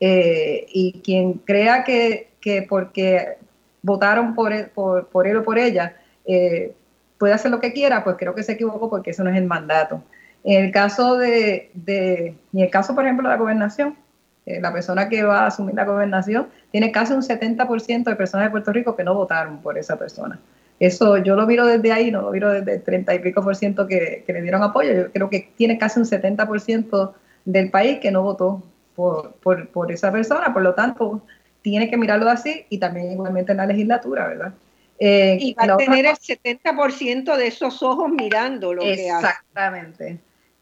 [0.00, 3.36] Eh, y quien crea que, que porque
[3.82, 6.72] votaron por él, por, por él o por ella, eh,
[7.18, 9.44] puede hacer lo que quiera, pues creo que se equivocó porque eso no es el
[9.44, 10.02] mandato.
[10.44, 13.98] En el caso de, de en el caso, por ejemplo, de la gobernación,
[14.46, 18.46] eh, la persona que va a asumir la gobernación tiene casi un 70% de personas
[18.46, 20.38] de Puerto Rico que no votaron por esa persona.
[20.78, 23.56] Eso yo lo miro desde ahí, no lo miro desde el 30 y pico por
[23.56, 24.92] ciento que, que le dieron apoyo.
[24.92, 27.12] Yo creo que tiene casi un 70%
[27.44, 28.62] del país que no votó
[28.94, 31.22] por, por, por esa persona, por lo tanto,
[31.62, 34.52] tiene que mirarlo así y también igualmente en la legislatura, ¿verdad?
[34.98, 39.26] Eh, y va a tener el 70% de esos ojos mirando lo que hace.
[39.26, 40.18] Exactamente.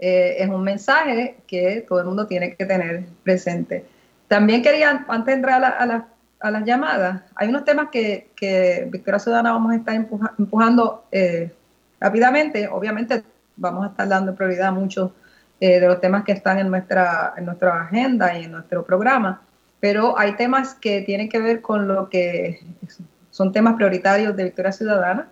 [0.06, 3.86] Eh, es un mensaje que todo el mundo tiene que tener presente.
[4.28, 6.06] También quería, antes de entrar a,
[6.40, 11.51] a, las llamadas, hay unos temas que, que Victoria Ciudadana vamos a estar empujando eh,
[11.98, 12.68] rápidamente.
[12.68, 13.22] Obviamente
[13.56, 15.10] vamos a estar dando prioridad a muchos
[15.59, 19.40] de los temas que están en nuestra, en nuestra agenda y en nuestro programa,
[19.81, 22.60] pero hay temas que tienen que ver con lo que
[23.31, 25.28] son temas prioritarios de Victoria Ciudadana,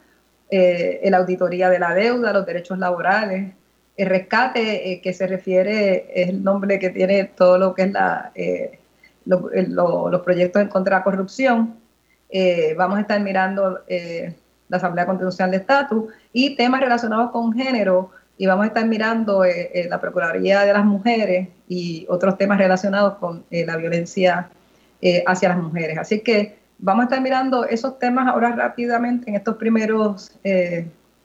[0.51, 3.53] eh, la auditoría de la deuda, los derechos laborales,
[3.97, 7.93] el rescate eh, que se refiere, es el nombre que tiene todo lo que es
[7.93, 8.78] la, eh,
[9.27, 11.77] los proyectos en contra de la corrupción.
[12.31, 13.81] Eh, vamos a estar mirando
[14.69, 19.44] la Asamblea Constitucional de Estatus y temas relacionados con género y vamos a estar mirando
[19.44, 24.48] la Procuraduría de las Mujeres y otros temas relacionados con la violencia
[25.27, 25.98] hacia las mujeres.
[25.98, 30.32] Así que vamos a estar mirando esos temas ahora rápidamente en estos primeros,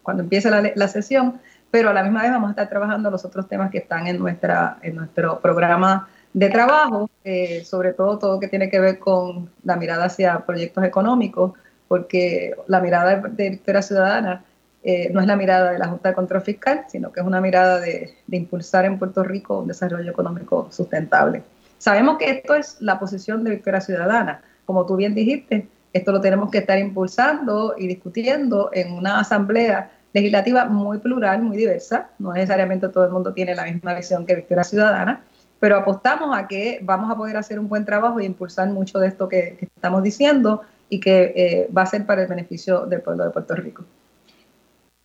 [0.03, 1.39] cuando empiece la, la, sesión,
[1.71, 4.17] pero a la misma vez vamos a estar trabajando los otros temas que están en,
[4.19, 9.49] nuestra, en nuestro programa de trabajo, eh, sobre todo todo que tiene que ver con
[9.63, 11.53] la mirada hacia proyectos económicos,
[11.87, 14.43] porque la mirada de Victoria Ciudadana
[14.83, 17.41] eh, no es la mirada de la Junta de Control Fiscal, sino que es una
[17.41, 21.43] mirada de, de, impulsar en Puerto Rico un desarrollo económico sustentable.
[21.77, 24.41] Sabemos que esto es la posición de Victoria Ciudadana.
[24.65, 29.91] Como tú bien dijiste, esto lo tenemos que estar impulsando y discutiendo en una asamblea
[30.13, 32.09] legislativa muy plural, muy diversa.
[32.19, 35.23] No necesariamente todo el mundo tiene la misma visión que Victoria Ciudadana,
[35.59, 39.07] pero apostamos a que vamos a poder hacer un buen trabajo y impulsar mucho de
[39.07, 43.25] esto que, estamos diciendo y que eh, va a ser para el beneficio del pueblo
[43.25, 43.83] de Puerto Rico.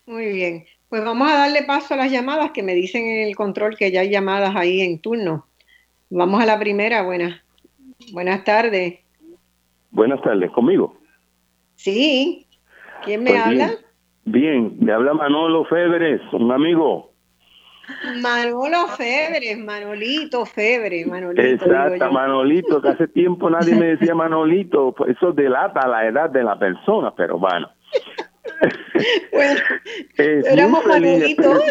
[0.05, 3.35] Muy bien, pues vamos a darle paso a las llamadas que me dicen en el
[3.35, 5.47] control que ya hay llamadas ahí en turno.
[6.09, 7.41] Vamos a la primera, buenas,
[8.11, 8.99] buenas tardes.
[9.91, 10.97] Buenas tardes, ¿conmigo?
[11.75, 12.47] Sí,
[13.03, 13.67] ¿quién me Pues habla?
[13.67, 13.79] Bien,
[14.25, 17.13] bien, me habla Manolo Febres, un amigo.
[18.21, 21.41] Manolo Febres, Manolito Febres, Manolito.
[21.41, 22.11] Exacto.
[22.11, 26.57] Manolito, que hace tiempo nadie me decía Manolito, pues eso delata la edad de la
[26.57, 27.69] persona, pero bueno.
[29.31, 29.59] Bueno,
[30.17, 30.85] éramos.
[30.85, 31.63] Manolitos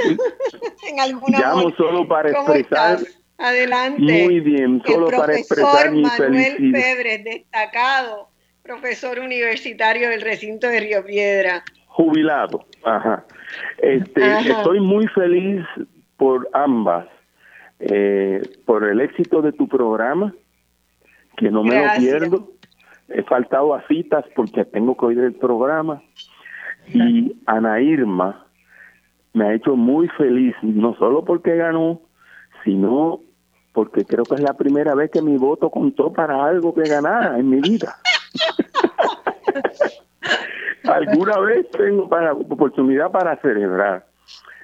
[0.91, 3.23] en alguna Llamo solo para ¿Cómo expresar estás?
[3.39, 4.01] Adelante.
[4.01, 6.81] muy bien, solo el para expresar mi Manuel felicidad.
[6.81, 8.29] Febres, destacado
[8.63, 11.65] profesor universitario del recinto de Río Piedra.
[11.93, 13.25] Jubilado, ajá.
[13.79, 14.41] Este, Ajá.
[14.41, 15.63] Estoy muy feliz
[16.17, 17.07] por ambas,
[17.81, 20.33] eh, por el éxito de tu programa,
[21.37, 21.99] que no me Gracias.
[21.99, 22.49] lo pierdo.
[23.09, 26.03] He faltado a citas porque tengo que oír el programa.
[26.89, 28.47] Y Ana Irma
[29.35, 32.01] me ha hecho muy feliz, no solo porque ganó,
[32.65, 33.21] sino
[33.75, 37.39] porque creo que es la primera vez que mi voto contó para algo que ganara
[37.39, 37.97] en mi vida.
[40.93, 44.07] Alguna vez tengo para, oportunidad para celebrar.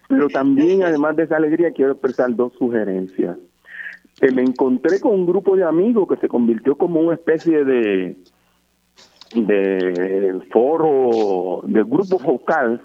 [0.09, 3.37] Pero también, además de esa alegría, quiero expresar dos sugerencias.
[4.21, 8.17] Eh, me encontré con un grupo de amigos que se convirtió como una especie de
[9.35, 12.81] de foro del grupo focal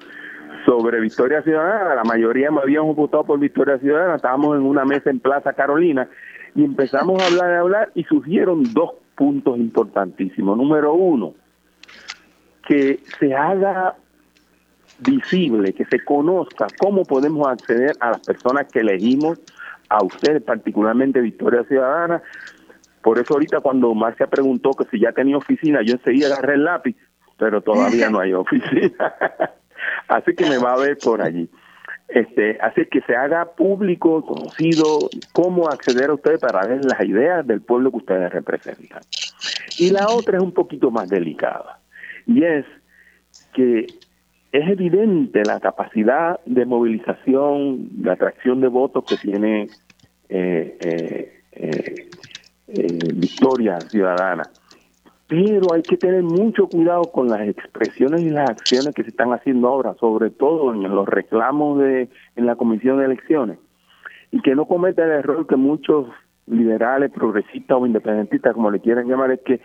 [0.66, 1.96] sobre Victoria Ciudadana.
[1.96, 4.16] La mayoría me habíamos votado por Victoria Ciudadana.
[4.16, 6.10] Estábamos en una mesa en Plaza Carolina
[6.56, 10.58] y empezamos a hablar y hablar y surgieron dos puntos importantísimos.
[10.58, 11.34] Número uno,
[12.68, 13.96] que se haga
[15.00, 19.40] visible, que se conozca cómo podemos acceder a las personas que elegimos,
[19.90, 22.22] a ustedes, particularmente Victoria Ciudadana.
[23.02, 26.64] Por eso ahorita cuando Marcia preguntó que si ya tenía oficina, yo enseguida agarré el
[26.64, 26.96] lápiz,
[27.38, 29.14] pero todavía no hay oficina.
[30.08, 31.50] así que me va a ver por allí.
[32.08, 37.46] Este, así que se haga público, conocido, cómo acceder a ustedes para ver las ideas
[37.48, 39.02] del pueblo que ustedes representan.
[39.80, 41.80] Y la otra es un poquito más delicada,
[42.26, 42.66] y es
[43.54, 43.88] que
[44.52, 49.68] es evidente la capacidad de movilización, de atracción de votos que tiene
[50.30, 52.10] eh, eh, eh,
[52.68, 54.44] eh, Victoria Ciudadana.
[55.28, 59.34] Pero hay que tener mucho cuidado con las expresiones y las acciones que se están
[59.34, 63.58] haciendo ahora, sobre todo en los reclamos de en la Comisión de Elecciones,
[64.32, 66.08] y que no cometa el error que muchos
[66.46, 69.62] liberales, progresistas o independentistas, como le quieran llamar, es que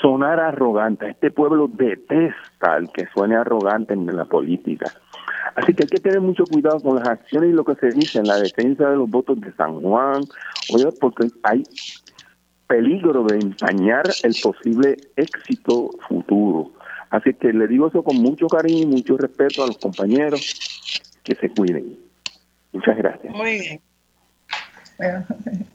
[0.00, 1.10] sonar arrogante.
[1.10, 4.92] Este pueblo detesta el que suene arrogante en la política.
[5.56, 8.18] Así que hay que tener mucho cuidado con las acciones y lo que se dice
[8.18, 10.22] en la defensa de los votos de San Juan,
[11.00, 11.64] porque hay
[12.66, 16.72] peligro de empañar el posible éxito futuro.
[17.10, 21.34] Así que le digo eso con mucho cariño y mucho respeto a los compañeros que
[21.34, 21.98] se cuiden.
[22.72, 23.34] Muchas gracias.
[23.34, 23.80] Muy bien.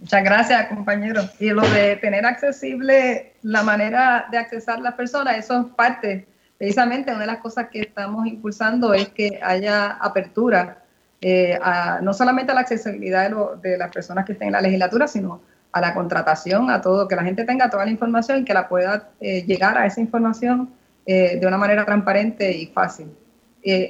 [0.00, 1.22] Muchas gracias, compañero.
[1.40, 6.26] Y lo de tener accesible la manera de accesar a las personas, eso es parte,
[6.58, 10.82] precisamente una de las cosas que estamos impulsando es que haya apertura,
[11.20, 11.58] eh,
[12.02, 15.40] no solamente a la accesibilidad de, lo- las personas que estén en la legislatura, sino
[15.72, 18.68] a la contratación, a todo, que la gente tenga toda la información y que la
[18.68, 20.70] pueda eh, llegar a esa información
[21.06, 23.08] eh, de una manera transparente y fácil.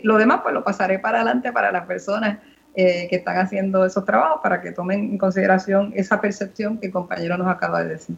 [0.03, 2.39] Lo demás, pues lo pasaré para adelante para las personas
[2.75, 7.37] que están haciendo esos trabajos para que tomen en consideración esa percepción que el compañero
[7.37, 8.17] nos acaba de decir.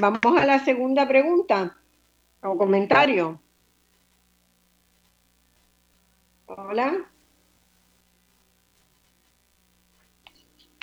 [0.00, 1.76] Vamos a la segunda pregunta
[2.42, 3.40] o comentario.
[6.46, 7.04] Hola.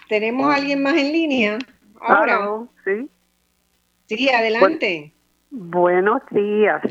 [0.08, 1.60] ¿Tenemos a alguien más en línea?
[2.00, 2.38] Ahora.
[2.38, 3.10] Aló, sí.
[4.06, 5.14] Sí, adelante.
[5.50, 6.82] Buenos días.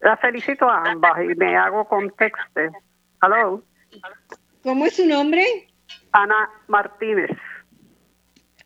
[0.00, 2.60] Las felicito a ambas y me hago contexto.
[3.20, 3.62] Aló,
[4.62, 5.44] ¿Cómo es su nombre?
[6.12, 7.30] Ana Martínez.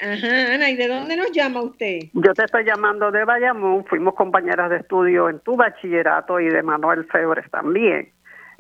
[0.01, 2.01] Ajá, Ana, ¿y de dónde nos llama usted?
[2.15, 6.63] Yo te estoy llamando de Bayamón, fuimos compañeras de estudio en tu bachillerato y de
[6.63, 8.11] Manuel Febres también,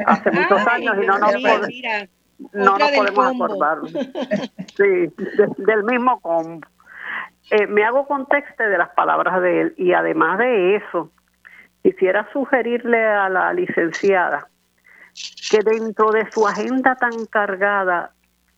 [0.04, 1.34] hace muchos años y no nos,
[2.52, 3.78] no nos podemos acordar.
[4.76, 5.12] Sí,
[5.58, 6.66] del mismo combo.
[7.50, 11.10] Eh, me hago contexto de las palabras de él y además de eso,
[11.82, 14.48] quisiera sugerirle a la licenciada
[15.50, 18.12] que dentro de su agenda tan cargada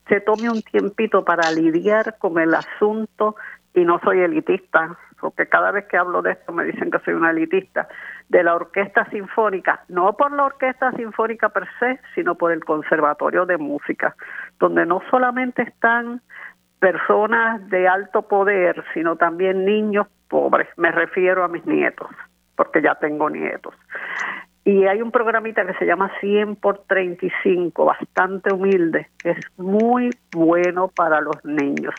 [0.08, 3.36] se tome un tiempito para lidiar con el asunto,
[3.74, 7.14] y no soy elitista, porque cada vez que hablo de esto me dicen que soy
[7.14, 7.88] una elitista,
[8.28, 13.46] de la orquesta sinfónica, no por la orquesta sinfónica per se, sino por el Conservatorio
[13.46, 14.16] de Música,
[14.58, 16.20] donde no solamente están
[16.80, 22.08] personas de alto poder, sino también niños pobres, me refiero a mis nietos,
[22.56, 23.74] porque ya tengo nietos.
[24.64, 30.10] Y hay un programita que se llama 100 por 35, bastante humilde, que es muy
[30.30, 31.94] bueno para los niños.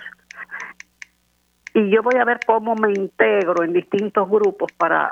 [1.73, 5.11] Y yo voy a ver cómo me integro en distintos grupos para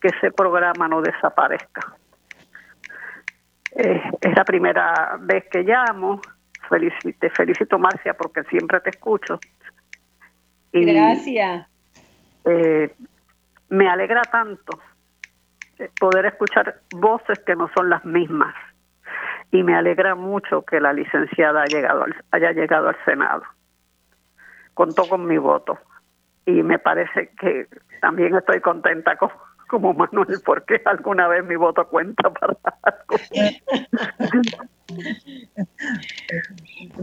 [0.00, 1.94] que ese programa no desaparezca.
[3.76, 6.20] Eh, es la primera vez que llamo.
[7.18, 9.38] te felicito, Marcia, porque siempre te escucho.
[10.72, 11.66] Gracias.
[12.46, 12.94] Eh,
[13.68, 14.78] me alegra tanto
[15.98, 18.54] poder escuchar voces que no son las mismas.
[19.50, 23.42] Y me alegra mucho que la licenciada haya llegado al, haya llegado al Senado.
[24.74, 25.78] Contó con mi voto.
[26.46, 27.68] Y me parece que
[28.00, 29.30] también estoy contenta con,
[29.72, 33.16] como Manuel, porque alguna vez mi voto cuenta para algo.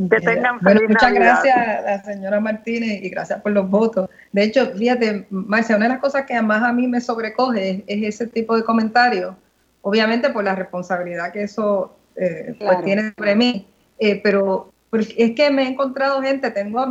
[0.07, 4.07] que tengan bueno, muchas gracias a la señora Martínez y gracias por los votos.
[4.31, 8.03] De hecho, fíjate, Marcia, una de las cosas que más a mí me sobrecoge es,
[8.21, 9.33] ese tipo de comentarios,
[9.81, 13.67] obviamente por la responsabilidad que eso eh, pues tiene sobre mí,
[13.97, 16.85] eh, pero es que me he encontrado gente, tengo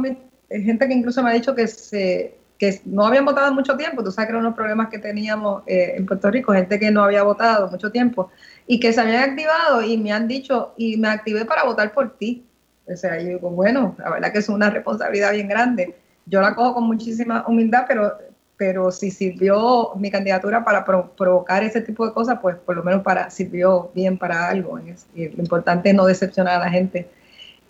[0.50, 4.10] gente que incluso me ha dicho que se que no habían votado mucho tiempo, tú
[4.10, 7.22] sabes que eran unos problemas que teníamos eh, en Puerto Rico, gente que no había
[7.22, 8.30] votado mucho tiempo
[8.66, 12.16] y que se habían activado y me han dicho, y me activé para votar por
[12.18, 12.44] ti.
[12.86, 15.94] O sea, yo digo, bueno, la verdad que es una responsabilidad bien grande.
[16.26, 18.18] Yo la cojo con muchísima humildad, pero,
[18.56, 23.02] pero si sirvió mi candidatura para provocar ese tipo de cosas, pues por lo menos
[23.02, 24.78] para, sirvió bien para algo.
[25.14, 27.08] Y lo importante es no decepcionar a la gente.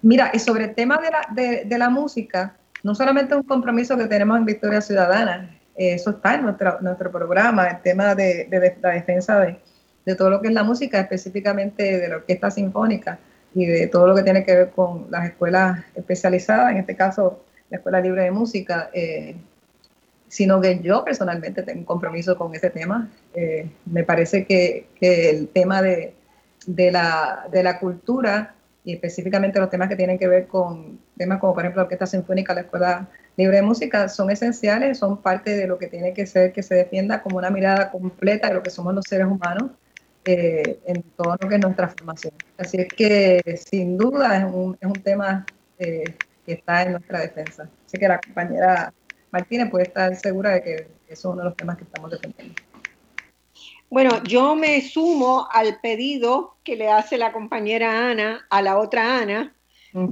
[0.03, 3.97] Mira, y sobre el tema de la, de, de la música, no solamente un compromiso
[3.97, 8.49] que tenemos en Victoria Ciudadana, eh, eso está en nuestro, nuestro programa, el tema de,
[8.83, 13.19] la defensa de, todo lo que es la música, específicamente de la orquesta sinfónica
[13.55, 17.45] y de todo lo que tiene que ver con las escuelas especializadas, en este caso
[17.69, 19.37] la Escuela Libre de Música, eh,
[20.29, 23.11] sino que yo personalmente tengo un compromiso con ese tema.
[23.35, 26.15] Eh, me parece que, el tema de,
[26.67, 28.55] de la cultura
[28.89, 32.07] y específicamente los temas que tienen que ver con temas como por ejemplo la Orquesta
[32.07, 36.27] Sinfónica, la Escuela Libre de Música, son esenciales, son parte de lo que tiene que
[36.27, 39.73] ser que se defienda como una mirada completa de lo que somos los seres humanos
[40.25, 42.33] eh, en todo lo que es nuestra formación.
[42.57, 45.45] Así es que sin duda es un, es un tema
[45.79, 46.05] eh,
[46.47, 47.69] que está en nuestra defensa.
[47.87, 48.93] Así que la compañera
[49.31, 52.55] Martínez puede estar segura de que eso es uno de los temas que estamos defendiendo.
[53.91, 59.19] Bueno, yo me sumo al pedido que le hace la compañera Ana a la otra
[59.19, 59.55] Ana,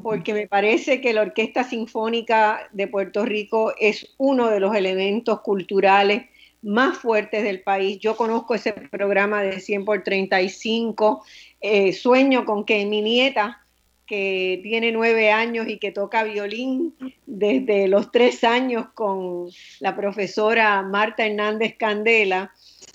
[0.02, 5.40] porque me parece que la Orquesta Sinfónica de Puerto Rico es uno de los elementos
[5.40, 6.24] culturales
[6.62, 7.98] más fuertes del país.
[8.00, 11.22] Yo conozco ese programa de 100 por 35,
[11.60, 13.62] eh, sueño con que mi nieta,
[14.06, 16.94] que tiene nueve años y que toca violín
[17.26, 19.48] desde los tres años con
[19.80, 22.52] la profesora Marta Hernández Candela,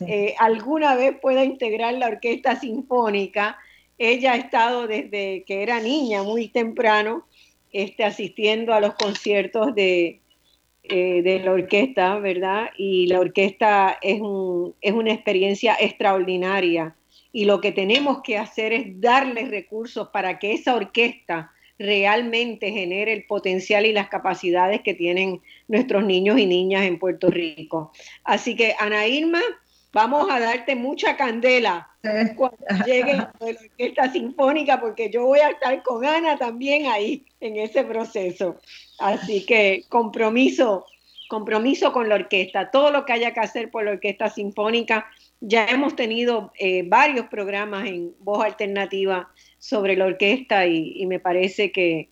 [0.08, 3.58] eh, alguna vez pueda integrar la orquesta sinfónica.
[4.04, 7.28] Ella ha estado desde que era niña, muy temprano,
[7.72, 10.22] este, asistiendo a los conciertos de,
[10.82, 12.72] eh, de la orquesta, ¿verdad?
[12.76, 16.96] Y la orquesta es, un, es una experiencia extraordinaria.
[17.32, 23.14] Y lo que tenemos que hacer es darle recursos para que esa orquesta realmente genere
[23.14, 27.92] el potencial y las capacidades que tienen nuestros niños y niñas en Puerto Rico.
[28.24, 29.42] Así que, Ana Irma,
[29.94, 31.90] vamos a darte mucha candela
[32.36, 37.58] cuando llegue la orquesta sinfónica, porque yo voy a estar con Ana también ahí en
[37.58, 38.58] ese proceso.
[39.00, 40.86] Así que compromiso,
[41.28, 45.06] compromiso con la orquesta, todo lo que haya que hacer por la orquesta sinfónica.
[45.42, 51.72] Ya hemos tenido eh, varios programas en voz alternativa sobre la orquesta y, me parece
[51.72, 52.10] que,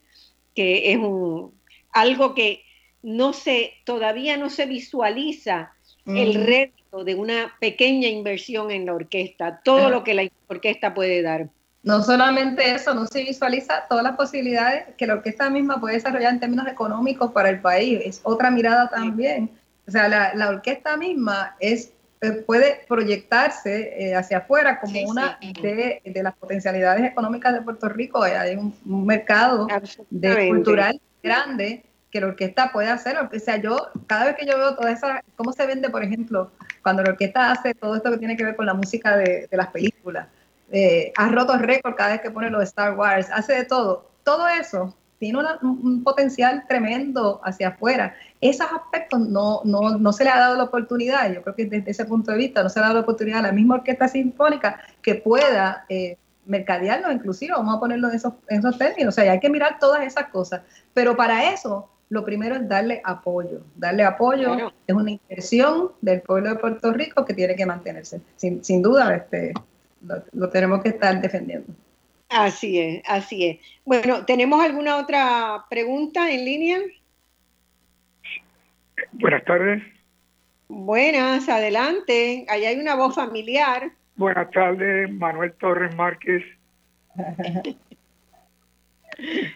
[0.56, 1.53] que es un,
[1.91, 2.64] algo que
[3.01, 5.73] no se, todavía no se visualiza
[6.06, 6.45] el
[6.91, 11.47] de una pequeña inversión en la orquesta, todo lo que la orquesta puede dar.
[11.83, 16.33] No solamente eso, no se visualiza todas las posibilidades que la orquesta misma puede desarrollar
[16.33, 18.01] en términos económicos para el país.
[18.03, 19.49] Es otra mirada también.
[19.87, 26.01] O sea, la, orquesta misma es eh, puede proyectarse eh, hacia afuera como una de,
[26.21, 28.21] las potencialidades económicas de Puerto Rico.
[28.21, 28.73] Hay un,
[29.05, 29.67] mercado
[30.09, 33.18] de cultural grande que la orquesta puede hacer.
[33.18, 33.77] O sea, yo,
[34.07, 37.52] cada vez que yo veo toda esa, cómo se vende, por ejemplo, cuando la orquesta
[37.52, 40.27] hace todo esto que tiene que ver con la música de, las películas,
[40.72, 44.10] eh, ha roto récord cada vez que pone lo de Star Wars, hace de todo.
[44.23, 48.15] Todo eso tiene un potencial tremendo hacia afuera.
[48.40, 51.91] Esos aspectos no, no, no, se le ha dado la oportunidad, yo creo que desde
[51.91, 54.07] ese punto de vista no se le ha dado la oportunidad a la misma orquesta
[54.07, 59.15] sinfónica que pueda eh, mercadearlo inclusive, vamos a ponerlo en esos, en esos términos, o
[59.15, 60.61] sea, hay que mirar todas esas cosas,
[60.94, 63.61] pero para eso lo primero es darle apoyo.
[63.76, 68.22] Darle apoyo es una inversión del pueblo de Puerto Rico que tiene que mantenerse.
[68.36, 69.53] Sin, sin duda, este,
[70.34, 71.73] lo, tenemos que estar defendiendo.
[72.30, 73.60] Así es, así es.
[73.86, 76.80] Bueno, ¿tenemos alguna otra pregunta en línea?
[79.14, 79.84] Buenas tardes.
[80.68, 82.45] Buenas, adelante.
[82.49, 83.91] Ahí hay una voz familiar.
[84.15, 86.44] Buenas tardes, Manuel Torres Márquez.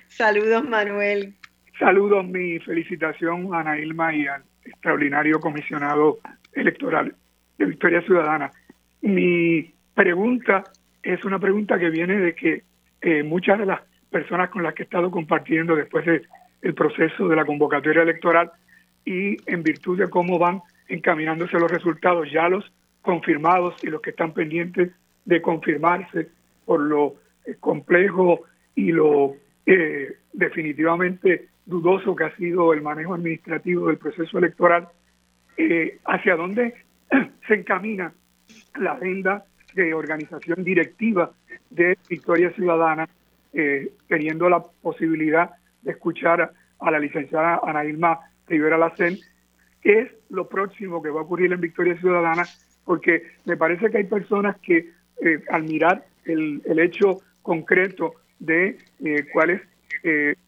[0.08, 1.36] Saludos, Manuel.
[1.84, 6.20] Saludos, mi felicitación a Ana Ilma y al extraordinario comisionado
[6.54, 7.14] electoral
[7.58, 8.50] de Victoria Ciudadana.
[9.02, 10.64] Mi pregunta
[11.04, 12.64] es una pregunta que viene de que
[13.02, 17.36] eh, muchas de las personas con las que he estado compartiendo después del proceso de
[17.36, 18.50] la convocatoria electoral
[19.04, 22.64] y en virtud de cómo van encaminándose los resultados, ya los
[23.02, 24.92] confirmados y los que están pendientes
[25.26, 26.30] de confirmarse
[26.64, 27.16] por lo
[27.46, 28.44] eh, complejo
[28.74, 29.36] y lo
[29.66, 34.90] eh, definitivamente dudoso que ha sido el manejo administrativo del proceso electoral,
[35.58, 36.74] eh, hacia dónde
[37.48, 38.14] se encamina
[38.80, 39.46] la agenda
[39.76, 41.32] de organización directiva
[41.70, 43.08] de Victoria Ciudadana,
[43.54, 49.18] eh, teniendo la posibilidad de escuchar a, la licenciada Ana Irma Rivera Lacen,
[49.82, 52.44] qué es lo próximo que va a ocurrir en Victoria Ciudadana,
[52.84, 54.92] porque me parece que hay personas que
[55.22, 58.78] eh, al mirar el, el, hecho concreto de
[59.32, 59.62] cuál es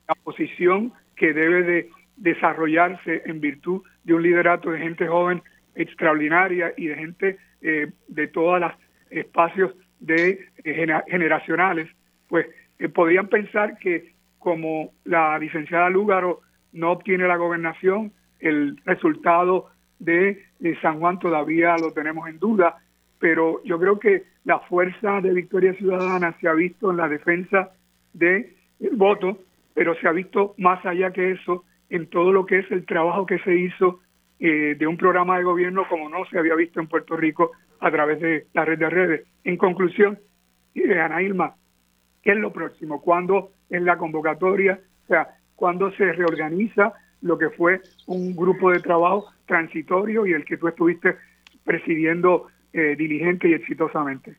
[0.07, 5.41] la posición que debe de desarrollarse en virtud de un liderato de gente joven
[5.75, 8.71] extraordinaria y de gente eh, de todos los
[9.09, 11.89] espacios de eh, generacionales,
[12.27, 12.47] pues
[12.79, 19.69] eh, podrían pensar que como la licenciada Lúgaro no obtiene la gobernación, el resultado
[19.99, 22.77] de, de San Juan todavía lo tenemos en duda,
[23.19, 27.71] pero yo creo que la fuerza de Victoria Ciudadana se ha visto en la defensa
[28.13, 28.53] del
[28.91, 29.39] voto
[29.75, 33.27] pero se ha visto más allá que eso en todo lo que es el trabajo
[33.27, 33.99] que se hizo
[34.39, 37.91] eh, de un programa de gobierno como no se había visto en Puerto Rico a
[37.91, 39.27] través de la red de redes.
[39.43, 40.17] En conclusión,
[40.73, 41.19] eh, Ana
[42.23, 43.01] ¿qué es lo próximo?
[43.01, 44.79] ¿Cuándo es la convocatoria?
[45.03, 50.45] O sea, ¿cuándo se reorganiza lo que fue un grupo de trabajo transitorio y el
[50.45, 51.17] que tú estuviste
[51.63, 54.35] presidiendo eh, diligente y exitosamente?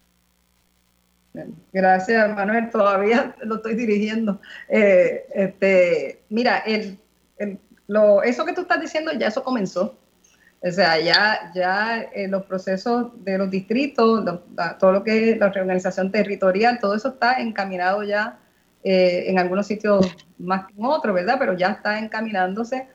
[1.72, 2.70] Gracias, Manuel.
[2.70, 4.40] Todavía lo estoy dirigiendo.
[4.68, 6.98] Eh, este, mira, el,
[7.86, 9.98] lo, eso que tú estás diciendo ya eso comenzó.
[10.62, 14.24] O sea, ya, ya eh, los procesos de los distritos,
[14.78, 18.38] todo lo que es la reorganización territorial, todo eso está encaminado ya
[18.82, 20.06] eh, en algunos sitios
[20.38, 21.36] más que en otros, ¿verdad?
[21.38, 22.88] Pero ya está encaminándose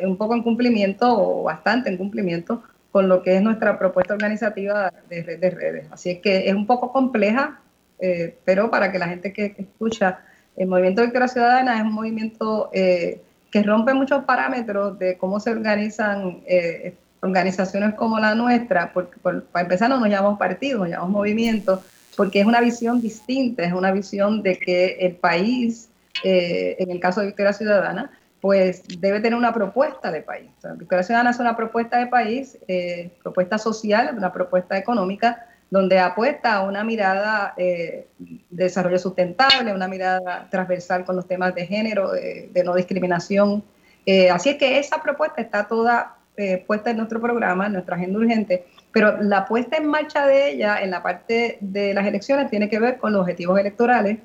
[0.00, 2.62] un poco en cumplimiento o bastante en cumplimiento
[2.94, 5.86] con lo que es nuestra propuesta organizativa de red de redes.
[5.90, 7.58] Así es que es un poco compleja,
[7.98, 10.20] eh, pero para que la gente que escucha,
[10.56, 15.40] el movimiento de Victoria Ciudadana es un movimiento eh, que rompe muchos parámetros de cómo
[15.40, 20.90] se organizan eh, organizaciones como la nuestra, porque para empezar no nos llamamos partidos, nos
[20.90, 21.80] llamamos movimientos,
[22.16, 25.88] porque es una visión distinta, es una visión de que el país,
[26.22, 28.12] en el caso de Victoria Ciudadana,
[28.44, 30.50] pues debe tener una propuesta de país.
[30.64, 35.98] O Victoria Ciudadana es una propuesta de país, eh, propuesta social, una propuesta económica, donde
[35.98, 41.66] apuesta a una mirada eh, de desarrollo sustentable, una mirada transversal con los temas de
[41.66, 43.64] género, de, no discriminación.
[44.04, 46.18] Eh, así es que esa propuesta está toda
[46.66, 50.82] puesta en nuestro programa, en nuestra agenda urgente, pero la puesta en marcha de ella
[50.82, 54.18] en la parte de las elecciones tiene que ver con los objetivos electorales,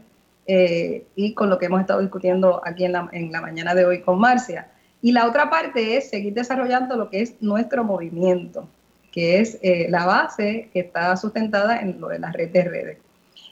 [0.52, 3.86] eh, y con lo que hemos estado discutiendo aquí en la, en la mañana de
[3.86, 4.68] hoy con Marcia.
[5.00, 8.68] Y la otra parte es seguir desarrollando lo que es nuestro movimiento,
[9.12, 12.98] que es eh, la base que está sustentada en lo de las redes de redes.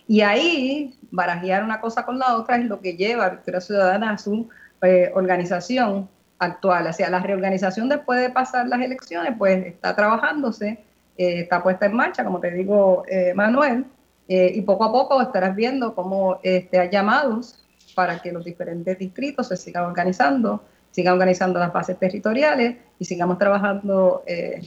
[0.07, 4.14] Y ahí, barajear una cosa con la otra es lo que lleva a Victoria Ciudadana
[4.14, 4.49] a su
[4.82, 6.10] eh, organización
[6.40, 6.88] actual.
[6.88, 10.80] O sea, la reorganización después de pasar las elecciones, pues está trabajándose,
[11.15, 13.03] está puesta en marcha, como te digo,
[13.36, 13.86] Manuel,
[14.28, 17.64] Eh, y poco a poco estarás viendo cómo este, hay llamados
[17.95, 23.38] para que los diferentes distritos se sigan organizando, sigan organizando las bases territoriales y sigamos
[23.38, 24.62] trabajando eh,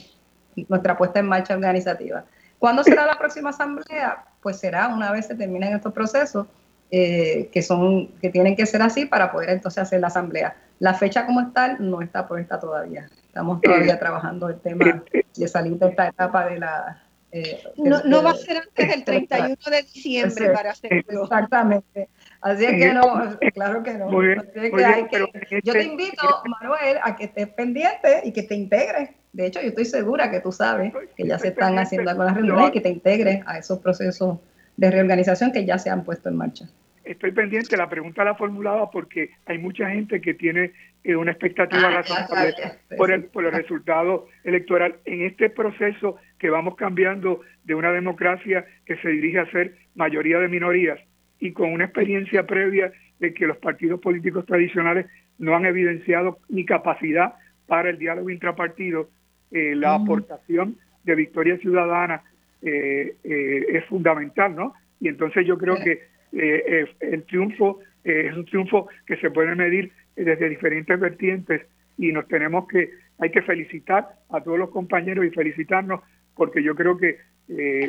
[0.67, 2.25] nuestra puesta en marcha organizativa.
[2.59, 4.25] ¿Cuándo será la próxima asamblea?
[4.41, 6.47] Pues será una vez se terminen estos procesos
[6.89, 10.55] eh, que son que tienen que ser así para poder entonces hacer la asamblea.
[10.79, 13.07] La fecha como tal no está puesta todavía.
[13.27, 17.01] Estamos todavía trabajando el tema de salir de esta etapa de la...
[17.33, 21.23] Eh, no, va a ser antes del 31 de diciembre para hacerlo.
[21.23, 22.09] Exactamente.
[22.41, 24.11] Así es que no, claro que no.
[24.11, 29.11] yo te este invito, Manuel, a que estés pendiente y que te integres.
[29.31, 32.69] De hecho, yo estoy segura que tú sabes que ya se están haciendo algunas reuniones
[32.69, 34.39] y que te integres a esos procesos
[34.75, 36.67] de reorganización que ya se han puesto en marcha
[37.03, 40.71] estoy pendiente, la pregunta la formulaba porque hay mucha gente que tiene
[41.03, 42.53] eh, una expectativa ah, razonable
[42.97, 44.95] por el, por el resultado electoral.
[45.05, 50.39] En este proceso que vamos cambiando de una democracia que se dirige a ser mayoría
[50.39, 50.99] de minorías
[51.39, 55.07] y con una experiencia previa de que los partidos políticos tradicionales
[55.37, 57.33] no han evidenciado ni capacidad
[57.67, 59.09] para el diálogo intrapartido,
[59.51, 62.23] eh, la aportación de Victoria Ciudadana
[62.61, 64.73] eh, es fundamental, ¿no?
[64.99, 69.31] Y entonces yo creo que eh, eh, el triunfo eh, es un triunfo que se
[69.31, 71.61] puede medir desde diferentes vertientes
[71.97, 76.01] y nos tenemos que, hay que felicitar a todos los compañeros y felicitarnos
[76.35, 77.19] porque yo creo que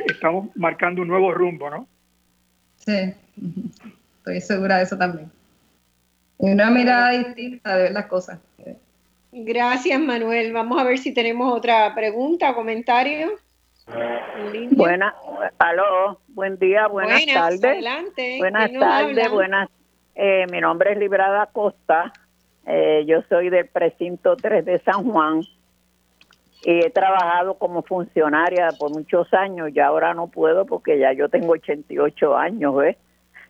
[0.07, 1.86] estamos marcando un nuevo rumbo, ¿no?
[2.77, 3.15] Sí,
[4.19, 5.31] estoy segura de eso también.
[6.39, 8.40] Una mirada distinta de ver las cosas.
[9.31, 10.53] Gracias, Manuel.
[10.53, 13.31] Vamos a ver si tenemos otra pregunta o comentario.
[14.73, 15.15] Buenas,
[15.59, 17.85] aló, buen día, buenas, tardes.
[18.39, 19.69] Buenas tardes, buenas.
[20.14, 22.12] Eh, mi nombre es Librada Costa.
[22.66, 25.40] Eh, yo soy del precinto 3 de San Juan
[26.64, 29.70] y he trabajado como funcionaria por muchos años.
[29.72, 32.97] Ya ahora no puedo porque ya yo tengo 88 años, ¿ves?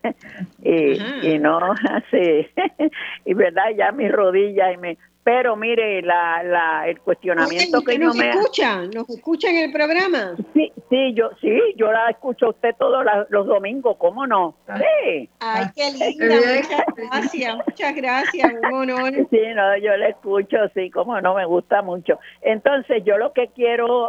[0.62, 1.58] y, y no,
[1.90, 2.46] así.
[3.24, 8.18] y verdad, ya mis rodillas y me pero mire, la, la, el cuestionamiento que nos
[8.18, 10.34] escucha, nos escucha en el programa.
[10.52, 14.56] Sí, sí, yo sí, yo la escucho a usted todos los domingos, ¿cómo no?
[14.66, 15.28] Sí.
[15.38, 19.12] Ay, qué linda, muchas gracias, muchas gracias, un honor.
[19.30, 22.18] Sí, no, yo la escucho, sí, cómo no, me gusta mucho.
[22.40, 24.08] Entonces, yo lo que quiero,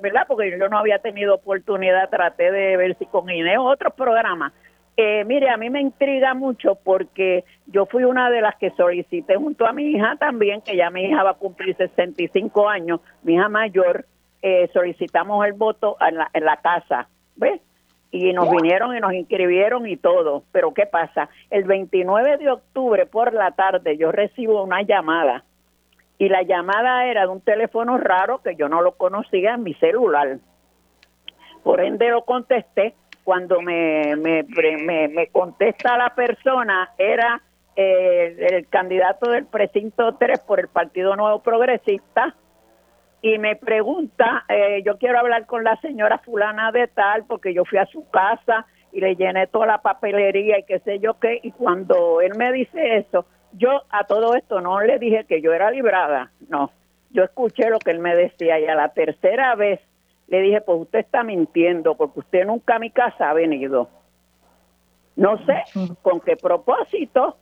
[0.00, 0.24] ¿verdad?
[0.26, 4.52] Porque yo no había tenido oportunidad, traté de ver si con Inés otros programas
[5.02, 9.36] eh, mire, a mí me intriga mucho porque yo fui una de las que solicité
[9.36, 13.34] junto a mi hija también, que ya mi hija va a cumplir 65 años, mi
[13.34, 14.06] hija mayor,
[14.42, 17.60] eh, solicitamos el voto en la, en la casa, ¿ves?
[18.10, 20.44] Y nos vinieron y nos inscribieron y todo.
[20.52, 21.30] Pero ¿qué pasa?
[21.50, 25.44] El 29 de octubre por la tarde yo recibo una llamada
[26.18, 29.74] y la llamada era de un teléfono raro que yo no lo conocía en mi
[29.74, 30.38] celular.
[31.62, 32.94] Por ende lo contesté
[33.24, 34.44] cuando me, me,
[35.08, 37.40] me, contesta la persona, era
[37.76, 42.34] eh, el candidato del precinto 3 por el Partido Nuevo Progresista,
[43.22, 47.64] y me pregunta, eh, yo quiero hablar con la señora fulana de tal, porque yo
[47.64, 51.38] fui a su casa y le llené toda la papelería y qué sé yo qué,
[51.42, 55.52] y cuando él me dice eso, yo a todo esto no le dije que yo
[55.52, 56.72] era librada, no,
[57.10, 59.80] yo escuché lo que él me decía y a la tercera vez
[60.28, 63.88] le dije, pues usted está mintiendo porque usted nunca a mi casa ha venido.
[65.16, 65.62] No sé
[66.02, 67.36] con qué propósito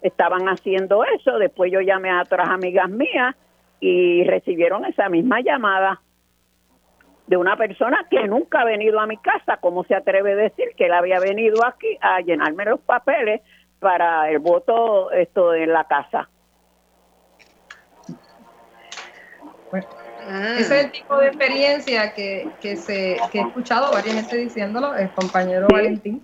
[0.00, 1.38] estaban haciendo eso.
[1.38, 3.36] Después yo llamé a otras amigas mías
[3.80, 6.00] y recibieron esa misma llamada
[7.26, 9.58] de una persona que nunca ha venido a mi casa.
[9.58, 13.40] ¿Cómo se atreve a decir que él había venido aquí a llenarme los papeles
[13.78, 16.28] para el voto esto en la casa?
[20.28, 20.56] Ah.
[20.58, 24.94] Ese es el tipo de experiencia que, que, se, que he escuchado varias gente diciéndolo,
[24.94, 26.22] el compañero Valentín,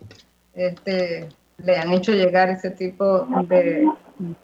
[0.55, 3.89] este, le han hecho llegar ese tipo de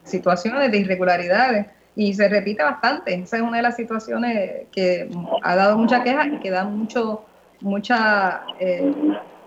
[0.02, 1.66] situaciones, de irregularidades,
[1.96, 3.14] y se repite bastante.
[3.14, 5.08] Esa es una de las situaciones que
[5.42, 7.24] ha dado mucha queja y que da mucho,
[7.60, 8.92] mucha, eh,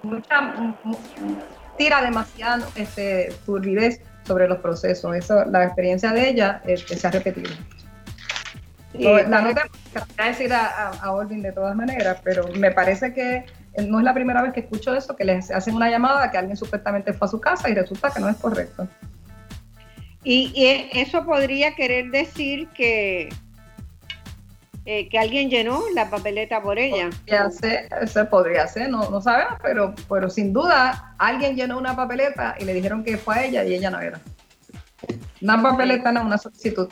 [0.04, 0.54] mucha
[1.78, 5.16] tira demasiado este, turbidez sobre los procesos.
[5.16, 7.50] Eso, la experiencia de ella eh, se ha repetido
[9.00, 13.46] la nota voy a decir a, a, de todas maneras, pero me parece que
[13.86, 16.58] no es la primera vez que escucho eso, que les hacen una llamada que alguien
[16.58, 18.88] supuestamente fue a su casa y resulta que no es correcto.
[20.24, 23.30] Y, eso podría querer decir que,
[24.86, 27.10] eh, que alguien llenó la papeleta por ella.
[27.10, 31.96] Podría ser, eso podría ser, no, no sabemos, pero, pero sin duda alguien llenó una
[31.96, 34.20] papeleta y le dijeron que fue a ella y ella no era.
[35.42, 36.90] Una papeleta no, una solicitud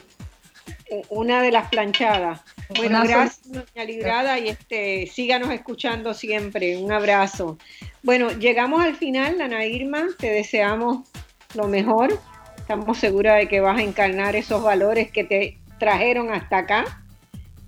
[1.09, 2.41] una de las planchadas.
[2.75, 6.77] Bueno, gracias, doña Librada, y este, síganos escuchando siempre.
[6.77, 7.57] Un abrazo.
[8.03, 11.07] Bueno, llegamos al final, Ana Irma, te deseamos
[11.53, 12.19] lo mejor.
[12.57, 17.03] Estamos seguras de que vas a encarnar esos valores que te trajeron hasta acá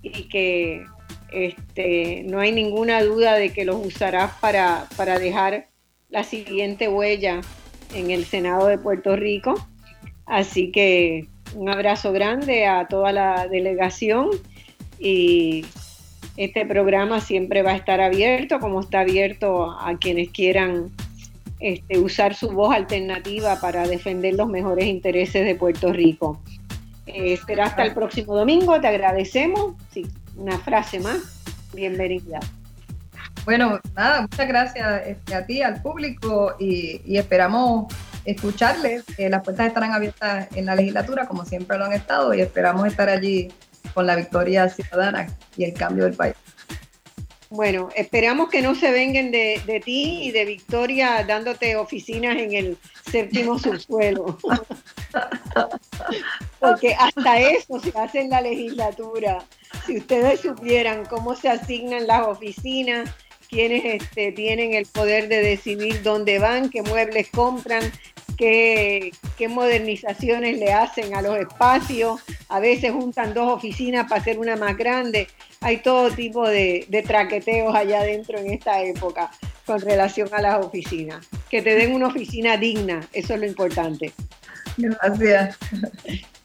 [0.02, 0.84] y que
[1.32, 5.68] este, no hay ninguna duda de que los usarás para, para dejar
[6.08, 7.40] la siguiente huella
[7.94, 9.54] en el Senado de Puerto Rico.
[10.26, 14.30] Así que un abrazo grande a toda la delegación
[14.98, 15.64] y
[16.36, 20.90] este programa siempre va a estar abierto, como está abierto a quienes quieran
[21.60, 26.40] este, usar su voz alternativa para defender los mejores intereses de Puerto Rico.
[27.06, 29.74] Eh, hasta el próximo domingo, te agradecemos.
[29.90, 30.06] Sí,
[30.36, 31.42] una frase más.
[31.74, 32.38] Bienvenida.
[33.44, 37.92] Bueno, nada, muchas gracias este, a ti, al público y, esperamos
[38.30, 39.04] escucharles.
[39.18, 43.08] las puertas estarán abiertas en la legislatura, como siempre lo han estado, y esperamos estar
[43.08, 43.52] allí
[43.94, 45.26] con la victoria ciudadana
[45.56, 46.34] y el cambio del país.
[47.50, 52.52] Bueno, esperamos que no se vengan de, de ti y de Victoria dándote oficinas en
[52.52, 52.78] el
[53.10, 54.36] séptimo subsuelo.
[56.60, 59.42] Porque hasta eso se hace en la legislatura.
[59.86, 63.08] Si ustedes supieran cómo se asignan las oficinas,
[63.48, 67.82] quienes este, tienen el poder de decidir dónde van, qué muebles compran,
[68.38, 72.20] qué, qué, modernizaciones le hacen a los espacios.
[72.48, 75.26] A veces juntan dos oficinas para hacer una más grande.
[75.60, 79.30] Hay todo tipo de, de traqueteos allá adentro en esta época
[79.66, 81.26] con relación a las oficinas.
[81.50, 84.12] Que te den una oficina digna, eso es lo importante.
[84.78, 85.58] Gracias.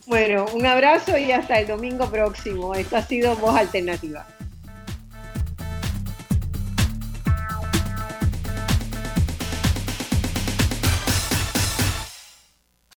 [0.05, 2.75] Bueno, un abrazo y hasta el domingo próximo.
[2.75, 4.27] Esto ha sido Voz Alternativa.